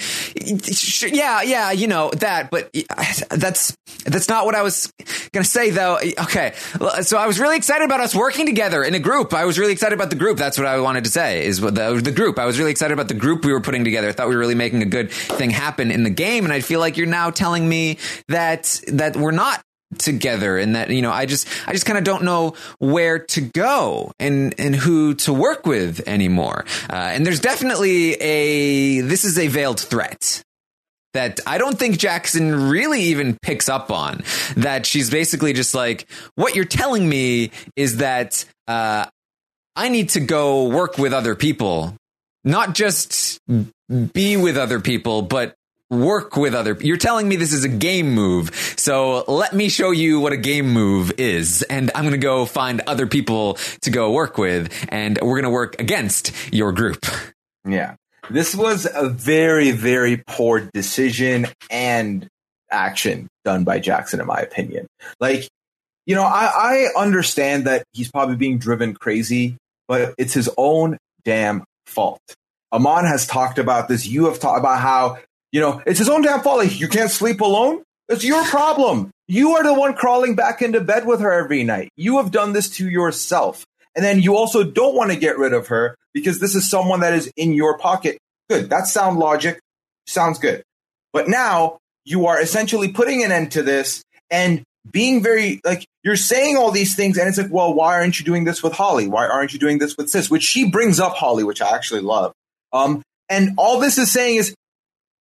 yeah, 1.14 1.42
yeah, 1.42 1.72
you 1.72 1.86
know 1.86 2.10
that, 2.16 2.50
but 2.50 2.74
that's 3.30 3.76
that's 4.04 4.28
not 4.28 4.46
what 4.46 4.54
I 4.54 4.62
was 4.62 4.92
gonna 5.32 5.44
say 5.44 5.70
though. 5.70 5.98
Okay, 5.98 6.54
so 7.02 7.18
I 7.18 7.26
was 7.26 7.38
really 7.40 7.56
excited 7.56 7.84
about 7.84 8.00
us 8.00 8.14
working 8.14 8.46
together 8.46 8.82
in 8.82 8.94
a 8.94 9.00
group. 9.00 9.34
I 9.34 9.44
was 9.44 9.58
really 9.58 9.72
excited 9.72 9.94
about 9.94 10.10
the 10.10 10.16
group. 10.16 10.38
That's 10.38 10.58
what 10.58 10.66
I 10.66 10.80
wanted 10.80 11.04
to 11.04 11.10
say 11.10 11.44
is 11.44 11.60
the 11.60 12.00
the 12.02 12.12
group. 12.12 12.38
I 12.38 12.46
was 12.46 12.58
really 12.58 12.70
excited 12.70 12.92
about 12.92 13.08
the 13.08 13.14
group 13.14 13.44
we 13.44 13.52
were 13.52 13.60
putting 13.60 13.84
together. 13.84 14.08
I 14.08 14.12
thought 14.12 14.28
we 14.28 14.34
were 14.34 14.40
really 14.40 14.54
making 14.54 14.82
a 14.82 14.86
good 14.86 15.10
thing 15.10 15.50
happen 15.50 15.90
in 15.90 16.02
the 16.02 16.10
game, 16.10 16.44
and 16.44 16.52
I 16.52 16.60
feel 16.60 16.80
like 16.80 16.96
you're 16.96 17.06
now 17.06 17.30
telling 17.30 17.68
me 17.68 17.98
that 18.28 18.80
that 18.88 19.16
we're 19.16 19.30
not 19.30 19.62
together 19.98 20.58
and 20.58 20.74
that 20.74 20.90
you 20.90 21.02
know 21.02 21.10
i 21.10 21.26
just 21.26 21.46
i 21.66 21.72
just 21.72 21.86
kind 21.86 21.98
of 21.98 22.04
don't 22.04 22.22
know 22.22 22.54
where 22.78 23.18
to 23.18 23.40
go 23.40 24.10
and 24.18 24.54
and 24.58 24.74
who 24.74 25.14
to 25.14 25.32
work 25.32 25.66
with 25.66 26.06
anymore 26.06 26.64
uh, 26.90 26.94
and 26.94 27.26
there's 27.26 27.40
definitely 27.40 28.14
a 28.14 29.00
this 29.00 29.24
is 29.24 29.38
a 29.38 29.48
veiled 29.48 29.80
threat 29.80 30.42
that 31.14 31.40
I 31.46 31.58
don't 31.58 31.78
think 31.78 31.98
Jackson 31.98 32.70
really 32.70 33.02
even 33.02 33.38
picks 33.42 33.68
up 33.68 33.90
on. 33.90 34.22
That 34.56 34.86
she's 34.86 35.10
basically 35.10 35.52
just 35.52 35.74
like, 35.74 36.08
what 36.36 36.54
you're 36.54 36.64
telling 36.64 37.08
me 37.08 37.50
is 37.76 37.98
that 37.98 38.44
uh, 38.66 39.06
I 39.76 39.88
need 39.88 40.10
to 40.10 40.20
go 40.20 40.68
work 40.68 40.98
with 40.98 41.12
other 41.12 41.34
people, 41.34 41.96
not 42.44 42.74
just 42.74 43.40
be 44.12 44.36
with 44.36 44.56
other 44.56 44.80
people, 44.80 45.22
but 45.22 45.54
work 45.92 46.36
with 46.36 46.54
other 46.54 46.76
you're 46.80 46.96
telling 46.96 47.28
me 47.28 47.36
this 47.36 47.52
is 47.52 47.64
a 47.64 47.68
game 47.68 48.10
move. 48.12 48.54
So 48.76 49.24
let 49.28 49.52
me 49.52 49.68
show 49.68 49.90
you 49.90 50.20
what 50.20 50.32
a 50.32 50.36
game 50.36 50.70
move 50.70 51.12
is. 51.18 51.62
And 51.62 51.90
i'm 51.94 52.02
going 52.02 52.12
to 52.12 52.18
go 52.18 52.46
find 52.46 52.80
other 52.86 53.06
people 53.06 53.54
to 53.82 53.90
go 53.90 54.10
work 54.10 54.38
with. 54.38 54.72
And 54.88 55.18
we're 55.20 55.40
going 55.40 55.44
to 55.44 55.50
work 55.50 55.78
against 55.78 56.32
your 56.52 56.72
group. 56.72 57.04
Yeah. 57.68 57.96
This 58.30 58.54
was 58.54 58.88
a 58.92 59.08
very 59.08 59.70
very 59.70 60.22
poor 60.26 60.60
decision 60.72 61.46
and 61.70 62.26
action 62.70 63.28
done 63.44 63.64
by 63.64 63.78
jackson 63.78 64.20
in 64.20 64.26
my 64.26 64.40
opinion. 64.40 64.86
Like 65.20 65.48
you 66.06 66.16
know 66.16 66.24
i 66.24 66.88
i 66.96 67.00
understand 67.00 67.66
that 67.66 67.84
he's 67.92 68.10
probably 68.10 68.36
being 68.36 68.58
driven 68.58 68.94
crazy 68.94 69.56
but 69.88 70.14
it's 70.16 70.32
his 70.32 70.48
own 70.56 70.96
damn 71.24 71.64
fault. 71.86 72.22
Amon 72.72 73.04
has 73.04 73.26
talked 73.26 73.58
about 73.58 73.88
this. 73.88 74.06
You 74.06 74.24
have 74.24 74.38
talked 74.38 74.58
about 74.58 74.80
how 74.80 75.18
You 75.52 75.60
know, 75.60 75.82
it's 75.86 75.98
his 75.98 76.08
own 76.08 76.22
damn 76.22 76.40
fault. 76.40 76.58
Like, 76.58 76.80
you 76.80 76.88
can't 76.88 77.10
sleep 77.10 77.40
alone. 77.40 77.82
It's 78.08 78.24
your 78.24 78.42
problem. 78.44 79.10
You 79.28 79.52
are 79.52 79.62
the 79.62 79.74
one 79.74 79.94
crawling 79.94 80.34
back 80.34 80.60
into 80.60 80.80
bed 80.80 81.06
with 81.06 81.20
her 81.20 81.32
every 81.32 81.62
night. 81.62 81.90
You 81.96 82.16
have 82.18 82.30
done 82.30 82.52
this 82.52 82.68
to 82.76 82.88
yourself. 82.88 83.64
And 83.94 84.04
then 84.04 84.20
you 84.20 84.36
also 84.36 84.64
don't 84.64 84.94
want 84.94 85.10
to 85.10 85.16
get 85.16 85.38
rid 85.38 85.52
of 85.52 85.68
her 85.68 85.96
because 86.14 86.40
this 86.40 86.54
is 86.54 86.68
someone 86.68 87.00
that 87.00 87.12
is 87.12 87.30
in 87.36 87.52
your 87.52 87.78
pocket. 87.78 88.18
Good. 88.48 88.70
That 88.70 88.86
sound 88.86 89.18
logic. 89.18 89.60
Sounds 90.06 90.38
good. 90.38 90.62
But 91.12 91.28
now 91.28 91.78
you 92.04 92.26
are 92.26 92.40
essentially 92.40 92.88
putting 92.88 93.22
an 93.22 93.32
end 93.32 93.52
to 93.52 93.62
this 93.62 94.02
and 94.30 94.62
being 94.90 95.22
very 95.22 95.60
like 95.64 95.86
you're 96.02 96.16
saying 96.16 96.56
all 96.56 96.72
these 96.72 96.96
things 96.96 97.16
and 97.16 97.28
it's 97.28 97.38
like 97.38 97.52
well 97.52 97.72
why 97.72 97.94
aren't 97.94 98.18
you 98.18 98.24
doing 98.24 98.42
this 98.42 98.64
with 98.64 98.72
holly 98.72 99.06
why 99.06 99.28
aren't 99.28 99.52
you 99.52 99.58
doing 99.60 99.78
this 99.78 99.96
with 99.96 100.10
sis 100.10 100.28
which 100.28 100.42
she 100.42 100.68
brings 100.68 100.98
up 100.98 101.14
holly 101.14 101.44
which 101.44 101.62
i 101.62 101.72
actually 101.72 102.00
love 102.00 102.32
um 102.72 103.00
and 103.28 103.52
all 103.58 103.78
this 103.78 103.96
is 103.96 104.10
saying 104.10 104.36
is 104.36 104.52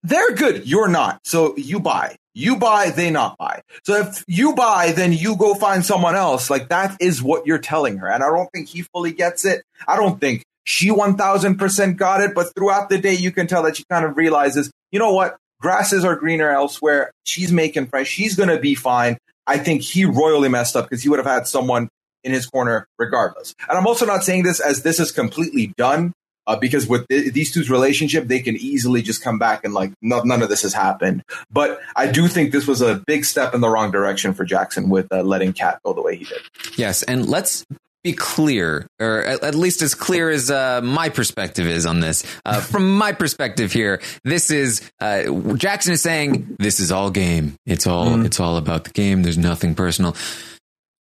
they're 0.04 0.34
good. 0.34 0.68
You're 0.68 0.88
not. 0.88 1.22
So 1.26 1.56
you 1.58 1.80
buy. 1.80 2.16
You 2.34 2.56
buy 2.58 2.92
they 2.92 3.12
not 3.12 3.38
buy. 3.38 3.62
So 3.84 3.96
if 3.96 4.24
you 4.28 4.56
buy 4.56 4.94
then 4.94 5.12
you 5.14 5.36
go 5.36 5.54
find 5.54 5.86
someone 5.86 6.16
else. 6.16 6.50
Like 6.50 6.70
that 6.70 6.98
is 7.00 7.22
what 7.22 7.46
you're 7.46 7.60
telling 7.60 7.98
her. 7.98 8.08
And 8.08 8.24
i 8.24 8.28
don't 8.28 8.50
think 8.54 8.70
he 8.70 8.84
fully 8.84 9.12
gets 9.12 9.46
it. 9.46 9.64
I 9.88 9.98
don't 9.98 10.20
think 10.20 10.44
she 10.64 10.90
1000% 10.90 11.98
got 11.98 12.22
it. 12.22 12.34
But 12.34 12.54
throughout 12.56 12.90
the 12.90 12.98
day 12.98 13.14
you 13.14 13.32
can 13.32 13.48
tell 13.48 13.64
that 13.64 13.78
she 13.78 13.84
kind 13.90 14.06
of 14.06 14.16
realizes 14.18 14.72
you 14.92 15.00
know 15.00 15.14
what? 15.14 15.38
Grasses 15.62 16.04
are 16.04 16.16
greener 16.16 16.50
elsewhere. 16.50 17.12
She's 17.24 17.52
making 17.52 17.88
friends. 17.88 18.08
She's 18.08 18.36
going 18.36 18.50
to 18.50 18.60
be 18.60 18.76
fine. 18.76 19.18
I 19.48 19.58
think 19.58 19.82
he 19.82 20.06
royally 20.06 20.50
messed 20.50 20.76
up 20.76 20.86
because 20.90 21.04
he 21.04 21.10
would 21.10 21.20
have 21.20 21.28
had 21.28 21.48
someone 21.48 21.90
in 22.24 22.32
his 22.32 22.46
corner 22.46 22.88
regardless. 22.98 23.56
And 23.68 23.78
I'm 23.78 23.88
also 23.88 24.06
not 24.06 24.24
saying 24.24 24.44
this 24.44 24.60
as 24.60 24.84
this 24.84 25.00
is 25.00 25.12
completely 25.12 25.68
done. 25.78 26.14
Uh, 26.48 26.56
because 26.56 26.88
with 26.88 27.08
th- 27.08 27.34
these 27.34 27.52
two's 27.54 27.70
relationship, 27.70 28.26
they 28.28 28.40
can 28.40 28.56
easily 28.56 29.02
just 29.02 29.22
come 29.24 29.38
back 29.38 29.64
and 29.64 29.74
like 29.74 29.92
no, 30.02 30.22
none 30.24 30.42
of 30.42 30.50
this 30.50 30.64
has 30.64 30.74
happened. 30.74 31.24
But 31.52 31.80
I 31.96 32.08
do 32.08 32.28
think 32.28 32.52
this 32.52 32.66
was 32.68 32.82
a 32.82 32.96
big 33.06 33.26
step 33.26 33.54
in 33.54 33.62
the 33.62 33.70
wrong 33.70 33.92
direction 33.92 34.34
for 34.34 34.44
Jackson 34.44 34.90
with 34.90 35.08
uh, 35.12 35.22
letting 35.22 35.54
Kat 35.54 35.80
go 35.86 35.94
the 35.94 36.02
way 36.02 36.16
he 36.16 36.26
did. 36.26 36.40
Yes, 36.78 37.04
and 37.04 37.28
let's 37.30 37.64
be 38.04 38.14
clear, 38.14 38.88
or 39.00 39.24
at, 39.24 39.44
at 39.44 39.54
least 39.54 39.84
as 39.84 39.94
clear 39.94 40.32
as 40.32 40.50
uh, 40.50 40.82
my 40.84 41.10
perspective 41.10 41.68
is 41.68 41.86
on 41.86 42.00
this. 42.00 42.24
Uh, 42.44 42.60
from 42.60 42.98
my 42.98 43.12
perspective 43.12 43.72
here, 43.72 44.02
this 44.24 44.50
is 44.50 44.82
uh, 45.00 45.32
Jackson 45.54 45.94
is 45.94 46.02
saying 46.02 46.56
this 46.58 46.80
is 46.80 46.92
all 46.92 47.12
game. 47.12 47.54
It's 47.68 47.86
all 47.86 48.08
Mhm. 48.08 48.26
it's 48.26 48.40
all 48.40 48.58
about 48.58 48.86
the 48.86 48.90
game. 48.90 49.22
There's 49.22 49.38
nothing 49.38 49.76
personal. 49.76 50.16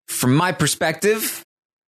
From 0.09 0.35
my 0.35 0.53
perspective, 0.53 1.43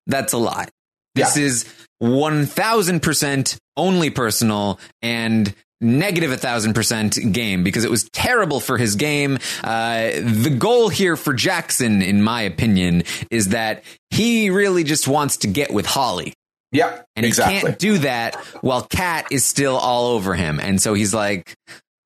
that's 0.07 0.31
a 0.31 0.37
lie. 0.37 0.69
This 1.15 1.37
is 1.37 1.65
one 1.99 2.45
thousand 2.45 3.01
percent 3.01 3.57
only 3.77 4.09
personal 4.09 4.79
and 5.01 5.53
negative 5.83 6.31
a 6.31 6.37
thousand 6.37 6.73
percent 6.73 7.17
game 7.31 7.63
because 7.63 7.83
it 7.83 7.91
was 7.91 8.07
terrible 8.11 8.59
for 8.59 8.77
his 8.77 8.95
game. 8.95 9.39
Uh, 9.63 10.11
the 10.21 10.55
goal 10.57 10.89
here 10.89 11.15
for 11.15 11.33
Jackson, 11.33 12.01
in 12.01 12.21
my 12.21 12.43
opinion, 12.43 13.03
is 13.31 13.49
that 13.49 13.83
he 14.11 14.49
really 14.49 14.83
just 14.83 15.07
wants 15.07 15.37
to 15.37 15.47
get 15.47 15.73
with 15.73 15.85
Holly. 15.85 16.33
Yeah, 16.71 17.01
And 17.17 17.25
exactly. 17.25 17.55
he 17.55 17.61
can't 17.61 17.79
do 17.79 17.97
that 17.97 18.35
while 18.61 18.83
Kat 18.83 19.27
is 19.31 19.43
still 19.43 19.75
all 19.75 20.07
over 20.11 20.35
him. 20.35 20.57
And 20.59 20.81
so 20.81 20.93
he's 20.93 21.13
like, 21.13 21.53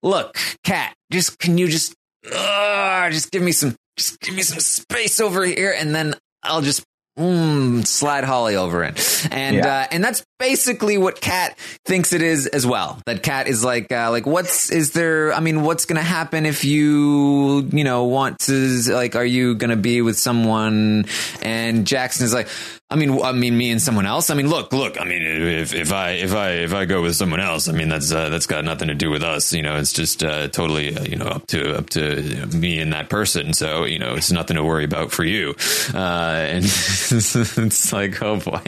look, 0.02 0.38
Kat, 0.64 0.96
just, 1.12 1.38
can 1.38 1.60
you 1.60 1.68
just, 1.68 1.94
uh, 2.34 3.12
just 3.12 3.30
give 3.30 3.44
me 3.44 3.52
some, 3.52 3.76
just 3.96 4.20
give 4.22 4.34
me 4.34 4.42
some 4.42 4.60
space 4.60 5.20
over 5.20 5.46
here 5.46 5.76
and 5.78 5.94
then 5.94 6.16
I'll 6.42 6.62
just, 6.64 6.84
mm, 7.18 7.86
slide 7.86 8.24
Holly 8.24 8.56
over 8.56 8.84
it. 8.84 9.28
And, 9.32 9.58
Yeah. 9.58 9.68
uh, 9.68 9.88
and 9.92 10.04
that's 10.04 10.26
basically 10.40 10.98
what 10.98 11.22
Kat 11.22 11.58
thinks 11.86 12.14
it 12.14 12.22
is 12.22 12.46
as 12.48 12.66
well. 12.66 13.00
That 13.06 13.24
Kat 13.24 13.48
is 13.48 13.64
like, 13.64 13.92
uh, 13.92 14.12
like, 14.12 14.26
what's, 14.26 14.70
is 14.70 14.92
there, 14.92 15.34
I 15.34 15.40
mean, 15.40 15.64
what's 15.64 15.86
going 15.86 15.98
to 15.98 16.04
happen 16.04 16.46
if 16.46 16.66
you, 16.66 17.62
you 17.72 17.84
know, 17.84 18.04
want 18.06 18.40
to, 18.40 18.82
like, 18.94 19.16
are 19.16 19.26
you 19.26 19.56
going 19.56 19.70
to 19.70 19.76
be 19.76 20.02
with 20.02 20.18
someone? 20.18 21.06
And 21.42 21.88
Jackson 21.88 22.26
is 22.26 22.34
like, 22.34 22.48
I 22.88 22.98
mean, 22.98 23.20
I 23.24 23.32
mean, 23.32 23.58
me 23.58 23.72
and 23.72 23.82
someone 23.82 24.06
else. 24.06 24.30
I 24.30 24.36
mean, 24.36 24.48
look, 24.48 24.72
look. 24.72 25.02
I 25.02 25.06
mean, 25.06 25.24
if 25.24 25.74
if 25.74 25.92
I 25.92 26.12
if 26.12 26.34
I 26.36 26.50
if 26.52 26.74
I 26.74 26.86
go 26.86 27.02
with 27.02 27.16
someone 27.16 27.40
else, 27.40 27.68
I 27.68 27.72
mean, 27.72 27.90
that's 27.90 28.12
uh, 28.12 28.30
that's 28.30 28.46
got 28.46 28.64
nothing 28.64 28.90
to 28.90 28.94
do 28.94 29.10
with 29.10 29.24
us. 29.24 29.52
You 29.54 29.64
know, 29.64 29.78
it's 29.78 29.92
just 29.92 30.24
uh, 30.24 30.50
totally 30.50 30.96
uh, 30.96 31.04
you 31.04 31.16
know 31.16 31.26
up 31.26 31.48
to 31.48 31.76
up 31.76 31.90
to 31.92 32.22
you 32.22 32.36
know, 32.36 32.46
me 32.46 32.80
and 32.80 32.94
that 32.94 33.10
person. 33.10 33.54
So 33.54 33.86
you 33.86 33.98
know, 33.98 34.14
it's 34.14 34.32
nothing 34.32 34.56
to 34.56 34.64
worry 34.64 34.86
about 34.86 35.12
for 35.12 35.24
you. 35.24 35.56
Uh, 35.96 36.46
and 36.48 36.64
it's 36.64 37.92
like, 37.92 38.22
oh 38.22 38.40
boy, 38.40 38.62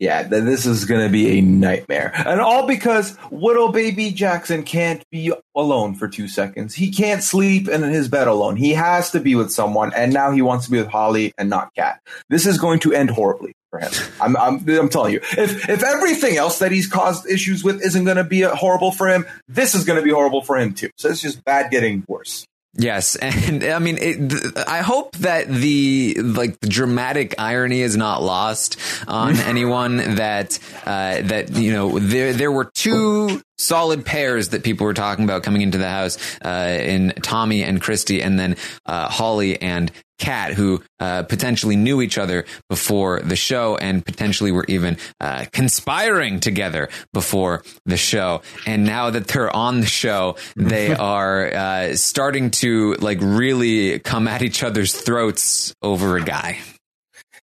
Yeah, 0.00 0.26
th- 0.26 0.44
this 0.44 0.64
is 0.64 0.86
going 0.86 1.06
to 1.06 1.12
be 1.12 1.38
a 1.38 1.42
nightmare. 1.42 2.10
And 2.14 2.40
all 2.40 2.66
because 2.66 3.16
little 3.30 3.70
baby 3.70 4.10
Jackson 4.10 4.62
can't 4.62 5.04
be 5.10 5.30
alone 5.54 5.94
for 5.94 6.08
two 6.08 6.26
seconds. 6.26 6.74
He 6.74 6.90
can't 6.90 7.22
sleep 7.22 7.68
in 7.68 7.82
his 7.82 8.08
bed 8.08 8.26
alone. 8.26 8.56
He 8.56 8.72
has 8.72 9.10
to 9.10 9.20
be 9.20 9.34
with 9.34 9.52
someone, 9.52 9.92
and 9.94 10.12
now 10.12 10.30
he 10.30 10.40
wants 10.40 10.64
to 10.64 10.70
be 10.70 10.78
with 10.78 10.88
Holly 10.88 11.34
and 11.36 11.50
not 11.50 11.74
Kat. 11.74 12.00
This 12.30 12.46
is 12.46 12.56
going 12.56 12.80
to 12.80 12.94
end 12.94 13.10
horribly 13.10 13.52
for 13.68 13.78
him. 13.78 13.92
I'm, 14.20 14.36
I'm, 14.38 14.68
I'm 14.68 14.88
telling 14.88 15.12
you. 15.12 15.20
If, 15.20 15.68
if 15.68 15.82
everything 15.82 16.38
else 16.38 16.60
that 16.60 16.72
he's 16.72 16.88
caused 16.88 17.28
issues 17.28 17.62
with 17.62 17.82
isn't 17.82 18.04
going 18.04 18.16
to 18.16 18.24
be 18.24 18.40
horrible 18.40 18.92
for 18.92 19.06
him, 19.06 19.26
this 19.48 19.74
is 19.74 19.84
going 19.84 19.98
to 19.98 20.02
be 20.02 20.10
horrible 20.10 20.42
for 20.42 20.56
him 20.56 20.72
too. 20.72 20.88
So 20.96 21.10
it's 21.10 21.20
just 21.20 21.44
bad 21.44 21.70
getting 21.70 22.04
worse. 22.08 22.46
Yes, 22.74 23.16
and 23.20 23.64
I 23.64 23.78
mean, 23.78 23.98
it, 23.98 24.30
th- 24.30 24.66
I 24.66 24.78
hope 24.78 25.16
that 25.18 25.48
the 25.48 26.16
like 26.22 26.60
the 26.60 26.68
dramatic 26.68 27.34
irony 27.38 27.80
is 27.80 27.96
not 27.96 28.22
lost 28.22 28.78
on 29.08 29.36
anyone 29.40 29.96
that 30.16 30.58
uh, 30.84 31.22
that 31.22 31.50
you 31.52 31.72
know 31.72 31.98
there 31.98 32.32
there 32.32 32.52
were 32.52 32.70
two 32.74 33.42
solid 33.58 34.04
pairs 34.04 34.50
that 34.50 34.62
people 34.62 34.86
were 34.86 34.94
talking 34.94 35.24
about 35.24 35.42
coming 35.42 35.62
into 35.62 35.78
the 35.78 35.88
house 35.88 36.18
uh, 36.44 36.78
in 36.80 37.12
Tommy 37.22 37.62
and 37.62 37.80
Christie, 37.80 38.22
and 38.22 38.38
then 38.38 38.56
uh, 38.86 39.08
Holly 39.08 39.60
and 39.60 39.90
Kat, 40.20 40.52
who 40.52 40.82
uh, 41.00 41.24
potentially 41.24 41.74
knew 41.74 42.00
each 42.00 42.18
other 42.18 42.44
before 42.68 43.20
the 43.20 43.34
show 43.34 43.76
and 43.76 44.04
potentially 44.04 44.52
were 44.52 44.66
even 44.68 44.98
uh, 45.20 45.46
conspiring 45.52 46.38
together 46.38 46.88
before 47.12 47.64
the 47.86 47.96
show. 47.96 48.42
And 48.66 48.84
now 48.84 49.10
that 49.10 49.26
they're 49.26 49.54
on 49.54 49.80
the 49.80 49.86
show, 49.86 50.36
they 50.54 50.94
are 50.94 51.52
uh, 51.52 51.96
starting 51.96 52.50
to 52.52 52.94
like 53.00 53.18
really 53.20 53.98
come 53.98 54.28
at 54.28 54.42
each 54.42 54.62
other's 54.62 54.94
throats 54.94 55.74
over 55.82 56.16
a 56.16 56.22
guy. 56.22 56.58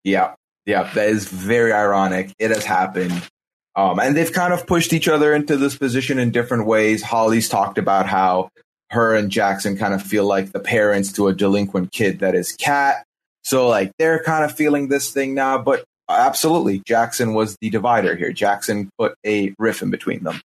Yeah, 0.02 0.34
yeah, 0.66 0.90
that 0.94 1.08
is 1.08 1.28
very 1.28 1.72
ironic. 1.72 2.32
It 2.38 2.50
has 2.50 2.64
happened. 2.64 3.28
Um, 3.74 3.98
and 3.98 4.16
they've 4.16 4.32
kind 4.32 4.52
of 4.52 4.66
pushed 4.66 4.92
each 4.92 5.08
other 5.08 5.32
into 5.32 5.56
this 5.56 5.76
position 5.76 6.18
in 6.18 6.30
different 6.30 6.66
ways. 6.66 7.02
Holly's 7.02 7.48
talked 7.48 7.78
about 7.78 8.06
how 8.06 8.50
her 8.92 9.14
and 9.14 9.30
Jackson 9.30 9.76
kind 9.76 9.94
of 9.94 10.02
feel 10.02 10.26
like 10.26 10.52
the 10.52 10.60
parents 10.60 11.12
to 11.12 11.28
a 11.28 11.34
delinquent 11.34 11.92
kid 11.92 12.20
that 12.20 12.34
is 12.34 12.52
Kat. 12.52 13.04
So 13.42 13.68
like 13.68 13.92
they're 13.98 14.22
kind 14.22 14.44
of 14.44 14.54
feeling 14.54 14.88
this 14.88 15.10
thing 15.10 15.34
now, 15.34 15.58
but 15.58 15.84
absolutely, 16.08 16.82
Jackson 16.86 17.34
was 17.34 17.56
the 17.60 17.70
divider 17.70 18.14
here. 18.14 18.32
Jackson 18.32 18.90
put 18.98 19.14
a 19.24 19.54
riff 19.58 19.82
in 19.82 19.90
between 19.90 20.22
them. 20.22 20.40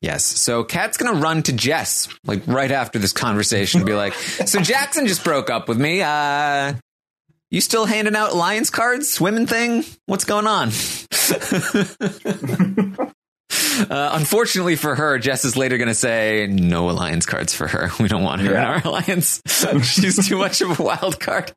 Yes. 0.00 0.24
So 0.24 0.64
Kat's 0.64 0.96
gonna 0.96 1.18
run 1.18 1.42
to 1.44 1.52
Jess 1.52 2.08
like 2.24 2.42
right 2.46 2.70
after 2.70 2.98
this 2.98 3.12
conversation 3.12 3.80
and 3.80 3.86
be 3.86 3.94
like, 3.94 4.14
"So 4.14 4.60
Jackson 4.60 5.06
just 5.06 5.24
broke 5.24 5.48
up 5.48 5.68
with 5.68 5.78
me. 5.78 6.02
Uh, 6.02 6.74
you 7.50 7.60
still 7.60 7.86
handing 7.86 8.16
out 8.16 8.34
Lions 8.34 8.70
cards, 8.70 9.08
swimming 9.08 9.46
thing? 9.46 9.84
What's 10.06 10.24
going 10.24 10.46
on?" 10.46 10.72
Uh, 13.92 14.12
unfortunately 14.14 14.74
for 14.74 14.94
her, 14.94 15.18
Jess 15.18 15.44
is 15.44 15.54
later 15.54 15.76
going 15.76 15.88
to 15.88 15.94
say 15.94 16.46
no 16.50 16.88
alliance 16.88 17.26
cards 17.26 17.54
for 17.54 17.68
her. 17.68 17.90
We 18.00 18.08
don't 18.08 18.22
want 18.22 18.40
her 18.40 18.50
in 18.50 18.56
our 18.56 18.82
alliance. 18.84 19.42
She's 19.46 20.26
too 20.26 20.38
much 20.38 20.60
of 20.62 20.80
a 20.80 20.82
wild 20.82 21.20
card. 21.20 21.52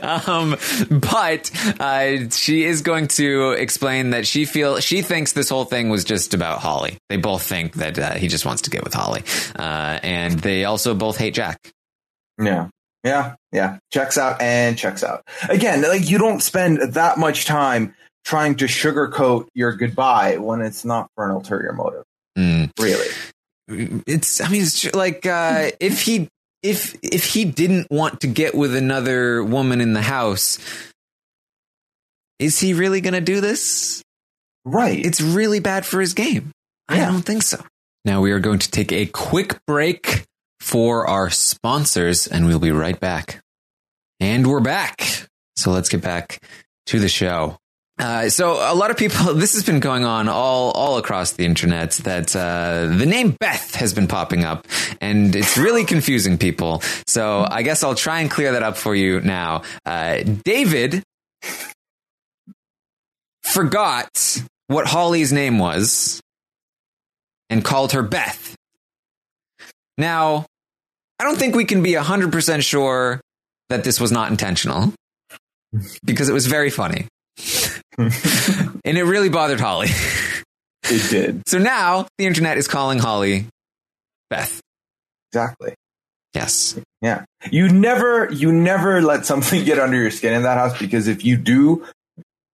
Um, 0.00 0.56
but 0.90 1.50
uh, 1.78 2.30
she 2.30 2.64
is 2.64 2.82
going 2.82 3.08
to 3.08 3.52
explain 3.52 4.10
that 4.10 4.26
she 4.26 4.46
feel 4.46 4.80
she 4.80 5.02
thinks 5.02 5.32
this 5.32 5.50
whole 5.50 5.64
thing 5.64 5.90
was 5.90 6.04
just 6.04 6.34
about 6.34 6.60
Holly. 6.60 6.96
They 7.08 7.18
both 7.18 7.42
think 7.42 7.74
that 7.74 7.98
uh, 7.98 8.14
he 8.14 8.28
just 8.28 8.46
wants 8.46 8.62
to 8.62 8.70
get 8.70 8.82
with 8.82 8.94
Holly, 8.94 9.22
uh, 9.56 10.00
and 10.02 10.38
they 10.38 10.64
also 10.64 10.94
both 10.94 11.18
hate 11.18 11.34
Jack. 11.34 11.72
Yeah. 12.40 12.68
Yeah. 13.04 13.34
Yeah. 13.52 13.78
Checks 13.92 14.18
out 14.18 14.40
and 14.40 14.76
checks 14.78 15.04
out. 15.04 15.26
Again, 15.48 15.82
like 15.82 16.08
you 16.08 16.18
don't 16.18 16.42
spend 16.42 16.94
that 16.94 17.18
much 17.18 17.44
time 17.44 17.94
trying 18.26 18.56
to 18.56 18.64
sugarcoat 18.66 19.46
your 19.54 19.72
goodbye 19.72 20.36
when 20.36 20.60
it's 20.60 20.84
not 20.84 21.08
for 21.14 21.24
an 21.24 21.30
ulterior 21.30 21.72
motive. 21.72 22.02
Mm. 22.36 22.70
Really. 22.78 23.06
it's 24.06 24.40
i 24.40 24.48
mean 24.48 24.62
it's 24.62 24.94
like 24.94 25.24
uh 25.26 25.70
if 25.80 26.02
he 26.02 26.28
if 26.62 26.94
if 27.02 27.24
he 27.24 27.44
didn't 27.44 27.88
want 27.90 28.20
to 28.20 28.26
get 28.28 28.54
with 28.54 28.76
another 28.76 29.42
woman 29.42 29.80
in 29.80 29.92
the 29.92 30.02
house 30.02 30.58
is 32.38 32.60
he 32.60 32.74
really 32.74 33.00
gonna 33.00 33.20
do 33.20 33.40
this 33.40 34.02
Right. 34.64 35.04
it's 35.04 35.20
really 35.20 35.58
bad 35.60 35.84
for 35.84 36.00
his 36.00 36.14
game 36.14 36.52
i 36.88 36.98
don't 36.98 37.22
think 37.22 37.42
so 37.42 37.60
now 38.04 38.20
we 38.20 38.30
are 38.30 38.38
going 38.40 38.60
to 38.60 38.70
take 38.70 38.92
a 38.92 39.06
quick 39.06 39.56
break 39.66 40.24
for 40.60 41.06
our 41.08 41.28
sponsors 41.30 42.28
and 42.28 42.46
we'll 42.46 42.60
be 42.60 42.70
right 42.70 43.00
back 43.00 43.40
and 44.20 44.46
we're 44.46 44.60
back 44.60 45.26
so 45.56 45.72
let's 45.72 45.88
get 45.88 46.02
back 46.02 46.40
to 46.86 47.00
the 47.00 47.08
show 47.08 47.58
Uh, 47.98 48.28
so 48.28 48.52
a 48.52 48.74
lot 48.74 48.90
of 48.90 48.96
people, 48.96 49.34
this 49.34 49.54
has 49.54 49.64
been 49.64 49.80
going 49.80 50.04
on 50.04 50.28
all 50.28 50.70
all 50.72 50.98
across 50.98 51.32
the 51.32 51.44
internet. 51.44 51.92
That 51.92 52.34
uh, 52.36 52.94
the 52.96 53.06
name 53.06 53.30
Beth 53.38 53.74
has 53.76 53.94
been 53.94 54.06
popping 54.06 54.44
up, 54.44 54.66
and 55.00 55.34
it's 55.34 55.56
really 55.56 55.84
confusing 55.84 56.38
people. 56.38 56.82
So 57.06 57.46
I 57.48 57.62
guess 57.62 57.82
I'll 57.82 57.94
try 57.94 58.20
and 58.20 58.30
clear 58.30 58.52
that 58.52 58.62
up 58.62 58.76
for 58.76 58.94
you 58.94 59.20
now. 59.20 59.62
Uh, 59.84 60.22
David 60.44 61.02
forgot 63.42 64.42
what 64.66 64.86
Holly's 64.86 65.32
name 65.32 65.58
was 65.58 66.20
and 67.48 67.64
called 67.64 67.92
her 67.92 68.02
Beth. 68.02 68.54
Now, 69.96 70.44
I 71.18 71.24
don't 71.24 71.38
think 71.38 71.54
we 71.54 71.64
can 71.64 71.82
be 71.82 71.92
100% 71.92 72.62
sure 72.62 73.20
that 73.70 73.84
this 73.84 73.98
was 74.00 74.12
not 74.12 74.30
intentional 74.30 74.92
because 76.04 76.28
it 76.28 76.32
was 76.32 76.46
very 76.46 76.70
funny. 76.70 77.06
and 78.84 78.98
it 78.98 79.04
really 79.04 79.28
bothered 79.28 79.60
Holly. 79.60 79.88
It 80.88 81.10
did. 81.10 81.42
So 81.48 81.58
now 81.58 82.06
the 82.16 82.26
internet 82.26 82.58
is 82.58 82.68
calling 82.68 83.00
Holly 83.00 83.46
Beth. 84.30 84.60
Exactly. 85.32 85.74
Yes. 86.32 86.78
Yeah. 87.02 87.24
You 87.50 87.68
never 87.68 88.30
you 88.32 88.52
never 88.52 89.02
let 89.02 89.26
something 89.26 89.64
get 89.64 89.80
under 89.80 89.96
your 89.96 90.12
skin 90.12 90.32
in 90.32 90.42
that 90.42 90.58
house 90.58 90.78
because 90.78 91.08
if 91.08 91.24
you 91.24 91.36
do, 91.38 91.84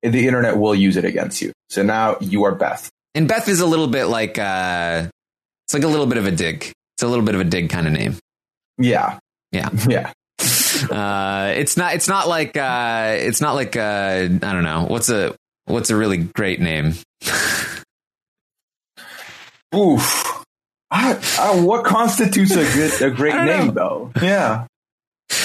the 0.03 0.27
internet 0.27 0.57
will 0.57 0.75
use 0.75 0.97
it 0.97 1.05
against 1.05 1.43
you. 1.43 1.53
So 1.69 1.83
now 1.83 2.17
you 2.21 2.45
are 2.45 2.55
Beth. 2.55 2.89
And 3.15 3.29
Beth 3.29 3.49
is 3.49 3.61
a 3.61 3.67
little 3.67 3.89
bit 3.89 4.07
like 4.07 4.39
uh 4.39 5.09
it's 5.67 5.75
like 5.75 5.83
a 5.83 5.89
little 5.89 6.07
bit 6.07 6.17
of 6.19 6.27
a 6.27 6.31
dig. 6.31 6.73
It's 6.97 7.03
a 7.03 7.09
little 7.09 7.25
bit 7.25 7.35
of 7.35 7.43
a 7.43 7.45
dig 7.45 7.69
kind 7.69 7.87
of 7.87 7.93
name. 7.93 8.17
Yeah. 8.79 9.19
Yeah. 9.51 9.69
Yeah. 9.87 10.13
Uh 10.91 11.53
it's 11.57 11.77
not 11.77 11.95
it's 11.95 12.09
not 12.09 12.29
like 12.29 12.57
uh 12.57 13.15
it's 13.19 13.41
not 13.41 13.55
like 13.55 13.77
uh 13.77 13.81
I 13.81 14.53
don't 14.53 14.65
know. 14.65 14.85
What's 14.89 15.09
a 15.09 15.35
what's 15.67 15.91
a 15.91 15.97
really 15.97 16.19
great 16.19 16.61
name? 16.61 16.95
Oof. 19.75 20.45
I, 20.91 21.19
I, 21.39 21.61
what 21.61 21.85
constitutes 21.85 22.53
a 22.53 22.65
good 22.65 23.03
a 23.03 23.11
great 23.15 23.35
name 23.45 23.69
know. 23.69 23.73
though? 23.73 24.13
Yeah. 24.21 24.67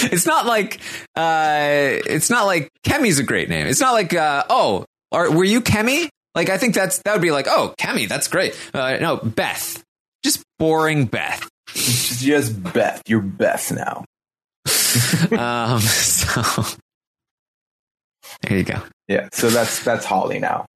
It's 0.00 0.26
not 0.26 0.44
like 0.46 0.80
uh 1.16 1.98
it's 2.06 2.28
not 2.30 2.44
like 2.46 2.70
Kemi's 2.86 3.18
a 3.18 3.22
great 3.24 3.48
name. 3.48 3.66
It's 3.66 3.80
not 3.80 3.92
like 3.94 4.12
uh 4.14 4.44
oh, 4.50 4.84
are, 5.10 5.30
were 5.30 5.44
you 5.44 5.60
Kemi? 5.62 6.08
Like 6.34 6.50
I 6.50 6.58
think 6.58 6.74
that's 6.74 6.98
that 7.02 7.12
would 7.14 7.22
be 7.22 7.30
like, 7.30 7.46
"Oh, 7.48 7.74
Kemi, 7.80 8.06
that's 8.06 8.28
great." 8.28 8.54
Uh 8.74 8.98
no, 9.00 9.16
Beth. 9.16 9.82
Just 10.22 10.42
boring 10.58 11.06
Beth. 11.06 11.48
Just 11.74 12.62
Beth. 12.62 13.02
You're 13.08 13.20
Beth 13.22 13.72
now. 13.72 14.04
um 15.38 15.80
so 15.80 16.64
There 18.42 18.58
you 18.58 18.64
go. 18.64 18.80
Yeah. 19.08 19.28
So 19.32 19.48
that's 19.50 19.82
that's 19.82 20.04
Holly 20.04 20.38
now. 20.38 20.66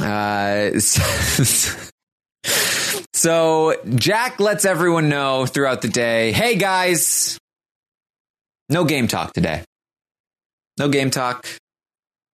Uh, 0.00 0.78
so, 0.78 1.90
so 3.12 3.74
Jack 3.96 4.38
lets 4.38 4.64
everyone 4.64 5.08
know 5.08 5.46
throughout 5.46 5.82
the 5.82 5.88
day, 5.88 6.32
"Hey 6.32 6.54
guys, 6.54 7.38
no 8.68 8.84
game 8.84 9.08
talk 9.08 9.32
today. 9.32 9.64
No 10.78 10.88
game 10.88 11.10
talk. 11.10 11.46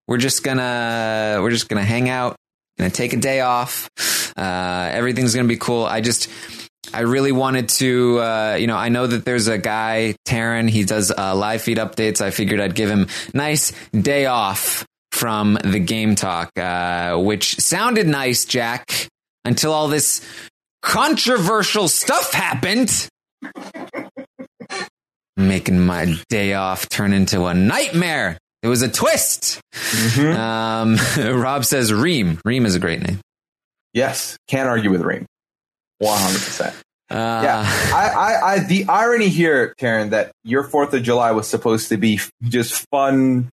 We're 0.08 0.18
just 0.18 0.44
gonna 0.44 1.40
we're 1.42 1.52
just 1.52 1.70
gonna 1.70 1.86
hang 1.86 2.10
out, 2.10 2.36
gonna 2.78 2.90
take 2.90 3.14
a 3.14 3.18
day 3.18 3.40
off. 3.40 3.90
Uh, 4.36 4.90
everything's 4.92 5.34
gonna 5.34 5.48
be 5.48 5.58
cool. 5.58 5.86
I 5.86 6.02
just." 6.02 6.30
I 6.94 7.02
really 7.02 7.32
wanted 7.32 7.70
to, 7.70 8.20
uh, 8.20 8.58
you 8.60 8.68
know, 8.68 8.76
I 8.78 8.90
know 8.90 9.08
that 9.08 9.26
there's 9.26 9.48
a 9.48 9.58
guy, 9.58 10.16
Taran, 10.28 10.70
he 10.70 10.84
does 10.84 11.12
uh, 11.12 11.36
live 11.36 11.62
feed 11.62 11.78
updates. 11.78 12.22
I 12.22 12.32
figured 12.32 12.60
I'd 12.60 12.76
give 12.76 12.90
him 12.90 13.08
nice 13.34 13.72
day 13.92 14.26
off 14.28 14.86
from 15.12 15.58
the 15.64 15.80
game 15.80 16.16
talk, 16.16 16.52
uh, 16.58 17.18
which 17.18 17.56
sounded 17.60 18.08
nice, 18.08 18.46
Jack, 18.46 19.08
until 19.46 19.72
all 19.74 19.88
this 19.88 20.22
controversial 20.82 21.88
stuff 21.88 22.34
happened. 22.34 23.08
Making 25.38 25.80
my 25.80 26.16
day 26.30 26.54
off 26.54 26.88
turn 26.90 27.12
into 27.14 27.46
a 27.46 27.54
nightmare. 27.54 28.38
It 28.62 28.68
was 28.68 28.82
a 28.84 28.88
twist. 28.90 29.60
Mhm. 29.74 30.36
Um, 30.38 31.42
Rob 31.42 31.66
says 31.66 31.92
Reem. 31.92 32.40
Reem 32.46 32.66
is 32.66 32.76
a 32.76 32.80
great 32.80 33.02
name. 33.02 33.20
Yes. 33.94 34.38
Can't 34.48 34.70
argue 34.70 34.92
with 34.92 35.02
Reem. 35.02 35.26
One 36.00 36.20
hundred 36.20 36.42
percent. 36.42 36.76
Uh, 37.10 37.42
Yeah, 37.44 37.64
I, 37.94 38.10
I, 38.10 38.54
I, 38.54 38.60
the 38.60 38.86
irony 38.88 39.30
here, 39.30 39.76
Taran, 39.80 40.12
that 40.12 40.32
your 40.44 40.64
Fourth 40.64 40.94
of 40.94 41.04
July 41.04 41.32
was 41.32 41.48
supposed 41.48 41.90
to 41.90 41.98
be 41.98 42.20
just 42.44 42.86
fun, 42.90 43.50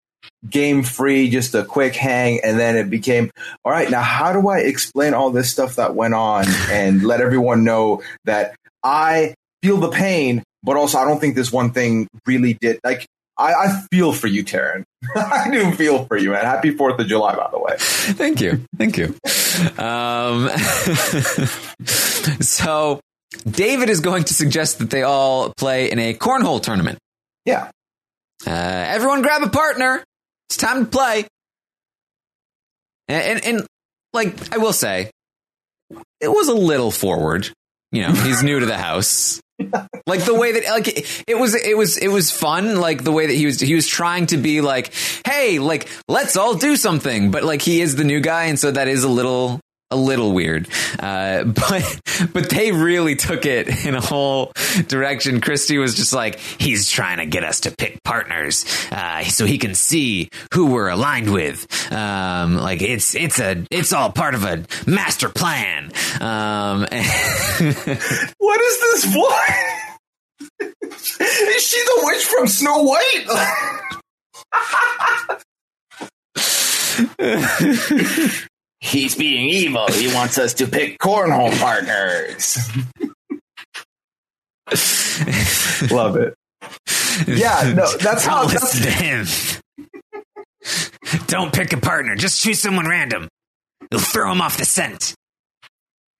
game 0.48 0.82
free, 0.84 1.28
just 1.28 1.54
a 1.54 1.64
quick 1.64 1.96
hang, 1.96 2.40
and 2.44 2.58
then 2.60 2.76
it 2.76 2.88
became 2.90 3.30
all 3.64 3.72
right. 3.72 3.90
Now, 3.90 4.02
how 4.02 4.32
do 4.32 4.48
I 4.48 4.58
explain 4.60 5.14
all 5.14 5.30
this 5.30 5.50
stuff 5.50 5.76
that 5.76 5.94
went 5.94 6.14
on 6.14 6.44
and 6.70 7.02
let 7.02 7.20
everyone 7.20 7.64
know 7.64 8.02
that 8.26 8.54
I 8.84 9.34
feel 9.62 9.78
the 9.78 9.90
pain, 9.90 10.44
but 10.62 10.76
also 10.76 10.98
I 10.98 11.04
don't 11.04 11.18
think 11.20 11.34
this 11.34 11.50
one 11.50 11.72
thing 11.72 12.06
really 12.26 12.54
did. 12.54 12.78
Like, 12.84 13.06
I, 13.36 13.54
I 13.54 13.82
feel 13.92 14.12
for 14.12 14.26
you, 14.28 14.44
Taran. 14.44 14.84
I 15.16 15.48
do 15.50 15.72
feel 15.72 16.04
for 16.06 16.16
you, 16.16 16.30
man. 16.30 16.44
Happy 16.44 16.70
Fourth 16.70 16.98
of 17.00 17.06
July, 17.06 17.34
by 17.34 17.48
the 17.50 17.58
way. 17.58 17.74
Thank 17.78 18.40
you. 18.40 18.64
Thank 18.76 18.98
you. 18.98 19.14
Um, 19.82 20.48
so 22.40 23.00
David 23.48 23.88
is 23.90 24.00
going 24.00 24.24
to 24.24 24.34
suggest 24.34 24.78
that 24.78 24.90
they 24.90 25.02
all 25.02 25.52
play 25.56 25.90
in 25.90 25.98
a 25.98 26.14
cornhole 26.14 26.60
tournament. 26.62 26.98
Yeah, 27.44 27.70
Uh, 28.46 28.50
everyone 28.50 29.22
grab 29.22 29.42
a 29.42 29.48
partner. 29.50 30.02
It's 30.48 30.56
time 30.56 30.84
to 30.84 30.90
play. 30.90 31.26
And, 33.08 33.38
and, 33.38 33.44
and 33.44 33.66
like, 34.12 34.52
I 34.54 34.58
will 34.58 34.72
say, 34.72 35.10
it 36.20 36.28
was 36.28 36.48
a 36.48 36.54
little 36.54 36.90
forward. 36.90 37.48
You 37.92 38.02
know, 38.02 38.12
he's 38.12 38.42
new 38.42 38.60
to 38.60 38.66
the 38.66 38.76
house. 38.78 39.40
Like 40.06 40.24
the 40.24 40.34
way 40.34 40.52
that, 40.52 40.64
like, 40.70 40.88
it, 40.88 41.24
it 41.26 41.34
was, 41.38 41.54
it 41.54 41.76
was, 41.76 41.98
it 41.98 42.08
was 42.08 42.30
fun. 42.30 42.80
Like 42.80 43.04
the 43.04 43.12
way 43.12 43.26
that 43.26 43.34
he 43.34 43.44
was, 43.44 43.60
he 43.60 43.74
was 43.74 43.86
trying 43.86 44.26
to 44.28 44.38
be 44.38 44.62
like, 44.62 44.94
hey, 45.26 45.58
like, 45.58 45.86
let's 46.08 46.36
all 46.38 46.54
do 46.54 46.76
something. 46.76 47.30
But 47.30 47.44
like, 47.44 47.60
he 47.60 47.82
is 47.82 47.94
the 47.96 48.04
new 48.04 48.20
guy. 48.20 48.44
And 48.44 48.58
so 48.58 48.70
that 48.70 48.88
is 48.88 49.04
a 49.04 49.08
little, 49.08 49.60
a 49.90 49.96
little 49.96 50.32
weird. 50.32 50.68
Uh, 50.98 51.44
but, 51.44 52.00
but 52.32 52.50
they 52.50 52.72
really 52.72 53.16
took 53.16 53.46
it 53.46 53.86
in 53.86 53.94
a 53.94 54.00
whole 54.00 54.52
direction. 54.86 55.40
Christie 55.40 55.78
was 55.78 55.94
just 55.94 56.12
like, 56.12 56.38
he's 56.38 56.90
trying 56.90 57.18
to 57.18 57.26
get 57.26 57.44
us 57.44 57.60
to 57.60 57.70
pick 57.70 58.02
partners, 58.04 58.64
uh, 58.90 59.22
so 59.24 59.46
he 59.46 59.58
can 59.58 59.74
see 59.74 60.28
who 60.52 60.72
we're 60.72 60.88
aligned 60.88 61.32
with. 61.32 61.66
Um, 61.92 62.56
like 62.56 62.82
it's, 62.82 63.14
it's 63.14 63.38
a, 63.38 63.64
it's 63.70 63.92
all 63.92 64.10
part 64.10 64.34
of 64.34 64.44
a 64.44 64.64
master 64.86 65.28
plan. 65.28 65.90
Um, 66.20 66.80
what 68.38 68.60
is 68.60 68.80
this 68.80 69.04
voice? 69.04 69.78
is 70.60 71.62
she 71.62 71.80
the 71.84 72.00
witch 72.04 72.24
from 72.24 72.46
Snow 72.46 72.82
White? 72.82 73.26
He's 78.80 79.14
being 79.14 79.48
evil. 79.48 79.86
He 79.88 80.12
wants 80.14 80.38
us 80.38 80.54
to 80.54 80.66
pick 80.66 80.98
cornhole 80.98 81.56
partners. 81.58 82.58
Love 85.90 86.16
it. 86.16 86.34
Yeah, 87.26 87.72
no, 87.74 87.96
that's 87.96 88.24
how. 88.24 88.42
Don't 88.42 88.52
That's, 88.52 88.74
listen 88.74 88.82
to 88.82 88.90
him. 88.90 89.26
Don't 91.26 91.52
pick 91.52 91.72
a 91.72 91.78
partner. 91.78 92.14
Just 92.14 92.40
choose 92.42 92.60
someone 92.60 92.86
random. 92.86 93.28
You'll 93.90 94.00
throw 94.00 94.30
him 94.30 94.40
off 94.40 94.58
the 94.58 94.64
scent. 94.64 95.14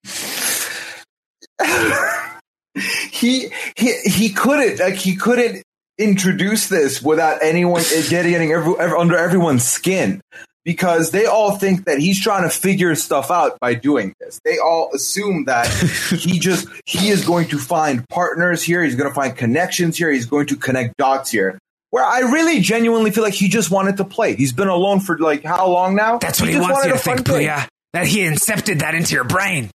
he 3.11 3.51
he 3.77 3.93
he 4.05 4.31
couldn't 4.31 4.81
like 4.81 4.95
he 4.95 5.15
couldn't 5.17 5.63
introduce 5.99 6.69
this 6.69 7.03
without 7.03 7.43
anyone 7.43 7.83
uh, 7.83 8.03
getting 8.09 8.31
getting 8.31 8.53
every, 8.53 8.75
every, 8.79 8.99
under 8.99 9.17
everyone's 9.17 9.65
skin 9.65 10.21
because 10.69 11.13
they 11.13 11.25
all 11.25 11.57
think 11.57 11.87
that 11.87 11.99
he's 11.99 12.23
trying 12.23 12.43
to 12.43 12.51
figure 12.51 12.95
stuff 12.95 13.31
out 13.31 13.59
by 13.59 13.73
doing 13.73 14.15
this. 14.21 14.39
They 14.45 14.59
all 14.59 14.91
assume 14.95 15.47
that 15.47 15.67
he 16.11 16.39
just 16.39 16.69
he 16.85 17.09
is 17.09 17.25
going 17.25 17.49
to 17.49 17.59
find 17.59 18.07
partners 18.11 18.63
here. 18.63 18.85
He's 18.85 18.95
going 18.95 19.09
to 19.09 19.15
find 19.15 19.35
connections 19.35 19.97
here. 19.97 20.11
He's 20.11 20.27
going 20.27 20.49
to 20.49 20.57
connect 20.57 20.99
dots 20.99 21.31
here. 21.31 21.59
Where 21.89 22.05
I 22.05 22.19
really 22.19 22.61
genuinely 22.61 23.13
feel 23.13 23.25
like 23.25 23.33
he 23.33 23.49
just 23.49 23.71
wanted 23.71 23.97
to 23.97 24.05
play. 24.05 24.37
He's 24.37 24.53
been 24.53 24.69
alone 24.69 25.01
for 25.01 25.17
like 25.19 25.43
how 25.43 25.69
long 25.69 25.97
now? 25.97 26.19
That's 26.19 26.39
what 26.39 26.51
he, 26.51 26.57
just 26.57 26.69
wants 26.69 26.85
you 26.85 26.91
wanted 26.91 27.03
to 27.03 27.03
think, 27.03 27.25
day. 27.25 27.47
Pooya. 27.47 27.67
That 27.95 28.07
he 28.07 28.19
incepted 28.19 28.81
that 28.81 28.95
into 28.95 29.15
your 29.15 29.25
brain. 29.25 29.71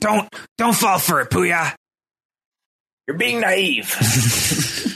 Don't 0.00 0.28
don't 0.58 0.74
fall 0.74 0.98
for 0.98 1.20
it, 1.20 1.30
Pooya. 1.30 1.72
You're 3.06 3.16
being 3.16 3.42
naive. 3.42 3.94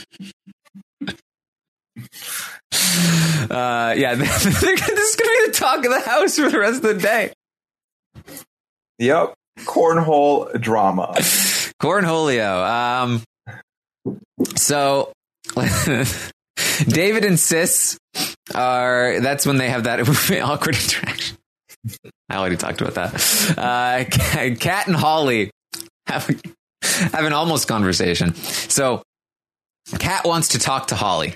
Uh, 3.49 3.93
yeah, 3.97 4.15
this 4.15 4.45
is 4.45 4.59
going 4.61 4.77
to 4.77 5.45
be 5.45 5.51
the 5.51 5.53
talk 5.53 5.85
of 5.85 5.91
the 5.91 5.99
house 5.99 6.37
for 6.37 6.49
the 6.49 6.59
rest 6.59 6.83
of 6.83 6.83
the 6.83 6.93
day. 6.93 7.33
Yep. 8.99 9.33
Cornhole 9.59 10.59
drama. 10.61 11.13
Cornholio. 11.81 12.67
Um, 12.67 13.23
so 14.55 15.11
David 16.87 17.25
insists 17.25 17.97
are 18.53 19.19
that's 19.19 19.45
when 19.45 19.57
they 19.57 19.69
have 19.69 19.85
that 19.85 19.99
awkward 20.41 20.75
interaction. 20.75 21.37
I 22.29 22.37
already 22.37 22.57
talked 22.57 22.81
about 22.81 22.93
that. 22.95 23.57
Uh, 23.57 24.55
Kat 24.59 24.87
and 24.87 24.95
Holly 24.95 25.51
have, 26.05 26.27
have 26.83 27.25
an 27.25 27.33
almost 27.33 27.67
conversation. 27.67 28.35
So 28.35 29.01
Kat 29.97 30.25
wants 30.25 30.49
to 30.49 30.59
talk 30.59 30.87
to 30.87 30.95
Holly 30.95 31.35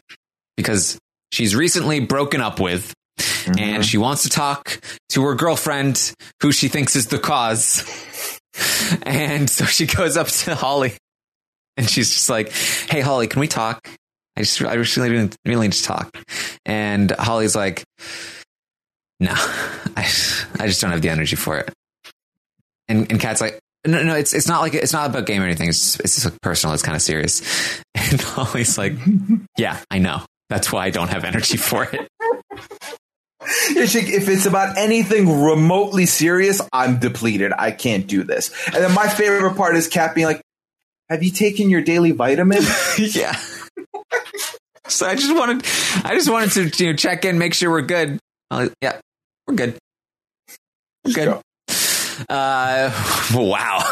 because 0.55 0.99
she's 1.31 1.55
recently 1.55 1.99
broken 1.99 2.41
up 2.41 2.59
with 2.59 2.93
and 3.47 3.57
mm-hmm. 3.57 3.81
she 3.81 3.97
wants 3.97 4.23
to 4.23 4.29
talk 4.29 4.79
to 5.09 5.23
her 5.23 5.35
girlfriend 5.35 6.13
who 6.41 6.51
she 6.51 6.67
thinks 6.67 6.95
is 6.95 7.07
the 7.07 7.19
cause. 7.19 7.83
And 9.03 9.49
so 9.49 9.65
she 9.65 9.85
goes 9.85 10.15
up 10.15 10.27
to 10.27 10.55
Holly 10.55 10.93
and 11.75 11.89
she's 11.89 12.09
just 12.09 12.29
like, 12.29 12.53
Hey, 12.53 13.01
Holly, 13.01 13.27
can 13.27 13.41
we 13.41 13.49
talk? 13.49 13.85
I 14.37 14.41
just, 14.41 14.61
I 14.61 14.75
just 14.77 14.95
really, 14.95 15.29
really 15.45 15.67
need 15.67 15.73
to 15.73 15.83
talk. 15.83 16.17
And 16.65 17.11
Holly's 17.11 17.55
like, 17.55 17.83
no, 19.19 19.31
I, 19.35 20.03
I 20.59 20.67
just 20.67 20.81
don't 20.81 20.91
have 20.91 21.01
the 21.01 21.09
energy 21.09 21.35
for 21.35 21.57
it. 21.57 21.71
And, 22.87 23.09
and 23.11 23.19
Kat's 23.19 23.41
like, 23.41 23.59
no, 23.85 24.03
no, 24.03 24.15
it's, 24.15 24.33
it's 24.33 24.47
not 24.47 24.61
like, 24.61 24.73
it's 24.73 24.93
not 24.93 25.09
about 25.09 25.25
game 25.25 25.41
or 25.41 25.45
anything. 25.45 25.69
It's, 25.69 25.99
it's 25.99 26.15
just 26.15 26.25
like 26.25 26.39
personal. 26.41 26.73
It's 26.73 26.83
kind 26.83 26.95
of 26.95 27.01
serious. 27.01 27.81
And 27.97 28.21
Holly's 28.21 28.77
like, 28.77 28.93
yeah, 29.57 29.79
I 29.89 29.97
know. 29.97 30.21
That's 30.49 30.71
why 30.71 30.85
I 30.85 30.89
don't 30.89 31.09
have 31.09 31.23
energy 31.23 31.57
for 31.57 31.83
it. 31.83 32.07
If 33.47 34.27
it's 34.27 34.45
about 34.47 34.77
anything 34.77 35.43
remotely 35.43 36.07
serious, 36.07 36.61
I'm 36.73 36.97
depleted. 36.97 37.51
I 37.55 37.71
can't 37.71 38.07
do 38.07 38.23
this. 38.23 38.51
And 38.67 38.83
then 38.83 38.91
my 38.93 39.07
favorite 39.07 39.55
part 39.55 39.75
is 39.75 39.87
Kat 39.87 40.15
being 40.15 40.25
like, 40.25 40.41
"Have 41.09 41.21
you 41.21 41.29
taken 41.29 41.69
your 41.69 41.81
daily 41.81 42.11
vitamin?" 42.11 42.63
yeah. 42.97 43.37
So 44.87 45.05
I 45.05 45.15
just 45.15 45.35
wanted, 45.35 45.63
I 46.03 46.15
just 46.15 46.29
wanted 46.29 46.73
to 46.73 46.83
you 46.83 46.91
know, 46.91 46.95
check 46.95 47.25
in, 47.25 47.37
make 47.37 47.53
sure 47.53 47.69
we're 47.69 47.81
good. 47.81 48.19
Uh, 48.49 48.69
yeah, 48.81 48.99
we're 49.47 49.55
good. 49.55 49.77
We're 51.05 51.13
good. 51.13 51.25
Go. 51.25 51.41
Uh, 52.29 52.91
wow. 53.33 53.83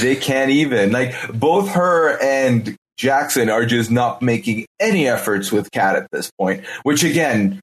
They 0.00 0.16
can't 0.16 0.50
even 0.50 0.92
like 0.92 1.14
both 1.32 1.70
her 1.70 2.16
and 2.22 2.76
Jackson 2.98 3.48
are 3.48 3.64
just 3.64 3.90
not 3.90 4.20
making 4.20 4.66
any 4.78 5.08
efforts 5.08 5.50
with 5.50 5.70
Kat 5.70 5.96
at 5.96 6.10
this 6.10 6.30
point. 6.38 6.66
Which 6.82 7.04
again, 7.04 7.60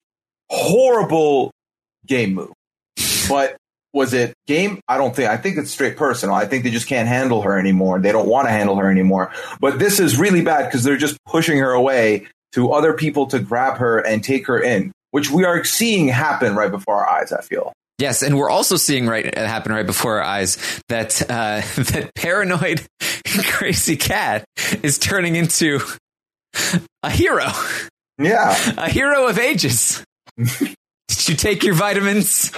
horrible 0.49 1.51
game 2.07 2.33
move. 2.33 2.53
But 3.29 3.57
was 3.93 4.13
it 4.13 4.33
game? 4.47 4.79
I 4.88 4.97
don't 4.97 5.15
think. 5.15 5.29
I 5.29 5.38
think 5.38 5.57
it's 5.57 5.71
straight 5.71 5.97
personal. 5.97 6.36
I 6.36 6.45
think 6.45 6.63
they 6.63 6.71
just 6.71 6.88
can't 6.88 7.07
handle 7.07 7.41
her 7.41 7.59
anymore. 7.59 7.99
They 7.99 8.11
don't 8.11 8.27
want 8.27 8.47
to 8.47 8.51
handle 8.51 8.77
her 8.77 8.89
anymore. 8.89 9.31
But 9.59 9.77
this 9.77 9.99
is 9.99 10.17
really 10.17 10.41
bad 10.41 10.65
because 10.65 10.83
they're 10.83 10.97
just 10.97 11.17
pushing 11.25 11.59
her 11.59 11.71
away 11.71 12.27
to 12.53 12.71
other 12.71 12.93
people 12.93 13.27
to 13.27 13.39
grab 13.39 13.77
her 13.77 13.99
and 13.99 14.23
take 14.23 14.47
her 14.47 14.59
in, 14.59 14.91
which 15.11 15.29
we 15.29 15.43
are 15.43 15.63
seeing 15.65 16.07
happen 16.07 16.55
right 16.55 16.71
before 16.71 17.05
our 17.05 17.21
eyes. 17.21 17.33
I 17.33 17.41
feel. 17.41 17.73
Yes, 17.98 18.22
and 18.24 18.38
we're 18.38 18.50
also 18.50 18.76
seeing 18.76 19.08
right 19.08 19.26
it 19.26 19.38
happen 19.38 19.72
right 19.72 19.86
before 19.86 20.18
our 20.20 20.24
eyes 20.24 20.58
that 20.89 21.22
uh, 21.24 21.62
that 21.91 22.12
paranoid, 22.16 22.86
crazy 23.46 23.96
cat 23.96 24.43
is 24.84 25.00
turning 25.00 25.36
into 25.36 25.80
a 27.04 27.10
hero, 27.10 27.48
Yeah. 28.18 28.56
a 28.78 28.89
hero 28.89 29.28
of 29.28 29.39
ages. 29.39 30.04
Did 30.38 31.28
you 31.30 31.36
take 31.36 31.64
your 31.64 31.76
vitamins? 31.76 32.52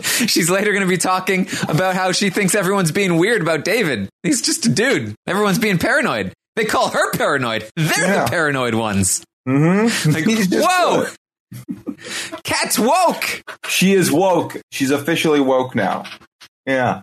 She's 0.00 0.48
later 0.48 0.70
going 0.72 0.82
to 0.84 0.88
be 0.88 0.96
talking 0.96 1.48
about 1.68 1.94
how 1.96 2.12
she 2.12 2.30
thinks 2.30 2.54
everyone's 2.54 2.92
being 2.92 3.18
weird 3.18 3.42
about 3.42 3.64
David. 3.64 4.08
He's 4.22 4.40
just 4.42 4.64
a 4.66 4.68
dude. 4.68 5.14
Everyone's 5.26 5.58
being 5.58 5.78
paranoid. 5.78 6.32
They 6.54 6.64
call 6.64 6.88
her 6.90 7.12
paranoid. 7.12 7.68
They're 7.76 7.86
Yeah. 8.06 8.24
the 8.24 8.30
paranoid 8.30 8.74
ones. 8.74 9.24
Mm-hmm. 9.48 10.10
Like, 10.12 10.24
whoa, 10.64 11.06
cat's 12.44 12.78
woke. 12.78 13.42
She 13.68 13.92
is 13.94 14.10
woke. 14.12 14.56
She's 14.70 14.90
officially 14.90 15.40
woke 15.40 15.74
now. 15.74 16.04
Yeah. 16.66 17.00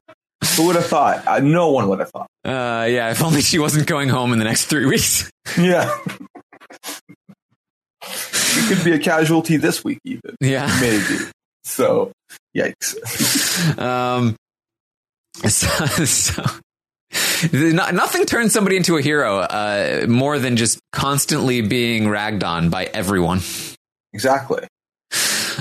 Who 0.58 0.68
would 0.68 0.76
have 0.76 0.86
thought? 0.86 1.26
Uh, 1.28 1.40
no 1.40 1.72
one 1.72 1.88
would 1.90 2.00
have 2.00 2.10
thought. 2.10 2.28
Uh, 2.44 2.86
yeah, 2.90 3.12
if 3.12 3.24
only 3.24 3.42
she 3.42 3.60
wasn't 3.60 3.88
going 3.88 4.10
home 4.10 4.34
in 4.34 4.40
the 4.40 4.46
next 4.46 4.66
three 4.66 4.86
weeks. 4.86 5.30
Yeah. 5.58 5.96
she 8.06 8.68
could 8.68 8.84
be 8.84 8.92
a 8.94 9.00
casualty 9.00 9.58
this 9.58 9.84
week, 9.84 10.00
even. 10.06 10.36
Yeah. 10.40 10.68
Maybe. 10.82 11.30
So, 11.64 12.12
yikes. 12.56 12.96
Um, 13.80 14.36
so, 15.48 15.68
so 16.06 16.44
no- 17.52 17.90
nothing 17.92 18.26
turns 18.26 18.54
somebody 18.54 18.78
into 18.78 18.98
a 18.98 19.02
hero 19.02 19.40
uh, 19.40 20.06
more 20.08 20.40
than 20.40 20.56
just 20.58 20.80
constantly 20.92 21.62
being 21.62 22.10
ragged 22.10 22.44
on 22.44 22.70
by 22.70 22.86
everyone. 22.86 23.42
Exactly. 24.14 24.68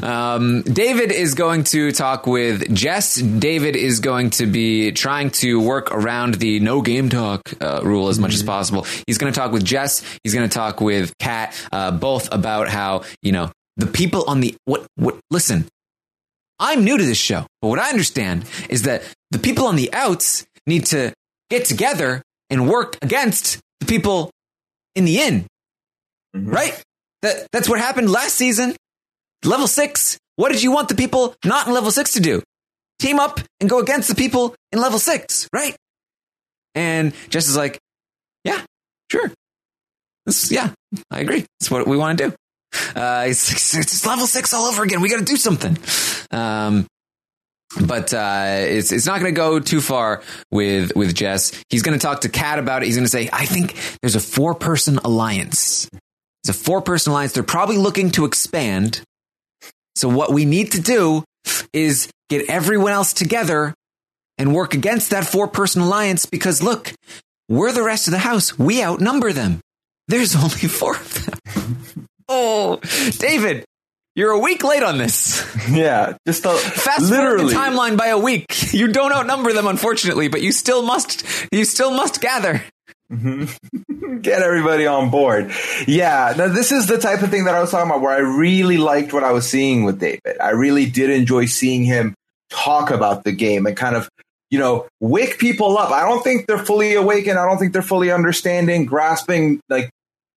Um, 0.03 0.63
David 0.63 1.13
is 1.13 1.35
going 1.35 1.65
to 1.65 1.93
talk 1.93 2.27
with 2.27 2.75
Jess. 2.75 3.17
David 3.17 3.77
is 3.77 4.01
going 4.01 4.31
to 4.31 4.47
be 4.47 4.91
trying 4.93 5.31
to 5.31 5.61
work 5.61 5.93
around 5.93 6.35
the 6.35 6.61
no 6.61 6.81
game 6.83 7.09
talk 7.09 7.43
uh, 7.61 7.81
rule 7.85 8.09
as 8.09 8.19
much 8.19 8.35
as 8.35 8.43
possible. 8.43 8.87
He's 9.07 9.19
going 9.19 9.33
to 9.33 9.39
talk 9.39 9.53
with 9.53 9.65
Jess. 9.65 10.03
He's 10.25 10.35
going 10.35 10.49
to 10.49 10.53
talk 10.53 10.81
with 10.81 11.13
Kat, 11.19 11.55
uh, 11.71 11.91
both 11.91 12.33
about 12.33 12.69
how 12.69 13.05
you 13.23 13.33
know 13.33 13.53
the 13.77 13.87
people 13.87 14.25
on 14.27 14.41
the 14.41 14.55
what 14.65 14.87
what. 14.97 15.19
Listen, 15.31 15.67
I'm 16.59 16.85
new 16.85 16.97
to 16.97 17.05
this 17.05 17.19
show, 17.19 17.47
but 17.61 17.69
what 17.69 17.79
I 17.79 17.91
understand 17.91 18.45
is 18.71 18.83
that 18.83 19.03
the 19.31 19.39
people 19.39 19.67
on 19.67 19.77
the 19.77 19.93
outs 19.93 20.45
need 20.67 20.87
to 20.87 21.13
get 21.51 21.67
together 21.67 22.23
and 22.51 22.69
work 22.69 22.97
against 23.03 23.61
the 23.81 23.87
people 23.87 24.31
in 24.95 25.05
the 25.05 25.21
in. 25.21 25.47
Mhm. 26.35 26.53
Right? 26.53 26.83
That 27.23 27.47
that's 27.53 27.69
what 27.69 27.79
happened 27.79 28.11
last 28.11 28.35
season. 28.35 28.75
Level 29.45 29.67
six. 29.67 30.19
What 30.37 30.53
did 30.53 30.63
you 30.63 30.73
want 30.73 30.89
the 30.89 30.95
people 30.95 31.35
not 31.45 31.67
in 31.67 31.73
level 31.73 31.91
six 31.91 32.15
to 32.15 32.21
do? 32.21 32.43
Team 32.99 33.19
up 33.19 33.41
and 33.61 33.69
go 33.69 33.79
against 33.79 34.09
the 34.09 34.15
people 34.15 34.55
in 34.71 34.81
level 34.81 34.99
six, 34.99 35.49
right? 35.53 35.77
And 36.75 37.13
Jess 37.29 37.49
is 37.49 37.57
like, 37.57 37.79
yeah, 38.45 38.63
sure. 39.11 39.31
This, 40.27 40.51
yeah, 40.51 40.71
I 41.11 41.21
agree. 41.21 41.45
That's 41.61 41.71
what 41.71 41.87
we 41.87 41.97
want 41.97 42.19
to 42.19 42.29
do. 42.29 42.35
Uh, 42.97 43.25
it's, 43.29 43.75
it's, 43.77 44.07
level 44.07 44.27
six 44.27 44.55
all 44.55 44.65
over 44.67 44.83
again. 44.83 45.01
We 45.01 45.11
got 45.11 45.19
to 45.19 45.25
do 45.25 45.37
something. 45.37 45.77
Um, 46.31 46.87
but 47.81 48.13
uh, 48.13 48.57
it's 48.59 48.93
it's 48.93 49.07
not 49.07 49.21
going 49.21 49.35
to 49.35 49.37
go 49.37 49.59
too 49.59 49.81
far 49.81 50.23
with 50.51 50.95
with 50.95 51.15
Jess. 51.15 51.53
He's 51.71 51.83
going 51.83 51.99
to 51.99 52.03
talk 52.03 52.21
to 52.23 52.29
Kat 52.29 52.59
about 52.59 52.83
it. 52.83 52.87
He's 52.87 52.97
going 52.97 53.05
to 53.05 53.11
say, 53.11 53.31
"I 53.33 53.47
think 53.47 53.75
there's 54.03 54.15
a 54.15 54.21
four 54.21 54.55
person 54.55 54.99
alliance. 54.99 55.89
It's 56.43 56.51
a 56.51 56.53
four 56.53 56.83
person 56.83 57.13
alliance. 57.13 57.33
They're 57.33 57.43
probably 57.43 57.77
looking 57.77 58.11
to 58.13 58.25
expand. 58.25 59.03
So 59.95 60.09
what 60.09 60.33
we 60.33 60.45
need 60.45 60.73
to 60.73 60.81
do 60.81 61.25
is 61.73 62.11
get 62.29 62.49
everyone 62.49 62.93
else 62.93 63.13
together 63.13 63.75
and 64.39 64.55
work 64.55 64.75
against 64.75 65.11
that 65.11 65.27
four 65.27 65.47
person 65.49 65.83
alliance 65.83 66.27
because 66.27 66.63
look, 66.63 66.93
we're 67.49 67.73
the 67.73 67.83
rest 67.83 68.09
of 68.09 68.13
the 68.13 68.19
house. 68.19 68.59
We 68.59 68.83
outnumber 68.83 69.33
them. 69.33 69.61
There's 70.09 70.35
only 70.37 70.49
four 70.69 70.97
of 70.97 71.27
them. 71.27 72.07
oh, 72.29 72.81
David, 73.19 73.65
you're 74.17 74.31
a 74.33 74.39
week 74.39 74.65
late 74.65 74.83
on 74.83 74.99
this. 74.99 75.47
Yeah. 75.71 76.17
Just 76.27 76.45
a, 76.45 76.51
Fast 76.55 77.03
literally. 77.09 77.55
forward 77.55 77.71
the 77.73 77.77
timeline 77.77 77.97
by 77.97 78.09
a 78.09 78.19
week. 78.19 78.73
You 78.73 78.89
don't 78.89 79.13
outnumber 79.13 79.53
them, 79.53 79.69
unfortunately, 79.69 80.27
but 80.27 80.43
you 80.43 80.51
still 80.51 80.83
must. 80.83 81.25
You 81.53 81.65
still 81.65 81.93
must 81.93 82.21
gather. 82.21 82.65
Mm-hmm. 83.13 84.17
get 84.23 84.43
everybody 84.43 84.87
on 84.87 85.11
board. 85.11 85.53
Yeah, 85.87 86.35
now 86.37 86.49
this 86.49 86.73
is 86.73 86.87
the 86.87 86.99
type 86.99 87.23
of 87.23 87.31
thing 87.31 87.45
that 87.45 87.55
I 87.55 87.61
was 87.61 87.71
talking 87.71 87.91
about 87.91 88.01
where 88.01 88.13
I 88.13 88.21
really 88.21 88.79
liked 88.79 89.13
what 89.13 89.25
I 89.25 89.33
was 89.33 89.49
seeing 89.49 89.85
with 89.85 90.01
David. 90.01 90.39
I 90.41 90.51
really 90.51 90.87
did 90.87 91.11
enjoy 91.11 91.47
seeing 91.47 91.85
him 91.85 92.15
talk 92.51 92.91
about 92.91 93.25
the 93.25 93.33
game 93.33 93.67
and 93.67 93.77
kind 93.77 93.97
of, 93.97 94.09
you 94.51 94.59
know, 94.59 94.87
wake 95.01 95.39
people 95.39 95.77
up. 95.79 95.91
I 95.91 96.09
don't 96.09 96.23
think 96.23 96.47
they're 96.47 96.59
fully 96.59 96.95
awakened. 96.95 97.39
I 97.39 97.47
don't 97.47 97.59
think 97.59 97.73
they're 97.73 97.83
fully 97.83 98.11
understanding, 98.11 98.87
grasping, 98.87 99.61
like 99.69 99.91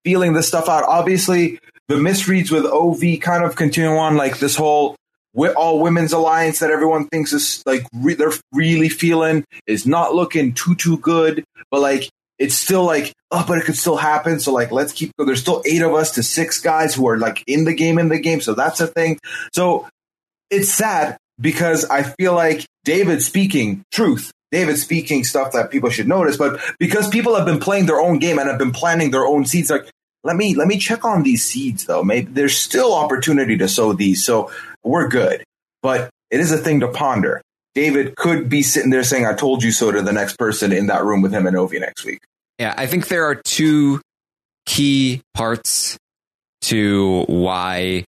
feeling 0.03 0.33
this 0.33 0.47
stuff 0.47 0.67
out. 0.67 0.83
Obviously, 0.83 1.59
the 1.87 1.95
misreads 1.95 2.51
with 2.51 2.63
Ovi 2.63 3.21
kind 3.21 3.43
of 3.43 3.55
continue 3.55 3.95
on, 3.95 4.17
like 4.17 4.39
this 4.39 4.55
whole 4.55 4.95
all 5.57 5.81
women's 5.81 6.13
alliance 6.13 6.59
that 6.59 6.71
everyone 6.71 7.07
thinks 7.09 7.33
is 7.33 7.61
like 7.65 7.85
re- 7.93 8.13
they're 8.13 8.31
really 8.53 8.87
feeling 8.87 9.43
is 9.67 9.85
not 9.85 10.15
looking 10.15 10.53
too 10.53 10.75
too 10.75 10.97
good. 10.97 11.43
But 11.69 11.81
like 11.81 12.09
it's 12.37 12.55
still 12.55 12.83
like, 12.83 13.13
oh, 13.31 13.45
but 13.47 13.57
it 13.57 13.65
could 13.65 13.77
still 13.77 13.97
happen. 13.97 14.39
So 14.39 14.53
like, 14.53 14.71
let's 14.71 14.93
keep. 14.93 15.11
There's 15.17 15.41
still 15.41 15.63
eight 15.65 15.81
of 15.81 15.93
us 15.93 16.11
to 16.11 16.23
six 16.23 16.59
guys 16.59 16.93
who 16.93 17.07
are 17.07 17.17
like 17.17 17.43
in 17.47 17.65
the 17.65 17.73
game, 17.73 17.97
in 17.97 18.09
the 18.09 18.19
game. 18.19 18.41
So 18.41 18.53
that's 18.53 18.79
a 18.81 18.87
thing. 18.87 19.19
So 19.53 19.87
it's 20.49 20.69
sad 20.69 21.17
because 21.39 21.85
I 21.85 22.03
feel 22.03 22.33
like 22.33 22.65
David 22.83 23.21
speaking 23.21 23.83
truth, 23.91 24.31
David 24.51 24.77
speaking 24.77 25.23
stuff 25.23 25.53
that 25.53 25.71
people 25.71 25.89
should 25.89 26.07
notice, 26.07 26.37
but 26.37 26.61
because 26.79 27.09
people 27.09 27.35
have 27.35 27.45
been 27.45 27.59
playing 27.59 27.85
their 27.85 27.99
own 27.99 28.19
game 28.19 28.39
and 28.39 28.49
have 28.49 28.59
been 28.59 28.71
planting 28.71 29.11
their 29.11 29.25
own 29.25 29.45
seeds, 29.45 29.69
like 29.69 29.89
let 30.23 30.35
me 30.35 30.55
let 30.55 30.67
me 30.67 30.77
check 30.77 31.05
on 31.05 31.23
these 31.23 31.45
seeds 31.45 31.85
though. 31.85 32.03
Maybe 32.03 32.31
there's 32.31 32.57
still 32.57 32.93
opportunity 32.93 33.57
to 33.57 33.67
sow 33.67 33.93
these, 33.93 34.25
so 34.25 34.51
we're 34.83 35.07
good. 35.07 35.43
But 35.81 36.09
it 36.31 36.39
is 36.39 36.51
a 36.51 36.57
thing 36.57 36.79
to 36.81 36.87
ponder. 36.87 37.41
David 37.75 38.15
could 38.15 38.49
be 38.49 38.63
sitting 38.63 38.89
there 38.89 39.03
saying, 39.03 39.25
"I 39.25 39.33
told 39.33 39.61
you 39.61 39.71
so" 39.71 39.91
to 39.91 40.01
the 40.01 40.13
next 40.13 40.37
person 40.37 40.71
in 40.71 40.87
that 40.87 41.03
room 41.03 41.21
with 41.21 41.33
him 41.33 41.45
and 41.45 41.55
Ovi 41.55 41.79
next 41.79 42.05
week. 42.05 42.21
Yeah, 42.57 42.73
I 42.77 42.87
think 42.87 43.09
there 43.09 43.25
are 43.25 43.35
two 43.35 44.01
key 44.65 45.21
parts 45.33 45.97
to 46.61 47.25
why 47.27 48.05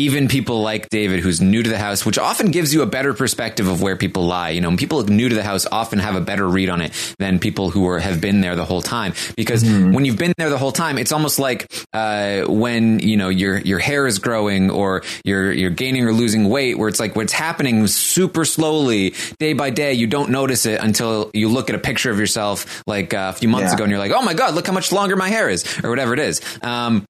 even 0.00 0.28
people 0.28 0.62
like 0.62 0.88
David, 0.88 1.20
who's 1.20 1.40
new 1.40 1.62
to 1.62 1.68
the 1.70 1.78
house, 1.78 2.06
which 2.06 2.18
often 2.18 2.50
gives 2.50 2.72
you 2.72 2.82
a 2.82 2.86
better 2.86 3.12
perspective 3.14 3.68
of 3.68 3.82
where 3.82 3.96
people 3.96 4.24
lie. 4.26 4.50
You 4.50 4.60
know, 4.60 4.74
people 4.76 5.02
new 5.04 5.28
to 5.28 5.34
the 5.34 5.42
house 5.42 5.66
often 5.70 5.98
have 5.98 6.16
a 6.16 6.20
better 6.20 6.48
read 6.48 6.70
on 6.70 6.80
it 6.80 6.92
than 7.18 7.38
people 7.38 7.70
who 7.70 7.86
are, 7.88 7.98
have 7.98 8.20
been 8.20 8.40
there 8.40 8.56
the 8.56 8.64
whole 8.64 8.82
time. 8.82 9.12
Because 9.36 9.62
when 9.64 10.04
you've 10.04 10.18
been 10.18 10.32
there 10.38 10.48
the 10.50 10.58
whole 10.58 10.72
time, 10.72 10.96
it's 10.98 11.12
almost 11.12 11.38
like 11.38 11.70
uh, 11.92 12.42
when 12.46 13.00
you 13.00 13.16
know 13.16 13.28
your 13.28 13.58
your 13.58 13.78
hair 13.78 14.06
is 14.06 14.18
growing 14.18 14.70
or 14.70 15.02
you're 15.24 15.52
you're 15.52 15.70
gaining 15.70 16.04
or 16.04 16.12
losing 16.12 16.48
weight, 16.48 16.78
where 16.78 16.88
it's 16.88 17.00
like 17.00 17.14
what's 17.16 17.32
happening 17.32 17.86
super 17.86 18.44
slowly, 18.44 19.14
day 19.38 19.52
by 19.52 19.70
day. 19.70 19.92
You 19.92 20.06
don't 20.06 20.30
notice 20.30 20.66
it 20.66 20.80
until 20.82 21.30
you 21.34 21.48
look 21.48 21.68
at 21.68 21.76
a 21.76 21.78
picture 21.80 22.10
of 22.10 22.18
yourself 22.18 22.82
like 22.86 23.12
uh, 23.12 23.32
a 23.34 23.38
few 23.38 23.48
months 23.48 23.70
Yeah. 23.70 23.74
ago, 23.74 23.84
and 23.84 23.90
you're 23.90 23.98
like, 24.00 24.12
oh 24.12 24.22
my 24.22 24.34
god, 24.34 24.54
look 24.54 24.66
how 24.66 24.72
much 24.72 24.92
longer 24.92 25.16
my 25.16 25.28
hair 25.28 25.48
is, 25.50 25.64
or 25.84 25.90
whatever 25.90 26.14
it 26.14 26.20
is. 26.20 26.40
Um, 26.62 27.04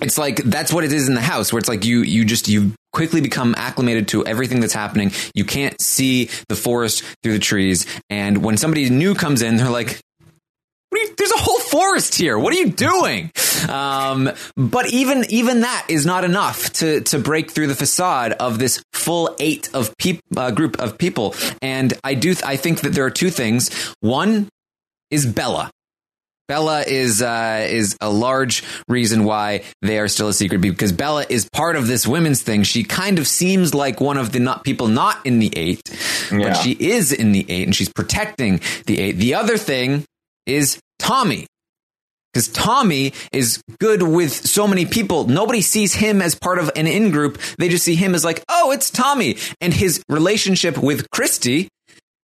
it's 0.00 0.18
like 0.18 0.36
that's 0.44 0.72
what 0.72 0.84
it 0.84 0.92
is 0.92 1.08
in 1.08 1.14
the 1.14 1.20
house 1.20 1.52
where 1.52 1.58
it's 1.58 1.68
like 1.68 1.84
you 1.84 2.02
you 2.02 2.24
just 2.24 2.48
you 2.48 2.72
quickly 2.92 3.20
become 3.20 3.54
acclimated 3.56 4.08
to 4.08 4.24
everything 4.26 4.60
that's 4.60 4.74
happening 4.74 5.12
you 5.34 5.44
can't 5.44 5.80
see 5.80 6.28
the 6.48 6.56
forest 6.56 7.02
through 7.22 7.32
the 7.32 7.38
trees 7.38 7.86
and 8.10 8.44
when 8.44 8.56
somebody 8.56 8.88
new 8.90 9.14
comes 9.14 9.42
in 9.42 9.56
they're 9.56 9.70
like 9.70 10.00
you, 11.02 11.14
there's 11.16 11.32
a 11.32 11.38
whole 11.38 11.58
forest 11.58 12.14
here. 12.14 12.38
What 12.38 12.52
are 12.54 12.58
you 12.58 12.70
doing? 12.70 13.30
Um, 13.68 14.30
but 14.56 14.88
even 14.92 15.24
even 15.28 15.60
that 15.60 15.86
is 15.88 16.06
not 16.06 16.24
enough 16.24 16.72
to 16.74 17.00
to 17.02 17.18
break 17.18 17.50
through 17.50 17.68
the 17.68 17.74
facade 17.74 18.32
of 18.32 18.58
this 18.58 18.82
full 18.92 19.34
eight 19.38 19.68
of 19.74 19.96
peop, 19.98 20.20
uh, 20.36 20.50
group 20.50 20.80
of 20.80 20.98
people. 20.98 21.34
And 21.60 21.94
I 22.04 22.14
do 22.14 22.34
th- 22.34 22.44
I 22.44 22.56
think 22.56 22.80
that 22.80 22.90
there 22.90 23.04
are 23.04 23.10
two 23.10 23.30
things. 23.30 23.70
One 24.00 24.48
is 25.10 25.26
Bella. 25.26 25.70
Bella 26.52 26.82
is 26.86 27.22
uh, 27.22 27.66
is 27.66 27.96
a 28.02 28.10
large 28.10 28.62
reason 28.86 29.24
why 29.24 29.62
they 29.80 29.98
are 29.98 30.06
still 30.06 30.28
a 30.28 30.34
secret 30.34 30.60
because 30.60 30.92
Bella 30.92 31.24
is 31.30 31.48
part 31.48 31.76
of 31.76 31.86
this 31.86 32.06
women's 32.06 32.42
thing. 32.42 32.62
She 32.62 32.84
kind 32.84 33.18
of 33.18 33.26
seems 33.26 33.72
like 33.72 34.02
one 34.02 34.18
of 34.18 34.32
the 34.32 34.38
not 34.38 34.62
people 34.62 34.88
not 34.88 35.24
in 35.24 35.38
the 35.38 35.50
eight, 35.56 35.80
Yeah. 36.30 36.48
but 36.50 36.54
she 36.56 36.72
is 36.72 37.10
in 37.10 37.32
the 37.32 37.46
eight 37.48 37.64
and 37.64 37.74
she's 37.74 37.88
protecting 37.88 38.60
the 38.84 38.98
eight. 38.98 39.12
The 39.12 39.32
other 39.32 39.56
thing 39.56 40.04
is 40.44 40.78
Tommy. 40.98 41.46
Because 42.34 42.48
Tommy 42.48 43.14
is 43.32 43.62
good 43.80 44.02
with 44.02 44.32
so 44.32 44.68
many 44.68 44.84
people. 44.84 45.26
Nobody 45.28 45.62
sees 45.62 45.94
him 45.94 46.20
as 46.20 46.34
part 46.34 46.58
of 46.58 46.70
an 46.76 46.86
in 46.86 47.10
group. 47.12 47.38
They 47.56 47.70
just 47.70 47.84
see 47.84 47.94
him 47.94 48.14
as 48.14 48.24
like, 48.26 48.42
oh, 48.50 48.72
it's 48.72 48.90
Tommy. 48.90 49.36
And 49.62 49.72
his 49.72 50.02
relationship 50.10 50.76
with 50.76 51.10
Christie 51.10 51.68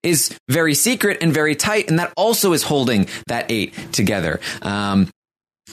is 0.08 0.38
very 0.49 0.74
secret 0.74 1.18
and 1.22 1.34
very 1.34 1.55
tight. 1.55 1.89
And 1.89 1.99
that 1.99 2.12
also 2.16 2.53
is 2.53 2.64
holding 2.64 3.08
that 3.28 3.45
eight 3.51 3.74
together. 3.91 4.39
Um, 4.62 5.10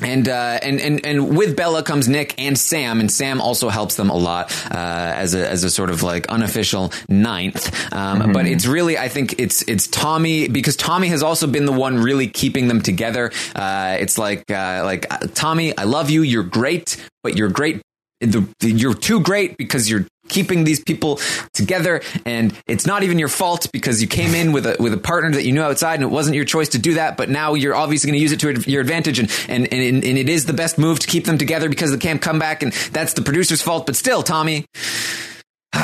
and, 0.02 0.28
uh, 0.28 0.58
and 0.60 0.80
and 0.80 1.06
and 1.06 1.36
with 1.38 1.54
Bella 1.56 1.84
comes 1.84 2.08
Nick 2.08 2.34
and 2.36 2.58
Sam, 2.58 2.98
and 2.98 3.08
Sam 3.08 3.40
also 3.40 3.68
helps 3.68 3.94
them 3.94 4.10
a 4.10 4.16
lot 4.16 4.50
uh, 4.68 4.74
as 5.22 5.36
a 5.36 5.48
as 5.48 5.62
a 5.62 5.70
sort 5.70 5.88
of 5.88 6.02
like 6.02 6.26
unofficial 6.26 6.92
ninth. 7.08 7.70
Um, 7.92 8.32
But 8.32 8.46
it's 8.46 8.66
really, 8.66 8.98
I 8.98 9.08
think 9.08 9.38
it's 9.38 9.62
it's 9.68 9.86
Tommy 9.86 10.48
because 10.48 10.74
Tommy 10.74 11.06
has 11.14 11.22
also 11.22 11.46
been 11.46 11.64
the 11.64 11.72
one 11.86 12.02
really 12.02 12.26
keeping 12.26 12.66
them 12.66 12.82
together. 12.82 13.30
Uh, 13.54 13.96
it's 14.00 14.18
like 14.18 14.42
uh, 14.50 14.82
like 14.84 15.06
uh, 15.14 15.28
Tommy, 15.32 15.78
I 15.78 15.84
love 15.84 16.10
you, 16.10 16.22
you're 16.22 16.42
great, 16.42 16.96
but 17.22 17.36
you're 17.36 17.50
great. 17.50 17.80
The, 18.20 18.48
the- 18.58 18.72
you're 18.72 18.94
too 18.94 19.20
great 19.20 19.56
because 19.56 19.88
you're 19.88 20.06
keeping 20.28 20.64
these 20.64 20.80
people 20.82 21.20
together, 21.52 22.02
and 22.24 22.54
it's 22.66 22.86
not 22.86 23.02
even 23.02 23.18
your 23.18 23.28
fault 23.28 23.70
because 23.72 24.00
you 24.00 24.08
came 24.08 24.34
in 24.34 24.52
with 24.52 24.66
a 24.66 24.76
with 24.78 24.92
a 24.92 24.98
partner 24.98 25.30
that 25.32 25.44
you 25.44 25.52
knew 25.52 25.62
outside, 25.62 25.94
and 25.94 26.02
it 26.02 26.10
wasn't 26.10 26.36
your 26.36 26.44
choice 26.44 26.68
to 26.70 26.78
do 26.78 26.94
that. 26.94 27.16
But 27.16 27.30
now 27.30 27.54
you're 27.54 27.74
obviously 27.74 28.08
going 28.08 28.18
to 28.18 28.22
use 28.22 28.32
it 28.32 28.40
to 28.40 28.70
your 28.70 28.80
advantage, 28.80 29.18
and, 29.18 29.30
and 29.48 29.72
and 29.72 30.04
and 30.04 30.18
it 30.18 30.28
is 30.28 30.46
the 30.46 30.52
best 30.52 30.78
move 30.78 30.98
to 31.00 31.06
keep 31.06 31.24
them 31.24 31.38
together 31.38 31.68
because 31.68 31.90
they 31.90 31.98
can't 31.98 32.20
come 32.20 32.38
back, 32.38 32.62
and 32.62 32.72
that's 32.92 33.14
the 33.14 33.22
producer's 33.22 33.62
fault. 33.62 33.86
But 33.86 33.96
still, 33.96 34.22
Tommy. 34.22 34.66
All 35.74 35.80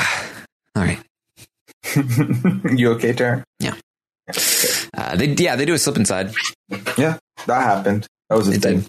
right. 0.77 0.99
you 1.95 2.93
okay, 2.93 3.13
Taran? 3.13 3.43
Yeah. 3.59 3.75
Uh, 4.97 5.17
they 5.17 5.27
yeah 5.27 5.57
they 5.57 5.65
do 5.65 5.75
a 5.75 5.79
slip 5.79 5.97
inside. 5.97 6.33
Yeah, 6.97 7.19
that 7.47 7.63
happened. 7.63 8.07
That 8.29 8.37
was 8.37 8.49
a 8.49 8.53
It 8.53 8.63
thing. 8.63 8.87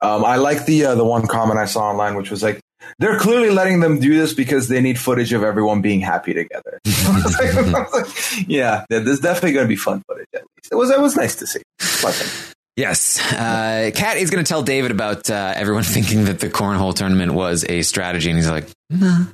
Um, 0.00 0.24
I 0.24 0.36
like 0.36 0.66
the 0.66 0.86
uh, 0.86 0.94
the 0.96 1.04
one 1.04 1.26
comment 1.28 1.58
I 1.58 1.66
saw 1.66 1.90
online, 1.90 2.16
which 2.16 2.30
was 2.30 2.42
like, 2.42 2.60
"They're 2.98 3.18
clearly 3.18 3.50
letting 3.50 3.80
them 3.80 3.98
do 4.00 4.14
this 4.18 4.32
because 4.34 4.68
they 4.68 4.80
need 4.80 4.98
footage 4.98 5.32
of 5.32 5.42
everyone 5.42 5.80
being 5.82 6.00
happy 6.00 6.34
together." 6.34 6.80
Yeah, 8.46 8.84
there- 8.88 9.00
there's 9.00 9.20
definitely 9.20 9.52
going 9.52 9.64
to 9.64 9.68
be 9.68 9.76
fun 9.76 10.02
footage. 10.06 10.26
At 10.34 10.42
least 10.56 10.72
it 10.72 10.74
was. 10.76 10.90
It 10.90 11.00
was 11.00 11.16
nice 11.16 11.36
to 11.36 11.46
see. 11.46 11.60
Pleasant. 11.78 12.54
Yes. 12.76 13.20
Uh, 13.32 13.90
Kat 13.94 14.16
is 14.16 14.30
going 14.30 14.42
to 14.44 14.48
tell 14.48 14.62
David 14.62 14.90
about 14.90 15.28
uh, 15.28 15.52
everyone 15.56 15.82
thinking 15.96 16.24
that 16.24 16.40
the 16.40 16.48
cornhole 16.48 16.94
tournament 16.94 17.34
was 17.34 17.64
a 17.68 17.82
strategy, 17.82 18.30
and 18.30 18.38
he's 18.38 18.48
like, 18.50 18.66
"No, 18.90 19.26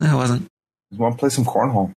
it 0.00 0.14
wasn't." 0.14 0.46
Want 0.96 1.14
to 1.14 1.18
play 1.18 1.30
some 1.30 1.44
cornhole? 1.44 1.92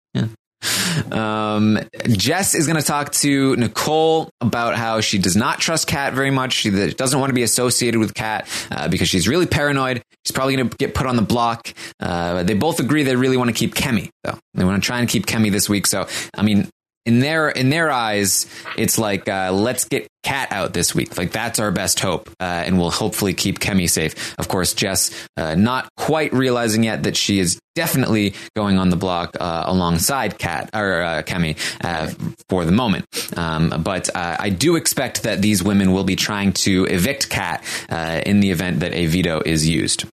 Um, 1.11 1.79
Jess 2.07 2.55
is 2.55 2.67
going 2.67 2.79
to 2.79 2.85
talk 2.85 3.11
to 3.13 3.55
Nicole 3.55 4.29
about 4.41 4.75
how 4.75 5.01
she 5.01 5.17
does 5.17 5.35
not 5.35 5.59
trust 5.59 5.87
Kat 5.87 6.13
very 6.13 6.31
much. 6.31 6.53
She 6.53 6.69
doesn't 6.91 7.19
want 7.19 7.29
to 7.29 7.33
be 7.33 7.43
associated 7.43 7.99
with 7.99 8.13
Kat 8.13 8.47
uh, 8.71 8.87
because 8.87 9.09
she's 9.09 9.27
really 9.27 9.45
paranoid. 9.45 10.01
She's 10.25 10.31
probably 10.31 10.55
going 10.55 10.69
to 10.69 10.77
get 10.77 10.93
put 10.93 11.07
on 11.07 11.15
the 11.15 11.21
block. 11.21 11.73
Uh, 11.99 12.43
they 12.43 12.53
both 12.53 12.79
agree 12.79 13.03
they 13.03 13.15
really 13.15 13.37
want 13.37 13.49
to 13.49 13.53
keep 13.53 13.75
Kemi, 13.75 14.09
though. 14.23 14.37
They 14.53 14.63
want 14.63 14.81
to 14.81 14.85
try 14.85 14.99
and 14.99 15.09
keep 15.09 15.25
Kemi 15.25 15.51
this 15.51 15.69
week. 15.69 15.87
So, 15.87 16.07
I 16.33 16.41
mean, 16.41 16.69
in 17.05 17.19
their 17.19 17.49
in 17.49 17.69
their 17.69 17.91
eyes, 17.91 18.47
it's 18.77 18.97
like 18.97 19.29
uh, 19.29 19.51
let's 19.53 19.85
get 19.85 20.07
Kat 20.23 20.51
out 20.51 20.73
this 20.73 20.95
week. 20.95 21.17
Like 21.17 21.31
that's 21.31 21.59
our 21.59 21.71
best 21.71 21.99
hope, 21.99 22.29
uh, 22.39 22.43
and 22.43 22.79
we'll 22.79 22.89
hopefully 22.89 23.33
keep 23.33 23.59
Kemi 23.59 23.87
safe. 23.87 24.35
Of 24.39 24.47
course, 24.47 24.73
Jess 24.73 25.11
uh, 25.37 25.53
not 25.53 25.87
quite 25.97 26.33
realizing 26.33 26.83
yet 26.83 27.03
that 27.03 27.15
she 27.15 27.37
is 27.39 27.59
definitely 27.75 28.33
going 28.55 28.79
on 28.79 28.89
the 28.89 28.95
block 28.95 29.37
uh, 29.39 29.63
alongside 29.67 30.39
Kat 30.39 30.71
or 30.73 31.01
uh, 31.01 31.21
Kemi 31.23 31.57
uh, 31.83 32.11
for 32.49 32.65
the 32.65 32.71
moment. 32.71 33.05
Um, 33.37 33.83
but 33.83 34.09
I 34.15 34.49
do 34.49 34.75
expect 34.75 35.23
that 35.23 35.41
these 35.41 35.61
women 35.61 35.91
will 35.91 36.05
be 36.05 36.15
trying 36.15 36.53
to 36.53 36.85
evict 36.85 37.29
Kat 37.29 37.63
in 38.25 38.39
the 38.39 38.49
event 38.49 38.79
that 38.79 38.93
a 38.93 39.05
veto 39.05 39.41
is 39.45 39.67
used. 39.67 40.05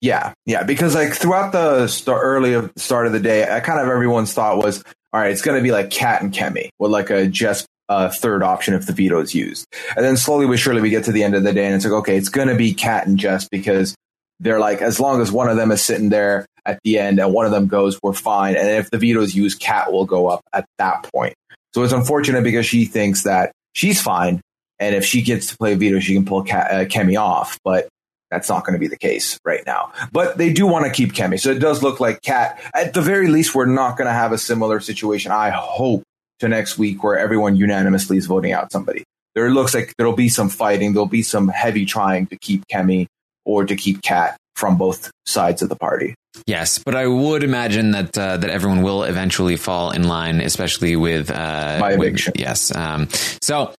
Yeah, 0.00 0.32
yeah. 0.46 0.62
Because 0.62 0.94
like 0.94 1.12
throughout 1.12 1.52
the 1.52 1.90
early 2.08 2.70
start 2.76 3.06
of 3.06 3.12
the 3.12 3.20
day, 3.20 3.42
I 3.50 3.60
kind 3.60 3.80
of 3.80 3.88
everyone's 3.88 4.32
thought 4.32 4.58
was, 4.58 4.84
all 5.14 5.20
right, 5.20 5.30
it's 5.30 5.42
going 5.42 5.56
to 5.56 5.62
be 5.62 5.70
like 5.70 5.90
Kat 5.90 6.22
and 6.22 6.34
Kemi 6.34 6.70
with 6.80 6.90
like 6.90 7.08
a 7.08 7.28
Jess 7.28 7.64
uh, 7.88 8.08
third 8.08 8.42
option 8.42 8.74
if 8.74 8.86
the 8.86 8.92
veto 8.92 9.20
is 9.20 9.32
used. 9.32 9.64
And 9.94 10.04
then 10.04 10.16
slowly 10.16 10.48
but 10.48 10.58
surely 10.58 10.82
we 10.82 10.90
get 10.90 11.04
to 11.04 11.12
the 11.12 11.22
end 11.22 11.36
of 11.36 11.44
the 11.44 11.52
day 11.52 11.66
and 11.66 11.76
it's 11.76 11.84
like, 11.84 11.94
okay, 11.94 12.16
it's 12.16 12.28
going 12.28 12.48
to 12.48 12.56
be 12.56 12.74
Kat 12.74 13.06
and 13.06 13.16
Jess 13.16 13.48
because 13.48 13.94
they're 14.40 14.58
like, 14.58 14.82
as 14.82 14.98
long 14.98 15.20
as 15.20 15.30
one 15.30 15.48
of 15.48 15.56
them 15.56 15.70
is 15.70 15.80
sitting 15.80 16.08
there 16.08 16.46
at 16.66 16.80
the 16.82 16.98
end 16.98 17.20
and 17.20 17.32
one 17.32 17.46
of 17.46 17.52
them 17.52 17.68
goes, 17.68 17.96
we're 18.02 18.12
fine. 18.12 18.56
And 18.56 18.68
if 18.68 18.90
the 18.90 18.98
veto 18.98 19.20
is 19.20 19.36
used, 19.36 19.60
Kat 19.60 19.92
will 19.92 20.04
go 20.04 20.26
up 20.26 20.40
at 20.52 20.66
that 20.78 21.08
point. 21.14 21.34
So 21.74 21.84
it's 21.84 21.92
unfortunate 21.92 22.42
because 22.42 22.66
she 22.66 22.84
thinks 22.84 23.22
that 23.22 23.52
she's 23.72 24.02
fine. 24.02 24.40
And 24.80 24.96
if 24.96 25.04
she 25.04 25.22
gets 25.22 25.46
to 25.46 25.56
play 25.56 25.74
a 25.74 25.76
veto, 25.76 26.00
she 26.00 26.14
can 26.14 26.24
pull 26.24 26.42
Kat, 26.42 26.72
uh, 26.72 26.84
Kemi 26.86 27.16
off. 27.16 27.56
But 27.62 27.86
that's 28.34 28.48
not 28.48 28.64
going 28.64 28.72
to 28.74 28.78
be 28.80 28.88
the 28.88 28.98
case 28.98 29.38
right 29.44 29.62
now. 29.64 29.92
But 30.12 30.36
they 30.38 30.52
do 30.52 30.66
want 30.66 30.84
to 30.86 30.90
keep 30.90 31.12
Kemi. 31.12 31.38
So 31.40 31.50
it 31.50 31.60
does 31.60 31.82
look 31.82 32.00
like 32.00 32.20
Kat, 32.22 32.60
at 32.74 32.92
the 32.92 33.00
very 33.00 33.28
least, 33.28 33.54
we're 33.54 33.66
not 33.66 33.96
going 33.96 34.06
to 34.08 34.12
have 34.12 34.32
a 34.32 34.38
similar 34.38 34.80
situation. 34.80 35.30
I 35.32 35.50
hope 35.50 36.02
to 36.40 36.48
next 36.48 36.78
week 36.78 37.04
where 37.04 37.16
everyone 37.18 37.54
unanimously 37.56 38.16
is 38.16 38.26
voting 38.26 38.52
out 38.52 38.72
somebody. 38.72 39.04
There 39.36 39.50
looks 39.50 39.72
like 39.74 39.94
there'll 39.96 40.12
be 40.14 40.28
some 40.28 40.48
fighting. 40.48 40.92
There'll 40.92 41.06
be 41.06 41.22
some 41.22 41.48
heavy 41.48 41.84
trying 41.86 42.26
to 42.26 42.36
keep 42.38 42.66
Kemi 42.66 43.06
or 43.44 43.64
to 43.64 43.76
keep 43.76 44.02
Kat 44.02 44.36
from 44.56 44.76
both 44.76 45.10
sides 45.26 45.62
of 45.62 45.68
the 45.68 45.76
party. 45.76 46.14
Yes, 46.46 46.78
but 46.78 46.94
I 46.96 47.06
would 47.06 47.44
imagine 47.44 47.92
that 47.92 48.18
uh, 48.18 48.36
that 48.38 48.50
everyone 48.50 48.82
will 48.82 49.04
eventually 49.04 49.56
fall 49.56 49.92
in 49.92 50.08
line, 50.08 50.40
especially 50.40 50.96
with 50.96 51.30
uh, 51.30 51.78
By 51.80 51.96
with- 51.96 52.28
yes. 52.34 52.74
Um, 52.74 53.08
so, 53.40 53.72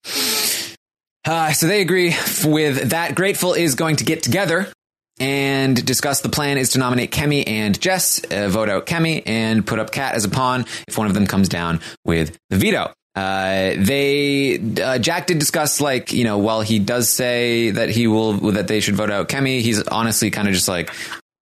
uh, 1.25 1.51
so 1.53 1.67
they 1.67 1.81
agree 1.81 2.15
with 2.45 2.89
that. 2.91 3.15
Grateful 3.15 3.53
is 3.53 3.75
going 3.75 3.97
to 3.97 4.05
get 4.05 4.23
together 4.23 4.67
and 5.19 5.85
discuss 5.85 6.21
the 6.21 6.29
plan 6.29 6.57
is 6.57 6.71
to 6.71 6.79
nominate 6.79 7.11
Kemi 7.11 7.47
and 7.47 7.79
Jess, 7.79 8.23
uh, 8.25 8.49
vote 8.49 8.69
out 8.69 8.85
Kemi, 8.85 9.23
and 9.25 9.65
put 9.65 9.79
up 9.79 9.91
Kat 9.91 10.15
as 10.15 10.25
a 10.25 10.29
pawn 10.29 10.65
if 10.87 10.97
one 10.97 11.07
of 11.07 11.13
them 11.13 11.25
comes 11.25 11.49
down 11.49 11.79
with 12.03 12.37
the 12.49 12.57
veto. 12.57 12.93
Uh, 13.15 13.75
they 13.77 14.59
uh, 14.81 14.99
Jack 14.99 15.27
did 15.27 15.39
discuss 15.39 15.79
like 15.79 16.11
you 16.11 16.25
know 16.25 16.37
while 16.37 16.59
he 16.61 16.79
does 16.79 17.09
say 17.09 17.69
that 17.71 17.87
he 17.87 18.07
will 18.07 18.33
that 18.51 18.67
they 18.67 18.81
should 18.81 18.95
vote 18.95 19.09
out 19.09 19.29
Kemi, 19.29 19.61
he's 19.61 19.81
honestly 19.87 20.31
kind 20.31 20.49
of 20.49 20.53
just 20.53 20.67
like 20.67 20.91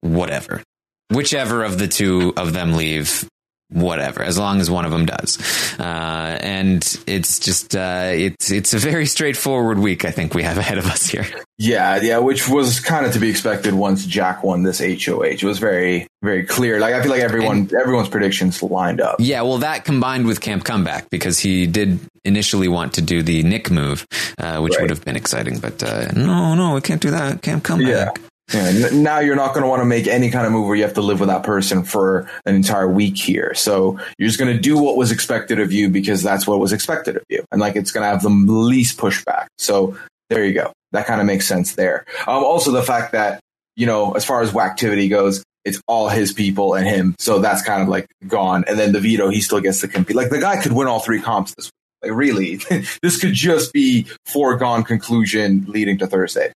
whatever, 0.01 0.61
whichever 1.09 1.63
of 1.63 1.79
the 1.79 1.87
two 1.87 2.31
of 2.37 2.53
them 2.53 2.73
leave, 2.73 3.27
whatever, 3.73 4.23
as 4.23 4.37
long 4.37 4.61
as 4.61 4.69
one 4.69 4.85
of 4.85 4.91
them 4.91 5.05
does. 5.05 5.37
Uh, 5.79 6.37
and 6.41 6.83
it's 7.07 7.39
just 7.39 7.75
uh, 7.75 8.11
it's 8.13 8.51
it's 8.51 8.73
a 8.73 8.79
very 8.79 9.05
straightforward 9.05 9.79
week. 9.79 10.05
I 10.05 10.11
think 10.11 10.33
we 10.33 10.43
have 10.43 10.57
ahead 10.57 10.77
of 10.77 10.85
us 10.85 11.07
here. 11.07 11.25
Yeah, 11.59 12.01
yeah, 12.01 12.17
which 12.17 12.49
was 12.49 12.79
kind 12.79 13.05
of 13.05 13.13
to 13.13 13.19
be 13.19 13.29
expected 13.29 13.75
once 13.75 14.05
Jack 14.07 14.43
won 14.43 14.63
this 14.63 14.79
HOH. 14.79 15.21
It 15.21 15.43
was 15.43 15.59
very, 15.59 16.07
very 16.23 16.43
clear. 16.43 16.79
Like 16.79 16.95
I 16.95 17.01
feel 17.03 17.11
like 17.11 17.21
everyone, 17.21 17.69
everyone's 17.79 18.09
predictions 18.09 18.61
lined 18.63 18.99
up. 18.99 19.17
Yeah, 19.19 19.43
well, 19.43 19.59
that 19.59 19.85
combined 19.85 20.25
with 20.25 20.41
Camp 20.41 20.63
Comeback 20.65 21.11
because 21.11 21.37
he 21.37 21.67
did 21.67 21.99
initially 22.25 22.67
want 22.67 22.93
to 22.95 23.01
do 23.03 23.21
the 23.21 23.43
Nick 23.43 23.69
move, 23.69 24.05
uh, 24.39 24.59
which 24.61 24.73
Right. 24.73 24.81
would 24.81 24.89
have 24.89 25.05
been 25.05 25.15
exciting. 25.15 25.59
But 25.59 25.83
uh, 25.83 26.11
no, 26.13 26.55
no, 26.55 26.73
we 26.73 26.81
can't 26.81 26.99
do 27.01 27.11
that. 27.11 27.43
Camp 27.43 27.63
Comeback. 27.63 28.17
Yeah, 28.17 28.23
n- 28.51 29.03
now 29.03 29.19
you're 29.19 29.35
not 29.35 29.53
going 29.53 29.63
to 29.63 29.69
want 29.69 29.81
to 29.81 29.85
make 29.85 30.07
any 30.07 30.29
kind 30.29 30.45
of 30.45 30.51
move 30.51 30.67
where 30.67 30.75
you 30.75 30.83
have 30.83 30.93
to 30.95 31.01
live 31.01 31.19
with 31.19 31.29
that 31.29 31.43
person 31.43 31.83
for 31.83 32.29
an 32.45 32.55
entire 32.55 32.87
week 32.87 33.17
here. 33.17 33.53
So 33.53 33.99
you're 34.17 34.27
just 34.27 34.39
going 34.39 34.53
to 34.53 34.59
do 34.61 34.77
what 34.77 34.97
was 34.97 35.11
expected 35.11 35.59
of 35.59 35.71
you 35.71 35.89
because 35.89 36.21
that's 36.21 36.45
what 36.45 36.59
was 36.59 36.73
expected 36.73 37.17
of 37.17 37.23
you. 37.29 37.43
And 37.51 37.61
like 37.61 37.75
it's 37.75 37.91
going 37.91 38.03
to 38.03 38.09
have 38.09 38.21
the 38.21 38.29
least 38.29 38.97
pushback. 38.97 39.47
So 39.57 39.97
there 40.29 40.45
you 40.45 40.53
go. 40.53 40.71
That 40.91 41.05
kind 41.05 41.21
of 41.21 41.27
makes 41.27 41.47
sense 41.47 41.75
there. 41.75 42.05
Um, 42.27 42.43
also 42.43 42.71
the 42.71 42.83
fact 42.83 43.13
that, 43.13 43.39
you 43.75 43.85
know, 43.85 44.13
as 44.13 44.25
far 44.25 44.41
as 44.41 44.55
activity 44.55 45.07
goes, 45.07 45.43
it's 45.65 45.81
all 45.87 46.09
his 46.09 46.33
people 46.33 46.73
and 46.73 46.85
him. 46.85 47.15
So 47.19 47.39
that's 47.39 47.61
kind 47.61 47.81
of 47.81 47.87
like 47.87 48.07
gone. 48.27 48.65
And 48.67 48.77
then 48.77 48.91
the 48.91 48.99
veto, 48.99 49.29
he 49.29 49.41
still 49.41 49.61
gets 49.61 49.81
to 49.81 49.87
compete. 49.87 50.15
Like 50.15 50.29
the 50.29 50.39
guy 50.39 50.61
could 50.61 50.73
win 50.73 50.87
all 50.87 50.99
three 50.99 51.21
comps 51.21 51.53
this 51.55 51.65
week. 51.67 52.11
Like 52.11 52.17
really, 52.17 52.55
this 53.01 53.19
could 53.19 53.33
just 53.33 53.71
be 53.71 54.07
foregone 54.25 54.83
conclusion 54.83 55.65
leading 55.67 55.97
to 55.99 56.07
Thursday. 56.07 56.51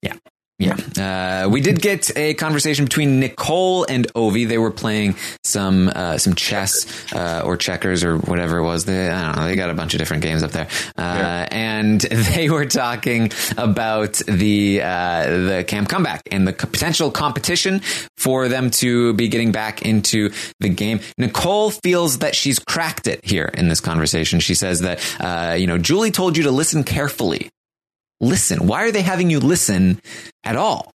Yeah, 0.00 0.16
uh, 0.98 1.48
we 1.48 1.60
did 1.60 1.80
get 1.80 2.10
a 2.16 2.34
conversation 2.34 2.84
between 2.84 3.20
Nicole 3.20 3.84
and 3.84 4.12
Ovi. 4.14 4.48
They 4.48 4.58
were 4.58 4.72
playing 4.72 5.14
some 5.44 5.88
uh, 5.88 6.18
some 6.18 6.34
chess 6.34 7.12
uh, 7.12 7.42
or 7.44 7.56
checkers 7.56 8.02
or 8.02 8.18
whatever 8.18 8.58
it 8.58 8.64
was. 8.64 8.84
They 8.84 9.08
I 9.08 9.26
don't 9.26 9.36
know. 9.36 9.46
They 9.46 9.54
got 9.54 9.70
a 9.70 9.74
bunch 9.74 9.94
of 9.94 9.98
different 9.98 10.24
games 10.24 10.42
up 10.42 10.50
there, 10.50 10.68
uh, 10.96 11.46
and 11.50 12.00
they 12.34 12.50
were 12.50 12.66
talking 12.66 13.30
about 13.56 14.14
the 14.26 14.82
uh, 14.82 15.24
the 15.26 15.64
camp 15.66 15.88
comeback 15.88 16.22
and 16.32 16.46
the 16.46 16.52
potential 16.52 17.10
competition 17.10 17.80
for 18.16 18.48
them 18.48 18.70
to 18.70 19.12
be 19.14 19.28
getting 19.28 19.52
back 19.52 19.82
into 19.82 20.30
the 20.58 20.68
game. 20.68 21.00
Nicole 21.18 21.70
feels 21.70 22.18
that 22.18 22.34
she's 22.34 22.58
cracked 22.58 23.06
it 23.06 23.24
here 23.24 23.50
in 23.54 23.68
this 23.68 23.80
conversation. 23.80 24.40
She 24.40 24.54
says 24.54 24.80
that 24.80 24.98
uh, 25.20 25.54
you 25.54 25.68
know 25.68 25.78
Julie 25.78 26.10
told 26.10 26.36
you 26.36 26.42
to 26.44 26.50
listen 26.50 26.82
carefully 26.82 27.48
listen? 28.20 28.66
Why 28.66 28.84
are 28.84 28.92
they 28.92 29.02
having 29.02 29.30
you 29.30 29.40
listen 29.40 30.00
at 30.44 30.56
all? 30.56 30.90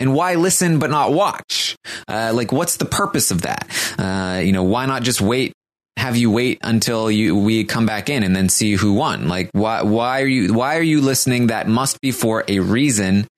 And 0.00 0.14
why 0.14 0.34
listen 0.34 0.78
but 0.78 0.90
not 0.90 1.12
watch? 1.12 1.76
Uh, 2.08 2.32
like, 2.34 2.52
what's 2.52 2.76
the 2.76 2.84
purpose 2.84 3.30
of 3.30 3.42
that? 3.42 3.68
Uh, 3.98 4.40
you 4.40 4.52
know, 4.52 4.64
why 4.64 4.86
not 4.86 5.02
just 5.02 5.20
wait? 5.20 5.52
Have 5.96 6.16
you 6.16 6.30
wait 6.30 6.58
until 6.62 7.10
you 7.10 7.36
we 7.36 7.64
come 7.64 7.86
back 7.86 8.10
in 8.10 8.24
and 8.24 8.34
then 8.34 8.48
see 8.48 8.72
who 8.72 8.94
won? 8.94 9.28
Like, 9.28 9.50
why 9.52 9.82
why 9.82 10.20
are 10.22 10.26
you 10.26 10.52
why 10.52 10.76
are 10.76 10.82
you 10.82 11.00
listening? 11.00 11.46
That 11.46 11.68
must 11.68 12.00
be 12.00 12.10
for 12.10 12.44
a 12.48 12.58
reason, 12.58 13.28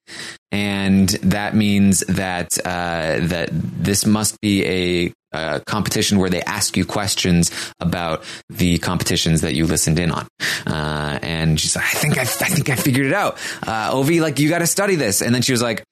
and 0.51 1.09
that 1.09 1.55
means 1.55 2.01
that 2.09 2.59
uh, 2.65 3.21
that 3.21 3.51
this 3.53 4.07
must 4.07 4.41
be 4.41 4.65
a 4.65 5.13
uh, 5.37 5.61
competition 5.67 6.19
where 6.19 6.31
they 6.31 6.43
ask 6.43 6.77
you 6.77 6.85
questions 6.85 7.51
about 7.81 8.25
the 8.49 8.79
competitions 8.79 9.41
that 9.43 9.55
you 9.55 9.67
listened 9.67 9.99
in 9.99 10.11
on. 10.11 10.27
Uh, 10.67 11.19
and 11.23 11.61
she's 11.61 11.77
like, 11.77 11.85
I 11.85 11.99
think 11.99 12.19
I, 12.19 12.23
I 12.23 12.25
think 12.25 12.71
I 12.71 12.77
figured 12.77 13.07
it 13.07 13.13
out. 13.13 13.35
Uh, 13.63 13.93
Ovi, 13.93 14.21
like 14.21 14.39
you 14.39 14.49
got 14.49 14.61
to 14.61 14.67
study 14.67 14.97
this. 14.97 15.23
And 15.23 15.35
then 15.35 15.43
she 15.43 15.53
was 15.53 15.63
like, 15.63 15.85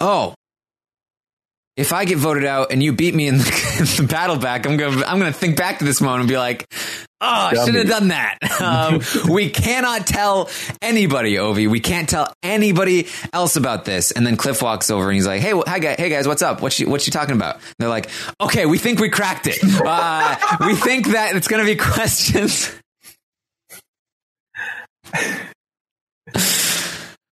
Oh, 0.00 0.34
if 1.76 1.92
I 1.92 2.04
get 2.04 2.18
voted 2.18 2.44
out 2.44 2.70
and 2.70 2.82
you 2.82 2.92
beat 2.92 3.14
me 3.14 3.26
in 3.26 3.38
the, 3.38 3.44
the 4.02 4.06
battle 4.08 4.36
back, 4.36 4.66
I'm 4.66 4.76
gonna 4.76 5.04
I'm 5.04 5.18
gonna 5.18 5.32
think 5.32 5.56
back 5.56 5.78
to 5.80 5.84
this 5.84 6.00
moment 6.00 6.20
and 6.20 6.28
be 6.28 6.38
like, 6.38 6.66
oh, 7.20 7.26
I 7.26 7.64
should 7.64 7.74
have 7.74 7.88
done 7.88 8.08
that. 8.08 8.38
Um, 8.64 9.00
we 9.28 9.50
cannot 9.50 10.06
tell 10.06 10.48
anybody, 10.80 11.34
Ovi. 11.34 11.68
We 11.68 11.80
can't 11.80 12.08
tell 12.08 12.32
anybody 12.42 13.08
else 13.32 13.56
about 13.56 13.84
this. 13.84 14.10
And 14.12 14.26
then 14.26 14.36
Cliff 14.36 14.62
walks 14.62 14.90
over 14.90 15.04
and 15.08 15.14
he's 15.14 15.26
like, 15.26 15.42
hey, 15.42 15.50
wh- 15.52 15.68
hi 15.68 15.80
guys, 15.80 15.96
hey 15.98 16.08
guys, 16.08 16.26
what's 16.26 16.40
up? 16.40 16.62
What 16.62 16.78
you 16.78 16.88
what 16.88 17.06
you 17.06 17.12
talking 17.12 17.34
about? 17.34 17.56
And 17.56 17.64
they're 17.80 17.88
like, 17.88 18.08
okay, 18.40 18.64
we 18.64 18.78
think 18.78 19.00
we 19.00 19.10
cracked 19.10 19.46
it. 19.48 19.58
Uh, 19.84 20.36
we 20.66 20.74
think 20.76 21.08
that 21.08 21.36
it's 21.36 21.48
gonna 21.48 21.64
be 21.64 21.76
questions. 21.76 22.72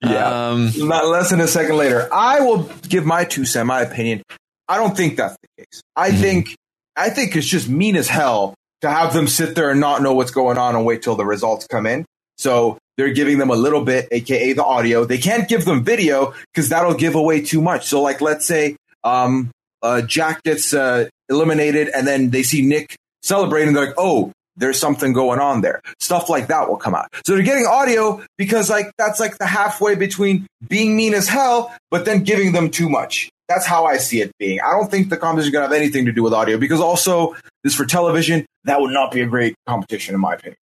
Yeah. 0.04 0.50
Um, 0.50 0.72
not 0.78 1.08
less 1.08 1.30
than 1.30 1.42
a 1.42 1.48
second 1.48 1.78
later. 1.78 2.08
I 2.12 2.42
will 2.42 2.64
give 2.90 3.06
my 3.06 3.24
two 3.24 3.46
cent, 3.46 3.68
my 3.68 3.82
opinion. 3.82 4.24
I 4.68 4.78
don't 4.78 4.96
think 4.98 5.18
that's 5.18 5.36
the 5.42 5.64
case. 5.64 5.82
I 5.96 6.12
Mhm. 6.12 6.20
think 6.22 6.56
I 6.98 7.10
think 7.10 7.36
it's 7.36 7.48
just 7.48 7.70
mean 7.70 7.96
as 7.96 8.08
hell 8.10 8.54
to 8.82 8.90
have 8.90 9.14
them 9.14 9.28
sit 9.28 9.56
there 9.56 9.70
and 9.70 9.80
not 9.80 10.02
know 10.02 10.14
what's 10.14 10.32
going 10.32 10.58
on 10.58 10.76
and 10.76 10.86
wait 10.86 11.02
till 11.02 11.16
the 11.16 11.26
results 11.26 11.66
come 11.68 11.86
in. 11.88 12.06
So 12.38 12.78
they're 12.98 13.14
giving 13.14 13.38
them 13.38 13.50
a 13.50 13.56
little 13.56 13.84
bit, 13.86 14.08
aka 14.12 14.54
the 14.54 14.64
audio. 14.64 15.06
They 15.06 15.18
can't 15.18 15.48
give 15.48 15.64
them 15.66 15.84
video 15.84 16.34
because 16.54 16.70
that'll 16.70 16.96
give 16.96 17.16
away 17.16 17.42
too 17.42 17.62
much. 17.62 17.86
So 17.88 18.02
like 18.02 18.20
let's 18.22 18.46
say 18.46 18.76
um 19.04 19.52
uh 19.84 20.02
Jack 20.02 20.44
gets 20.44 20.74
uh 20.74 21.08
eliminated 21.30 21.90
and 21.90 22.06
then 22.08 22.30
they 22.32 22.44
see 22.44 22.62
Nick 22.62 22.96
celebrating, 23.24 23.74
they're 23.74 23.86
like, 23.88 23.96
oh, 23.98 24.32
there's 24.58 24.80
something 24.80 25.14
going 25.14 25.40
on 25.40 25.62
there. 25.62 25.82
Stuff 26.00 26.30
like 26.30 26.48
that 26.48 26.68
will 26.70 26.78
come 26.78 26.94
out. 26.96 27.08
So 27.26 27.34
they're 27.36 27.44
getting 27.44 27.66
audio 27.66 28.22
because 28.38 28.70
like 28.70 28.92
that's 28.98 29.20
like 29.20 29.38
the 29.38 29.46
halfway 29.46 29.96
between 29.96 30.46
being 30.68 30.96
mean 30.96 31.14
as 31.14 31.28
hell, 31.28 31.74
but 31.90 32.06
then 32.06 32.24
giving 32.24 32.52
them 32.52 32.70
too 32.70 32.90
much. 32.90 33.30
That's 33.48 33.66
how 33.66 33.86
I 33.86 33.98
see 33.98 34.22
it 34.22 34.32
being. 34.40 34.60
I 34.62 34.72
don't 34.72 34.90
think 34.90 35.10
the 35.10 35.18
competition 35.18 35.48
is 35.48 35.52
going 35.52 35.64
to 35.64 35.68
have 35.74 35.82
anything 35.82 36.06
to 36.06 36.12
do 36.14 36.24
with 36.24 36.34
audio 36.34 36.58
because 36.58 36.80
also 36.80 37.36
this 37.64 37.76
for 37.76 37.86
television, 37.86 38.46
that 38.64 38.80
would 38.80 38.92
not 38.94 39.12
be 39.12 39.22
a 39.22 39.26
great 39.26 39.56
competition 39.68 40.16
in 40.16 40.22
my 40.22 40.36
opinion. 40.36 40.56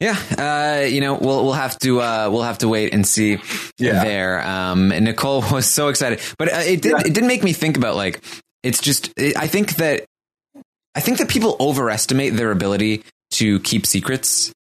Yeah, 0.00 0.16
uh, 0.36 0.84
you 0.86 1.00
know, 1.00 1.14
we'll 1.14 1.44
we'll 1.44 1.52
have 1.52 1.78
to 1.80 2.00
uh, 2.00 2.28
we'll 2.30 2.42
have 2.42 2.58
to 2.58 2.68
wait 2.68 2.92
and 2.92 3.06
see 3.06 3.38
Yeah. 3.78 4.02
there. 4.02 4.44
Um, 4.46 4.90
and 4.92 5.04
Nicole 5.04 5.42
was 5.52 5.66
so 5.70 5.88
excited, 5.88 6.20
but 6.36 6.52
uh, 6.52 6.56
it 6.58 6.82
did 6.82 6.92
Yeah. 6.92 7.02
it 7.06 7.14
did 7.14 7.24
make 7.24 7.44
me 7.44 7.52
think 7.52 7.76
about 7.76 7.94
like 7.94 8.20
it's 8.64 8.80
just 8.80 9.12
it, 9.16 9.36
I 9.36 9.46
think 9.46 9.76
that 9.76 10.04
I 10.94 11.00
think 11.00 11.18
that 11.18 11.28
people 11.28 11.56
overestimate 11.58 12.34
their 12.34 12.50
ability 12.50 13.04
to 13.32 13.60
keep 13.60 13.86
secrets. 13.86 14.52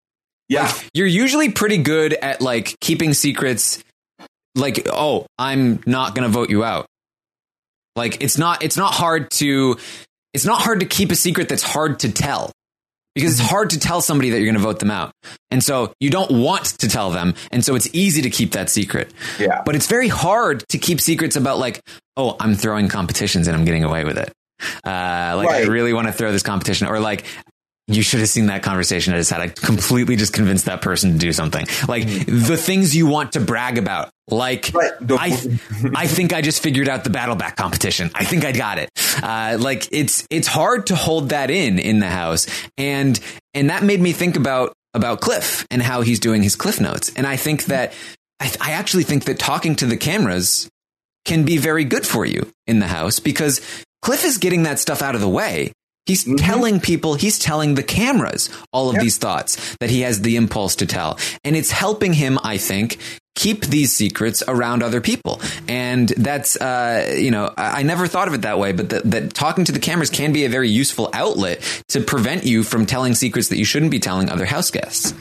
Yeah. 0.50 0.72
You're 0.94 1.08
usually 1.08 1.52
pretty 1.52 1.78
good 1.78 2.14
at 2.14 2.42
like 2.42 2.80
keeping 2.80 3.14
secrets. 3.14 3.84
Like, 4.56 4.88
oh, 4.92 5.26
I'm 5.38 5.82
not 5.86 6.16
going 6.16 6.28
to 6.28 6.34
vote 6.34 6.50
you 6.50 6.64
out. 6.64 6.86
Like, 7.96 8.24
it's 8.24 8.38
not 8.38 8.64
it's 8.64 8.78
not 8.78 8.94
hard 8.94 9.30
to 9.32 9.78
it's 10.34 10.46
not 10.46 10.62
hard 10.62 10.80
to 10.80 10.86
keep 10.86 11.12
a 11.12 11.16
secret 11.16 11.50
that's 11.50 11.64
hard 11.64 12.00
to 12.00 12.12
tell 12.12 12.52
because 13.16 13.34
it's 13.34 13.42
mm-hmm. 13.42 13.50
hard 13.50 13.70
to 13.72 13.80
tell 13.80 14.02
somebody 14.02 14.32
that 14.32 14.38
you're 14.38 14.52
going 14.52 14.56
to 14.56 14.62
vote 14.62 14.80
them 14.80 14.92
out. 14.92 15.12
And 15.52 15.64
so 15.64 15.94
you 16.00 16.10
don't 16.10 16.32
want 16.32 16.66
to 16.80 16.88
tell 16.88 17.12
them. 17.12 17.36
And 17.52 17.64
so 17.64 17.76
it's 17.76 17.88
easy 17.94 18.24
to 18.24 18.30
keep 18.30 18.52
that 18.52 18.70
secret. 18.70 19.14
Yeah. 19.40 19.62
But 19.64 19.76
it's 19.76 19.88
very 19.88 20.08
hard 20.08 20.68
to 20.70 20.78
keep 20.80 21.00
secrets 21.00 21.36
about 21.36 21.60
like, 21.60 21.82
oh, 22.18 22.36
I'm 22.40 22.56
throwing 22.56 22.88
competitions 22.90 23.48
and 23.48 23.56
I'm 23.56 23.66
getting 23.66 23.84
away 23.84 24.04
with 24.04 24.18
it. 24.18 24.34
Uh, 24.84 25.34
like 25.38 25.50
I 25.50 25.64
really 25.64 25.94
want 25.94 26.08
to 26.08 26.14
throw 26.14 26.32
this 26.32 26.44
competition 26.44 26.88
or 26.88 27.00
like, 27.00 27.26
you 27.88 28.02
should 28.02 28.22
have 28.22 28.30
seen 28.30 28.46
that 28.46 28.64
conversation 28.64 29.14
I 29.14 29.18
just 29.18 29.30
had. 29.30 29.42
I 29.42 29.50
completely 29.50 30.16
just 30.16 30.32
convinced 30.32 30.66
that 30.66 30.82
person 30.82 31.12
to 31.14 31.18
do 31.18 31.34
something. 31.34 31.68
Like 31.88 32.06
the 32.06 32.56
things 32.56 32.96
you 32.96 33.08
want 33.08 33.34
to 33.34 33.42
brag 33.42 33.78
about. 33.78 34.10
Like 34.30 34.72
Right. 34.74 34.94
I, 35.10 35.60
I 35.96 36.08
think 36.08 36.32
I 36.32 36.42
just 36.42 36.64
figured 36.64 36.88
out 36.88 37.04
the 37.04 37.10
battle 37.10 37.36
back 37.36 37.58
competition. 37.58 38.10
I 38.16 38.24
think 38.24 38.46
I 38.46 38.54
got 38.54 38.78
it. 38.78 38.90
Uh, 39.22 39.58
like 39.60 39.90
it's 39.92 40.26
it's 40.30 40.48
hard 40.48 40.88
to 40.88 40.96
hold 40.96 41.30
that 41.30 41.50
in 41.50 41.78
in 41.78 42.00
the 42.00 42.08
house, 42.08 42.48
and 42.78 43.20
and 43.54 43.70
that 43.70 43.84
made 43.84 44.00
me 44.00 44.14
think 44.14 44.38
about 44.38 44.74
about 44.94 45.20
Cliff 45.20 45.68
and 45.70 45.82
how 45.82 46.02
he's 46.02 46.22
doing 46.22 46.42
his 46.42 46.56
Cliff 46.56 46.80
notes. 46.80 47.12
And 47.18 47.28
I 47.28 47.36
think 47.36 47.66
that 47.66 47.94
I, 48.40 48.50
I 48.62 48.72
actually 48.72 49.04
think 49.04 49.26
that 49.26 49.40
talking 49.40 49.76
to 49.78 49.86
the 49.86 49.98
cameras 49.98 50.70
can 51.26 51.44
be 51.44 51.58
very 51.58 51.84
good 51.84 52.08
for 52.08 52.26
you 52.26 52.50
in 52.66 52.80
the 52.80 52.88
house 52.88 53.20
because 53.20 53.60
Cliff 54.04 54.26
is 54.26 54.38
getting 54.38 54.64
that 54.64 54.80
stuff 54.80 55.02
out 55.02 55.16
of 55.16 55.22
the 55.22 55.30
way. 55.30 55.72
He's 56.06 56.26
telling 56.36 56.82
people, 56.82 57.14
he's 57.14 57.40
telling 57.40 57.76
the 57.76 57.84
cameras 57.84 58.50
all 58.74 58.90
of 58.90 58.96
Yep. 58.96 59.04
these 59.04 59.18
thoughts 59.18 59.78
that 59.80 59.90
he 59.90 60.02
has 60.02 60.22
the 60.22 60.36
impulse 60.36 60.76
to 60.76 60.86
tell. 60.86 61.18
And 61.46 61.56
it's 61.56 61.72
helping 61.72 62.12
him, 62.12 62.38
I 62.44 62.58
think, 62.58 62.98
keep 63.36 63.62
these 63.68 63.94
secrets 63.94 64.44
around 64.46 64.84
other 64.84 65.00
people. 65.00 65.40
And 65.70 66.10
that's, 66.10 66.58
uh, 66.60 67.16
you 67.18 67.32
know, 67.32 67.54
I, 67.58 67.80
I 67.80 67.84
never 67.84 68.06
thought 68.08 68.28
of 68.28 68.34
it 68.34 68.42
that 68.42 68.60
way, 68.60 68.74
but 68.74 68.90
that, 68.90 69.10
that 69.10 69.34
talking 69.34 69.64
to 69.64 69.72
the 69.72 69.80
cameras 69.80 70.10
can 70.10 70.34
be 70.34 70.44
a 70.44 70.50
very 70.50 70.68
useful 70.70 71.10
outlet 71.14 71.62
to 71.88 72.02
prevent 72.02 72.44
you 72.44 72.64
from 72.64 72.86
telling 72.86 73.16
secrets 73.16 73.48
that 73.48 73.58
you 73.58 73.64
shouldn't 73.66 73.92
be 73.92 74.00
telling 74.00 74.30
other 74.30 74.46
house 74.46 74.70
guests. 74.72 75.14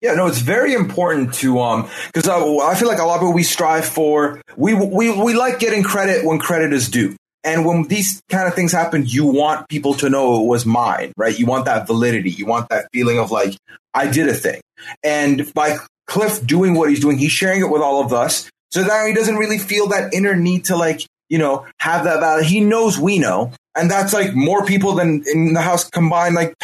Yeah, 0.00 0.14
no, 0.14 0.26
it's 0.26 0.38
very 0.38 0.72
important 0.72 1.34
to 1.34 1.60
um 1.60 1.88
because 2.06 2.28
I, 2.28 2.38
I 2.38 2.74
feel 2.74 2.88
like 2.88 2.98
a 2.98 3.04
lot 3.04 3.16
of 3.16 3.20
people 3.20 3.34
we 3.34 3.42
strive 3.42 3.84
for 3.84 4.40
we 4.56 4.72
we 4.72 5.10
we 5.22 5.34
like 5.34 5.58
getting 5.58 5.82
credit 5.82 6.24
when 6.24 6.38
credit 6.38 6.72
is 6.72 6.88
due. 6.88 7.14
And 7.44 7.66
when 7.66 7.82
these 7.84 8.22
kind 8.30 8.48
of 8.48 8.54
things 8.54 8.72
happen, 8.72 9.04
you 9.06 9.26
want 9.26 9.68
people 9.68 9.94
to 9.94 10.08
know 10.08 10.42
it 10.42 10.46
was 10.46 10.64
mine, 10.64 11.12
right? 11.16 11.38
You 11.38 11.44
want 11.44 11.66
that 11.66 11.86
validity. 11.86 12.30
You 12.30 12.46
want 12.46 12.70
that 12.70 12.88
feeling 12.92 13.18
of 13.18 13.30
like, 13.30 13.54
I 13.92 14.10
did 14.10 14.28
a 14.28 14.34
thing. 14.34 14.62
And 15.02 15.52
by 15.52 15.76
Cliff 16.06 16.44
doing 16.46 16.74
what 16.74 16.88
he's 16.88 17.00
doing, 17.00 17.18
he's 17.18 17.32
sharing 17.32 17.60
it 17.60 17.70
with 17.70 17.82
all 17.82 18.02
of 18.02 18.12
us. 18.12 18.50
So 18.72 18.82
that 18.82 19.06
he 19.06 19.12
doesn't 19.12 19.36
really 19.36 19.58
feel 19.58 19.88
that 19.88 20.14
inner 20.14 20.34
need 20.34 20.64
to 20.66 20.76
like, 20.76 21.02
you 21.28 21.38
know, 21.38 21.66
have 21.78 22.04
that 22.04 22.20
value. 22.20 22.44
He 22.44 22.60
knows 22.60 22.98
we 22.98 23.18
know. 23.18 23.52
and 23.74 23.90
that's 23.90 24.12
like 24.12 24.34
more 24.34 24.64
people 24.64 24.94
than 24.94 25.24
in 25.32 25.52
the 25.54 25.60
house 25.60 25.88
combined, 25.88 26.34
like 26.34 26.54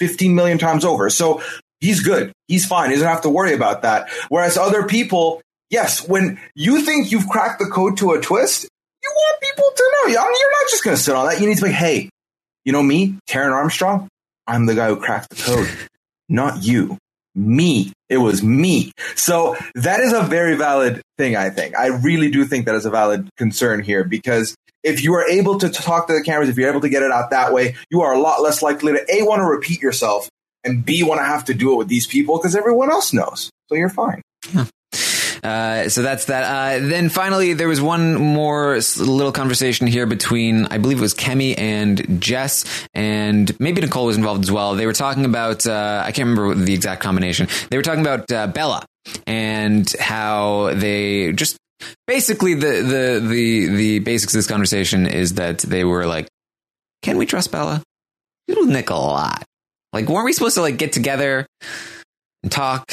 15 0.00 0.34
million 0.34 0.58
times 0.58 0.84
over. 0.84 1.10
So 1.10 1.42
he's 1.80 2.00
good. 2.02 2.32
He's 2.48 2.66
fine. 2.66 2.90
He 2.90 2.96
doesn't 2.96 3.08
have 3.08 3.22
to 3.22 3.30
worry 3.30 3.54
about 3.54 3.82
that. 3.82 4.10
Whereas 4.28 4.56
other 4.56 4.84
people, 4.84 5.40
yes, 5.70 6.06
when 6.06 6.40
you 6.54 6.82
think 6.82 7.12
you've 7.12 7.28
cracked 7.28 7.60
the 7.60 7.66
code 7.66 7.98
to 7.98 8.12
a 8.12 8.20
twist, 8.20 8.68
you 9.02 9.10
want 9.10 9.40
people 9.40 9.70
to 9.76 9.92
know. 9.94 10.12
You're 10.12 10.50
not 10.50 10.70
just 10.70 10.84
going 10.84 10.96
to 10.96 11.02
sit 11.02 11.14
on 11.14 11.26
that. 11.26 11.40
You 11.40 11.48
need 11.48 11.58
to 11.58 11.64
be, 11.64 11.72
hey, 11.72 12.10
you 12.64 12.72
know 12.72 12.82
me, 12.82 13.18
Taran 13.28 13.52
Armstrong. 13.52 14.08
I'm 14.46 14.66
the 14.66 14.74
guy 14.74 14.88
who 14.88 14.96
cracked 14.96 15.30
the 15.30 15.36
code, 15.36 15.68
not 16.28 16.64
you. 16.64 16.98
Me. 17.34 17.92
It 18.08 18.16
was 18.16 18.42
me. 18.42 18.92
So 19.14 19.56
that 19.74 20.00
is 20.00 20.12
a 20.12 20.22
very 20.22 20.56
valid 20.56 21.02
thing, 21.18 21.36
I 21.36 21.50
think. 21.50 21.76
I 21.76 21.88
really 21.88 22.30
do 22.30 22.44
think 22.44 22.66
that 22.66 22.74
is 22.74 22.86
a 22.86 22.90
valid 22.90 23.28
concern 23.36 23.82
here 23.82 24.02
because 24.02 24.56
if 24.82 25.04
you 25.04 25.14
are 25.14 25.28
able 25.28 25.58
to 25.58 25.68
talk 25.68 26.06
to 26.08 26.14
the 26.14 26.22
cameras, 26.22 26.48
if 26.48 26.56
you're 26.56 26.70
able 26.70 26.80
to 26.80 26.88
get 26.88 27.02
it 27.02 27.10
out 27.10 27.30
that 27.30 27.52
way, 27.52 27.76
you 27.90 28.00
are 28.00 28.14
a 28.14 28.18
lot 28.18 28.42
less 28.42 28.62
likely 28.62 28.92
to 28.92 29.14
A, 29.14 29.22
want 29.22 29.40
to 29.40 29.44
repeat 29.44 29.82
yourself 29.82 30.28
and 30.64 30.84
B, 30.84 31.02
want 31.02 31.20
to 31.20 31.24
have 31.24 31.44
to 31.44 31.54
do 31.54 31.72
it 31.72 31.76
with 31.76 31.88
these 31.88 32.06
people 32.06 32.38
because 32.38 32.56
everyone 32.56 32.90
else 32.90 33.12
knows. 33.12 33.50
So 33.68 33.74
you're 33.74 33.90
fine. 33.90 34.22
Uh, 35.42 35.88
so 35.88 36.02
that's 36.02 36.26
that. 36.26 36.44
Uh, 36.44 36.86
then 36.86 37.08
finally, 37.08 37.52
there 37.52 37.68
was 37.68 37.80
one 37.80 38.14
more 38.14 38.76
little 38.98 39.32
conversation 39.32 39.86
here 39.86 40.06
between, 40.06 40.66
I 40.66 40.78
believe 40.78 40.98
it 40.98 41.02
was 41.02 41.14
Kemi 41.14 41.58
and 41.58 42.20
Jess, 42.20 42.64
and 42.94 43.58
maybe 43.60 43.80
Nicole 43.80 44.06
was 44.06 44.16
involved 44.16 44.44
as 44.44 44.50
well. 44.50 44.74
They 44.74 44.86
were 44.86 44.92
talking 44.92 45.24
about, 45.24 45.66
uh, 45.66 46.02
I 46.04 46.12
can't 46.12 46.28
remember 46.28 46.54
the 46.54 46.74
exact 46.74 47.02
combination. 47.02 47.48
They 47.70 47.76
were 47.76 47.82
talking 47.82 48.00
about 48.00 48.30
uh, 48.30 48.46
Bella 48.48 48.84
and 49.26 49.90
how 49.98 50.74
they 50.74 51.32
just 51.32 51.56
basically 52.06 52.54
the 52.54 52.82
the 52.82 53.26
the 53.26 53.66
the 53.68 53.98
basics 54.00 54.34
of 54.34 54.38
this 54.38 54.46
conversation 54.46 55.06
is 55.06 55.34
that 55.34 55.58
they 55.58 55.84
were 55.84 56.06
like, 56.06 56.28
can 57.02 57.16
we 57.18 57.26
trust 57.26 57.52
Bella? 57.52 57.82
She's 58.48 58.58
with 58.58 58.68
Nick 58.68 58.90
a 58.90 58.94
lot. 58.94 59.44
Like, 59.92 60.08
weren't 60.08 60.24
we 60.24 60.32
supposed 60.32 60.56
to 60.56 60.62
like 60.62 60.76
get 60.76 60.92
together 60.92 61.46
and 62.42 62.52
talk? 62.52 62.90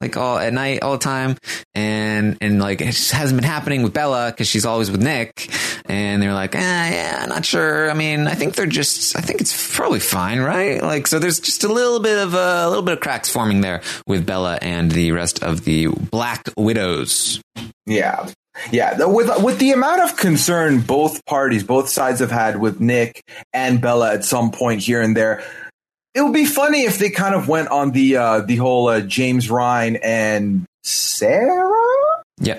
Like 0.00 0.16
all 0.16 0.38
at 0.38 0.52
night 0.52 0.82
all 0.82 0.92
the 0.92 0.98
time. 0.98 1.36
And 1.74 2.36
and 2.40 2.60
like 2.60 2.80
it 2.80 2.86
just 2.86 3.12
hasn't 3.12 3.40
been 3.40 3.48
happening 3.48 3.82
with 3.82 3.92
Bella 3.92 4.30
because 4.30 4.48
she's 4.48 4.64
always 4.64 4.90
with 4.90 5.02
Nick. 5.02 5.50
And 5.86 6.22
they're 6.22 6.34
like 6.34 6.54
eh, 6.54 6.58
yeah 6.60 7.26
not 7.26 7.44
sure. 7.44 7.90
I 7.90 7.94
mean 7.94 8.26
I 8.26 8.34
think 8.34 8.54
they're 8.54 8.66
just 8.66 9.16
I 9.16 9.20
think 9.20 9.40
it's 9.40 9.76
probably 9.76 10.00
fine 10.00 10.40
right? 10.40 10.82
Like 10.82 11.06
so 11.06 11.18
there's 11.18 11.40
just 11.40 11.64
a 11.64 11.72
little 11.72 12.00
bit 12.00 12.18
of 12.18 12.34
a, 12.34 12.64
a 12.66 12.68
little 12.68 12.84
bit 12.84 12.94
of 12.94 13.00
cracks 13.00 13.28
forming 13.28 13.60
there 13.60 13.82
with 14.06 14.26
Bella 14.26 14.58
and 14.60 14.90
the 14.90 15.12
rest 15.12 15.42
of 15.42 15.64
the 15.64 15.86
Black 15.86 16.48
Widows. 16.56 17.40
Yeah. 17.86 18.28
Yeah, 18.72 19.04
with 19.04 19.30
with 19.42 19.58
the 19.58 19.72
amount 19.72 20.00
of 20.00 20.16
concern 20.16 20.80
both 20.80 21.24
parties, 21.26 21.62
both 21.62 21.90
sides 21.90 22.20
have 22.20 22.30
had 22.30 22.58
with 22.58 22.80
Nick 22.80 23.22
and 23.52 23.82
Bella 23.82 24.14
at 24.14 24.24
some 24.24 24.50
point 24.50 24.80
here 24.80 25.02
and 25.02 25.14
there, 25.14 25.44
it 26.16 26.22
would 26.22 26.32
be 26.32 26.46
funny 26.46 26.84
if 26.84 26.98
they 26.98 27.10
kind 27.10 27.34
of 27.34 27.46
went 27.46 27.68
on 27.68 27.92
the 27.92 28.16
uh, 28.16 28.40
the 28.40 28.56
whole 28.56 28.88
uh, 28.88 29.02
James 29.02 29.50
Ryan 29.50 29.96
and 29.96 30.64
Sarah. 30.82 31.70
yeah 32.40 32.58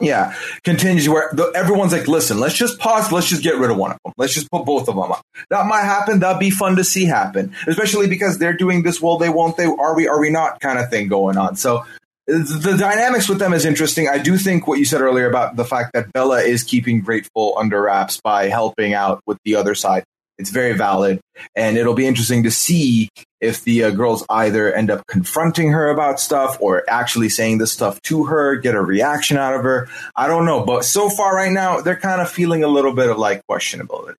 yeah, 0.00 0.34
continues 0.64 1.08
where 1.08 1.30
the, 1.32 1.52
everyone's 1.54 1.92
like, 1.92 2.08
"Listen, 2.08 2.40
let's 2.40 2.54
just 2.54 2.78
pause. 2.78 3.12
Let's 3.12 3.28
just 3.28 3.42
get 3.42 3.56
rid 3.56 3.70
of 3.70 3.76
one 3.76 3.92
of 3.92 3.98
them. 4.04 4.12
Let's 4.16 4.34
just 4.34 4.50
put 4.50 4.64
both 4.64 4.88
of 4.88 4.96
them 4.96 5.12
up." 5.12 5.22
That 5.50 5.66
might 5.66 5.82
happen. 5.82 6.20
That'd 6.20 6.40
be 6.40 6.50
fun 6.50 6.76
to 6.76 6.84
see 6.84 7.04
happen, 7.04 7.54
especially 7.66 8.06
because 8.06 8.38
they're 8.38 8.56
doing 8.56 8.82
this. 8.82 9.00
Well, 9.00 9.18
they? 9.18 9.28
Won't 9.28 9.56
they? 9.56 9.66
Are 9.66 9.94
we? 9.94 10.08
Are 10.08 10.20
we 10.20 10.30
not? 10.30 10.60
Kind 10.60 10.78
of 10.78 10.90
thing 10.90 11.08
going 11.08 11.36
on. 11.36 11.56
So 11.56 11.84
the 12.26 12.76
dynamics 12.78 13.28
with 13.28 13.38
them 13.38 13.52
is 13.52 13.66
interesting. 13.66 14.08
I 14.08 14.18
do 14.18 14.38
think 14.38 14.66
what 14.66 14.78
you 14.78 14.86
said 14.86 15.02
earlier 15.02 15.28
about 15.28 15.56
the 15.56 15.64
fact 15.64 15.92
that 15.92 16.10
Bella 16.12 16.40
is 16.40 16.62
keeping 16.62 17.02
Grateful 17.02 17.54
under 17.58 17.82
wraps 17.82 18.20
by 18.22 18.48
helping 18.48 18.94
out 18.94 19.20
with 19.26 19.38
the 19.44 19.56
other 19.56 19.74
side. 19.74 20.04
It's 20.38 20.50
very 20.50 20.72
valid, 20.72 21.20
and 21.54 21.76
it'll 21.76 21.94
be 21.94 22.06
interesting 22.06 22.42
to 22.42 22.50
see 22.50 23.08
if 23.40 23.62
the 23.62 23.84
uh, 23.84 23.90
girls 23.90 24.24
either 24.28 24.72
end 24.72 24.90
up 24.90 25.06
confronting 25.06 25.70
her 25.72 25.90
about 25.90 26.18
stuff 26.18 26.56
or 26.60 26.82
actually 26.88 27.28
saying 27.28 27.58
this 27.58 27.72
stuff 27.72 28.00
to 28.02 28.24
her, 28.24 28.56
get 28.56 28.74
a 28.74 28.80
reaction 28.80 29.36
out 29.36 29.54
of 29.54 29.62
her. 29.62 29.88
I 30.16 30.26
don't 30.26 30.44
know, 30.44 30.64
but 30.64 30.84
so 30.84 31.08
far 31.08 31.36
right 31.36 31.52
now, 31.52 31.80
they're 31.80 31.94
kind 31.96 32.20
of 32.20 32.30
feeling 32.30 32.64
a 32.64 32.68
little 32.68 32.92
bit 32.92 33.10
of 33.10 33.18
like 33.18 33.42
questionability. 33.50 34.14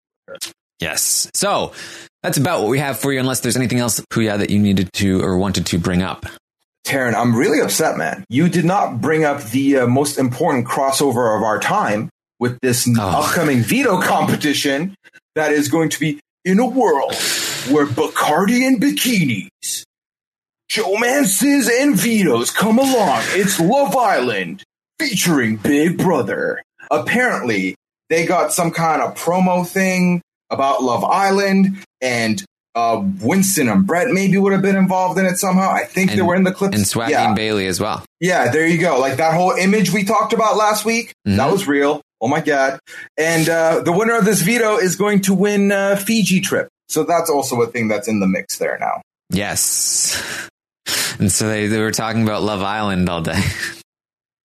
yes 0.82 1.30
so 1.34 1.72
that's 2.22 2.38
about 2.38 2.62
what 2.62 2.70
we 2.70 2.80
have 2.80 3.00
for 3.00 3.14
you 3.14 3.20
unless 3.20 3.40
there's 3.40 3.56
anything 3.56 3.80
else 3.80 4.00
Pooya 4.12 4.38
that 4.38 4.50
you 4.50 4.60
needed 4.60 4.92
to 4.94 5.22
or 5.22 5.38
wanted 5.38 5.66
to 5.68 5.78
bring 5.80 6.02
up 6.02 6.26
Taran, 6.86 7.16
I'm 7.16 7.36
really 7.36 7.62
upset, 7.62 7.98
man. 7.98 8.24
You 8.30 8.48
did 8.48 8.64
not 8.64 9.02
bring 9.02 9.24
up 9.26 9.42
the 9.46 9.78
uh, 9.80 9.88
most 9.88 10.20
important 10.20 10.68
crossover 10.68 11.36
of 11.36 11.42
our 11.42 11.60
time 11.60 12.10
with 12.40 12.60
this 12.62 12.88
Oh. 13.00 13.24
upcoming 13.24 13.62
veto 13.62 14.00
competition 14.02 14.94
that 15.36 15.52
is 15.52 15.68
going 15.68 15.90
to 15.90 16.00
be 16.00 16.20
in 16.44 16.60
a 16.60 16.66
world 16.66 17.14
where 17.70 17.86
Bacardi 17.86 18.66
and 18.68 18.82
bikinis, 18.82 19.84
romances 20.78 21.70
and 21.70 21.96
vetoes 21.96 22.52
come 22.52 22.80
along. 22.80 23.22
It's 23.30 23.60
Love 23.60 23.96
Island 23.96 24.64
featuring 25.00 25.58
Big 25.58 25.98
Brother. 25.98 26.62
Apparently, 26.92 27.76
they 28.10 28.26
got 28.26 28.54
some 28.54 28.72
kind 28.72 29.02
of 29.02 29.16
promo 29.16 29.66
thing 29.68 30.22
about 30.50 30.84
Love 30.84 31.04
Island 31.04 31.84
and 32.02 32.44
uh, 32.76 33.02
Winston 33.22 33.70
and 33.70 33.88
Brett 33.88 34.10
maybe 34.10 34.38
would 34.38 34.52
have 34.54 34.62
been 34.62 34.76
involved 34.76 35.18
in 35.18 35.26
it 35.26 35.38
somehow. 35.38 35.70
I 35.72 35.86
think 35.86 36.12
they 36.12 36.22
were 36.22 36.36
in 36.36 36.44
the 36.44 36.52
clips. 36.52 36.76
and 36.76 36.86
Swaggy 36.86 37.12
yeah. 37.12 37.28
and 37.30 37.38
Bayleigh 37.38 37.68
as 37.68 37.80
well 37.80 38.04
Yeah, 38.20 38.52
there 38.52 38.68
you 38.68 38.78
go. 38.80 39.00
Like 39.00 39.16
that 39.18 39.34
whole 39.34 39.52
image 39.52 39.92
we 39.92 40.04
talked 40.04 40.34
about 40.34 40.58
last 40.58 40.84
week, 40.86 41.14
Mhm. 41.28 41.38
that 41.38 41.52
was 41.52 41.68
real. 41.68 42.02
Oh 42.22 42.28
my 42.28 42.42
god! 42.42 42.80
And 43.18 43.48
uh, 43.50 43.82
the 43.82 43.92
winner 43.92 44.18
of 44.18 44.26
this 44.26 44.42
veto 44.42 44.78
is 44.78 44.96
going 44.96 45.22
to 45.24 45.34
win 45.34 45.72
uh, 45.72 45.96
Fiji 45.98 46.42
trip. 46.42 46.70
So 46.88 47.04
that's 47.04 47.30
also 47.30 47.62
a 47.62 47.68
thing 47.68 47.88
that's 47.88 48.08
in 48.08 48.20
the 48.20 48.28
mix 48.28 48.58
there 48.58 48.78
now. 48.80 49.02
yes 49.32 50.50
and 51.20 51.32
so 51.32 51.48
they, 51.48 51.66
they 51.68 51.80
were 51.80 51.92
talking 51.92 52.22
about 52.24 52.44
Love 52.44 52.62
Island 52.62 53.10
all 53.10 53.22
day 53.22 53.40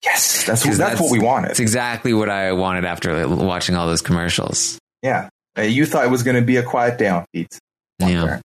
Yes, 0.03 0.47
that's 0.47 0.65
'Cause 0.65 0.79
that's, 0.79 0.99
what 1.01 1.11
we 1.13 1.19
wanted. 1.19 1.49
That's 1.51 1.61
exactly 1.61 2.15
what 2.15 2.31
I 2.31 2.53
wanted 2.53 2.87
after 2.87 3.29
watching 3.29 3.75
all 3.77 3.87
those 3.87 4.01
commercials. 4.01 4.79
yeah, 5.03 5.29
uh, 5.59 5.63
you 5.63 5.85
thought 5.85 6.05
it 6.07 6.11
was 6.11 6.23
going 6.23 6.37
to 6.37 6.43
be 6.43 6.57
a 6.57 6.63
quiet 6.63 6.97
day 6.99 7.09
on 7.09 7.27
Feeds. 7.35 7.59
Yeah. 7.99 8.41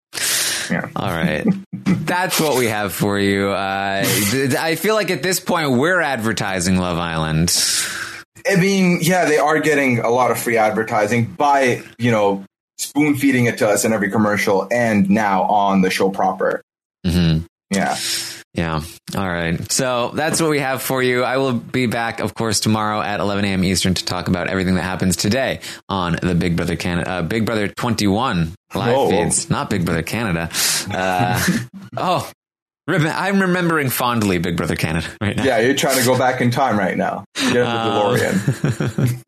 Yeah. 0.72 0.90
All 0.96 1.10
right. 1.12 1.46
That's 1.74 2.40
what 2.40 2.58
we 2.58 2.68
have 2.68 2.92
for 2.94 3.20
you. 3.20 3.50
Uh, 3.50 4.04
I 4.60 4.76
feel 4.76 4.96
like 4.96 5.12
at 5.12 5.22
this 5.22 5.40
point 5.40 5.72
we're 5.72 6.02
advertising 6.02 6.78
Love 6.78 6.98
Island. 6.98 7.50
I 8.50 8.56
mean, 8.58 9.00
yeah, 9.02 9.26
they 9.26 9.38
are 9.38 9.60
getting 9.60 10.00
a 10.00 10.10
lot 10.10 10.32
of 10.32 10.40
free 10.40 10.58
advertising 10.58 11.26
by 11.26 11.84
you 11.98 12.12
know 12.12 12.44
spoon 12.78 13.16
feeding 13.16 13.46
it 13.46 13.58
to 13.60 13.70
us 13.70 13.86
in 13.86 13.94
every 13.94 14.10
commercial 14.10 14.68
and 14.72 15.10
now 15.10 15.44
on 15.44 15.82
the 15.82 15.90
show 15.90 16.10
proper. 16.10 16.62
hmm 17.06 17.40
Yeah. 17.70 17.98
Yeah. 18.54 18.82
All 19.16 19.28
right. 19.28 19.72
So 19.72 20.12
that's 20.14 20.40
what 20.40 20.52
we 20.52 20.60
have 20.60 20.84
for 20.84 21.02
you. 21.02 21.24
I 21.24 21.38
will 21.38 21.54
be 21.54 21.88
back, 21.88 22.20
of 22.20 22.36
course, 22.36 22.60
tomorrow 22.60 23.02
at 23.02 23.20
11 23.20 23.46
a.m. 23.46 23.64
Eastern 23.64 23.96
to 23.96 24.06
talk 24.06 24.28
about 24.28 24.48
everything 24.48 24.76
that 24.76 24.84
happens 24.84 25.16
today 25.16 25.60
on 25.90 26.18
the 26.22 26.36
Big 26.36 26.56
Brother 26.56 26.76
Canada, 26.76 27.10
uh, 27.10 27.22
Big 27.24 27.48
Brother 27.48 27.68
21 27.68 28.54
live 28.76 28.96
Whoa. 28.96 29.10
feeds, 29.10 29.50
not 29.50 29.72
Big 29.72 29.86
Brother 29.86 30.04
Canada. 30.04 30.50
Uh, 30.92 31.44
oh, 31.98 32.32
I'm 32.88 33.40
remembering 33.42 33.90
fondly 33.90 34.40
Big 34.40 34.58
Brother 34.58 34.76
Canada 34.76 35.08
right 35.22 35.36
now. 35.38 35.44
Yeah, 35.44 35.60
you're 35.60 35.76
trying 35.76 35.98
to 36.00 36.06
go 36.06 36.18
back 36.18 36.42
in 36.42 36.52
time 36.52 36.78
right 36.78 36.98
now. 36.98 37.24
Get 37.36 37.48
in 37.48 37.54
the 37.54 37.70
Um, 37.70 38.18
DeLorean. 38.18 39.24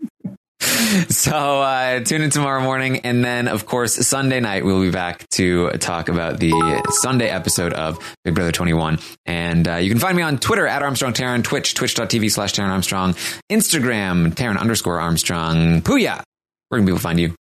so 1.12 1.62
uh, 1.62 2.00
tune 2.02 2.22
in 2.22 2.30
tomorrow 2.32 2.62
morning, 2.62 3.00
and 3.00 3.24
then 3.24 3.48
of 3.48 3.66
course 3.66 3.96
Sunday 4.08 4.40
night 4.40 4.66
we'll 4.66 4.82
be 4.82 4.92
back 4.92 5.28
to 5.32 5.70
talk 5.78 6.10
about 6.10 6.40
the 6.40 6.52
Sunday 6.90 7.30
episode 7.30 7.72
of 7.74 7.98
Big 8.26 8.36
Brother 8.36 8.52
21. 8.52 9.00
And 9.26 9.68
uh, 9.68 9.76
you 9.76 9.90
can 9.90 10.00
find 10.00 10.18
me 10.18 10.24
on 10.24 10.38
Twitter 10.38 10.68
at 10.68 10.82
Armstrong 10.84 11.14
Taran, 11.14 11.44
Twitch 11.44 11.76
twitch.tv 11.76 12.32
slash 12.32 12.54
Taran 12.54 12.70
Armstrong, 12.70 13.14
Instagram 13.52 14.34
Taran 14.34 14.60
underscore 14.60 15.00
Armstrong, 15.00 15.82
Pooya. 15.82 16.22
Where 16.70 16.80
can 16.80 16.86
people 16.86 17.00
find 17.00 17.20
you? 17.20 17.34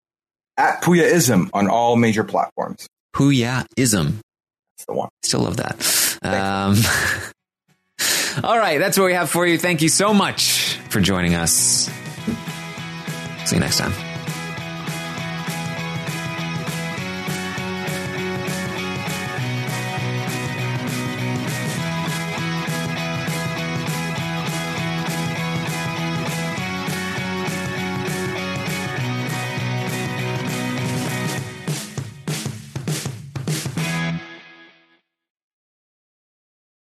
At 0.57 0.83
Pooyaism 0.83 1.51
on 1.53 1.69
all 1.69 1.97
major 1.97 2.23
platforms. 2.23 2.87
Pooya-ism. 3.17 4.21
That's 4.77 4.87
the 4.87 4.93
one. 4.95 5.09
Still 5.23 5.41
love 5.41 5.57
that. 5.57 5.77
Um, 6.23 6.77
all 8.45 8.59
right, 8.59 8.79
that's 8.79 8.99
what 8.99 9.07
we 9.07 9.15
have 9.15 9.31
for 9.31 9.47
you. 9.47 9.59
Thank 9.59 9.83
you 9.83 9.89
so 9.89 10.15
much 10.15 10.79
for 10.89 11.01
joining 11.01 11.35
us. 11.35 11.91
See 13.47 13.57
you 13.57 13.61
next 13.61 13.79
time. 13.79 14.14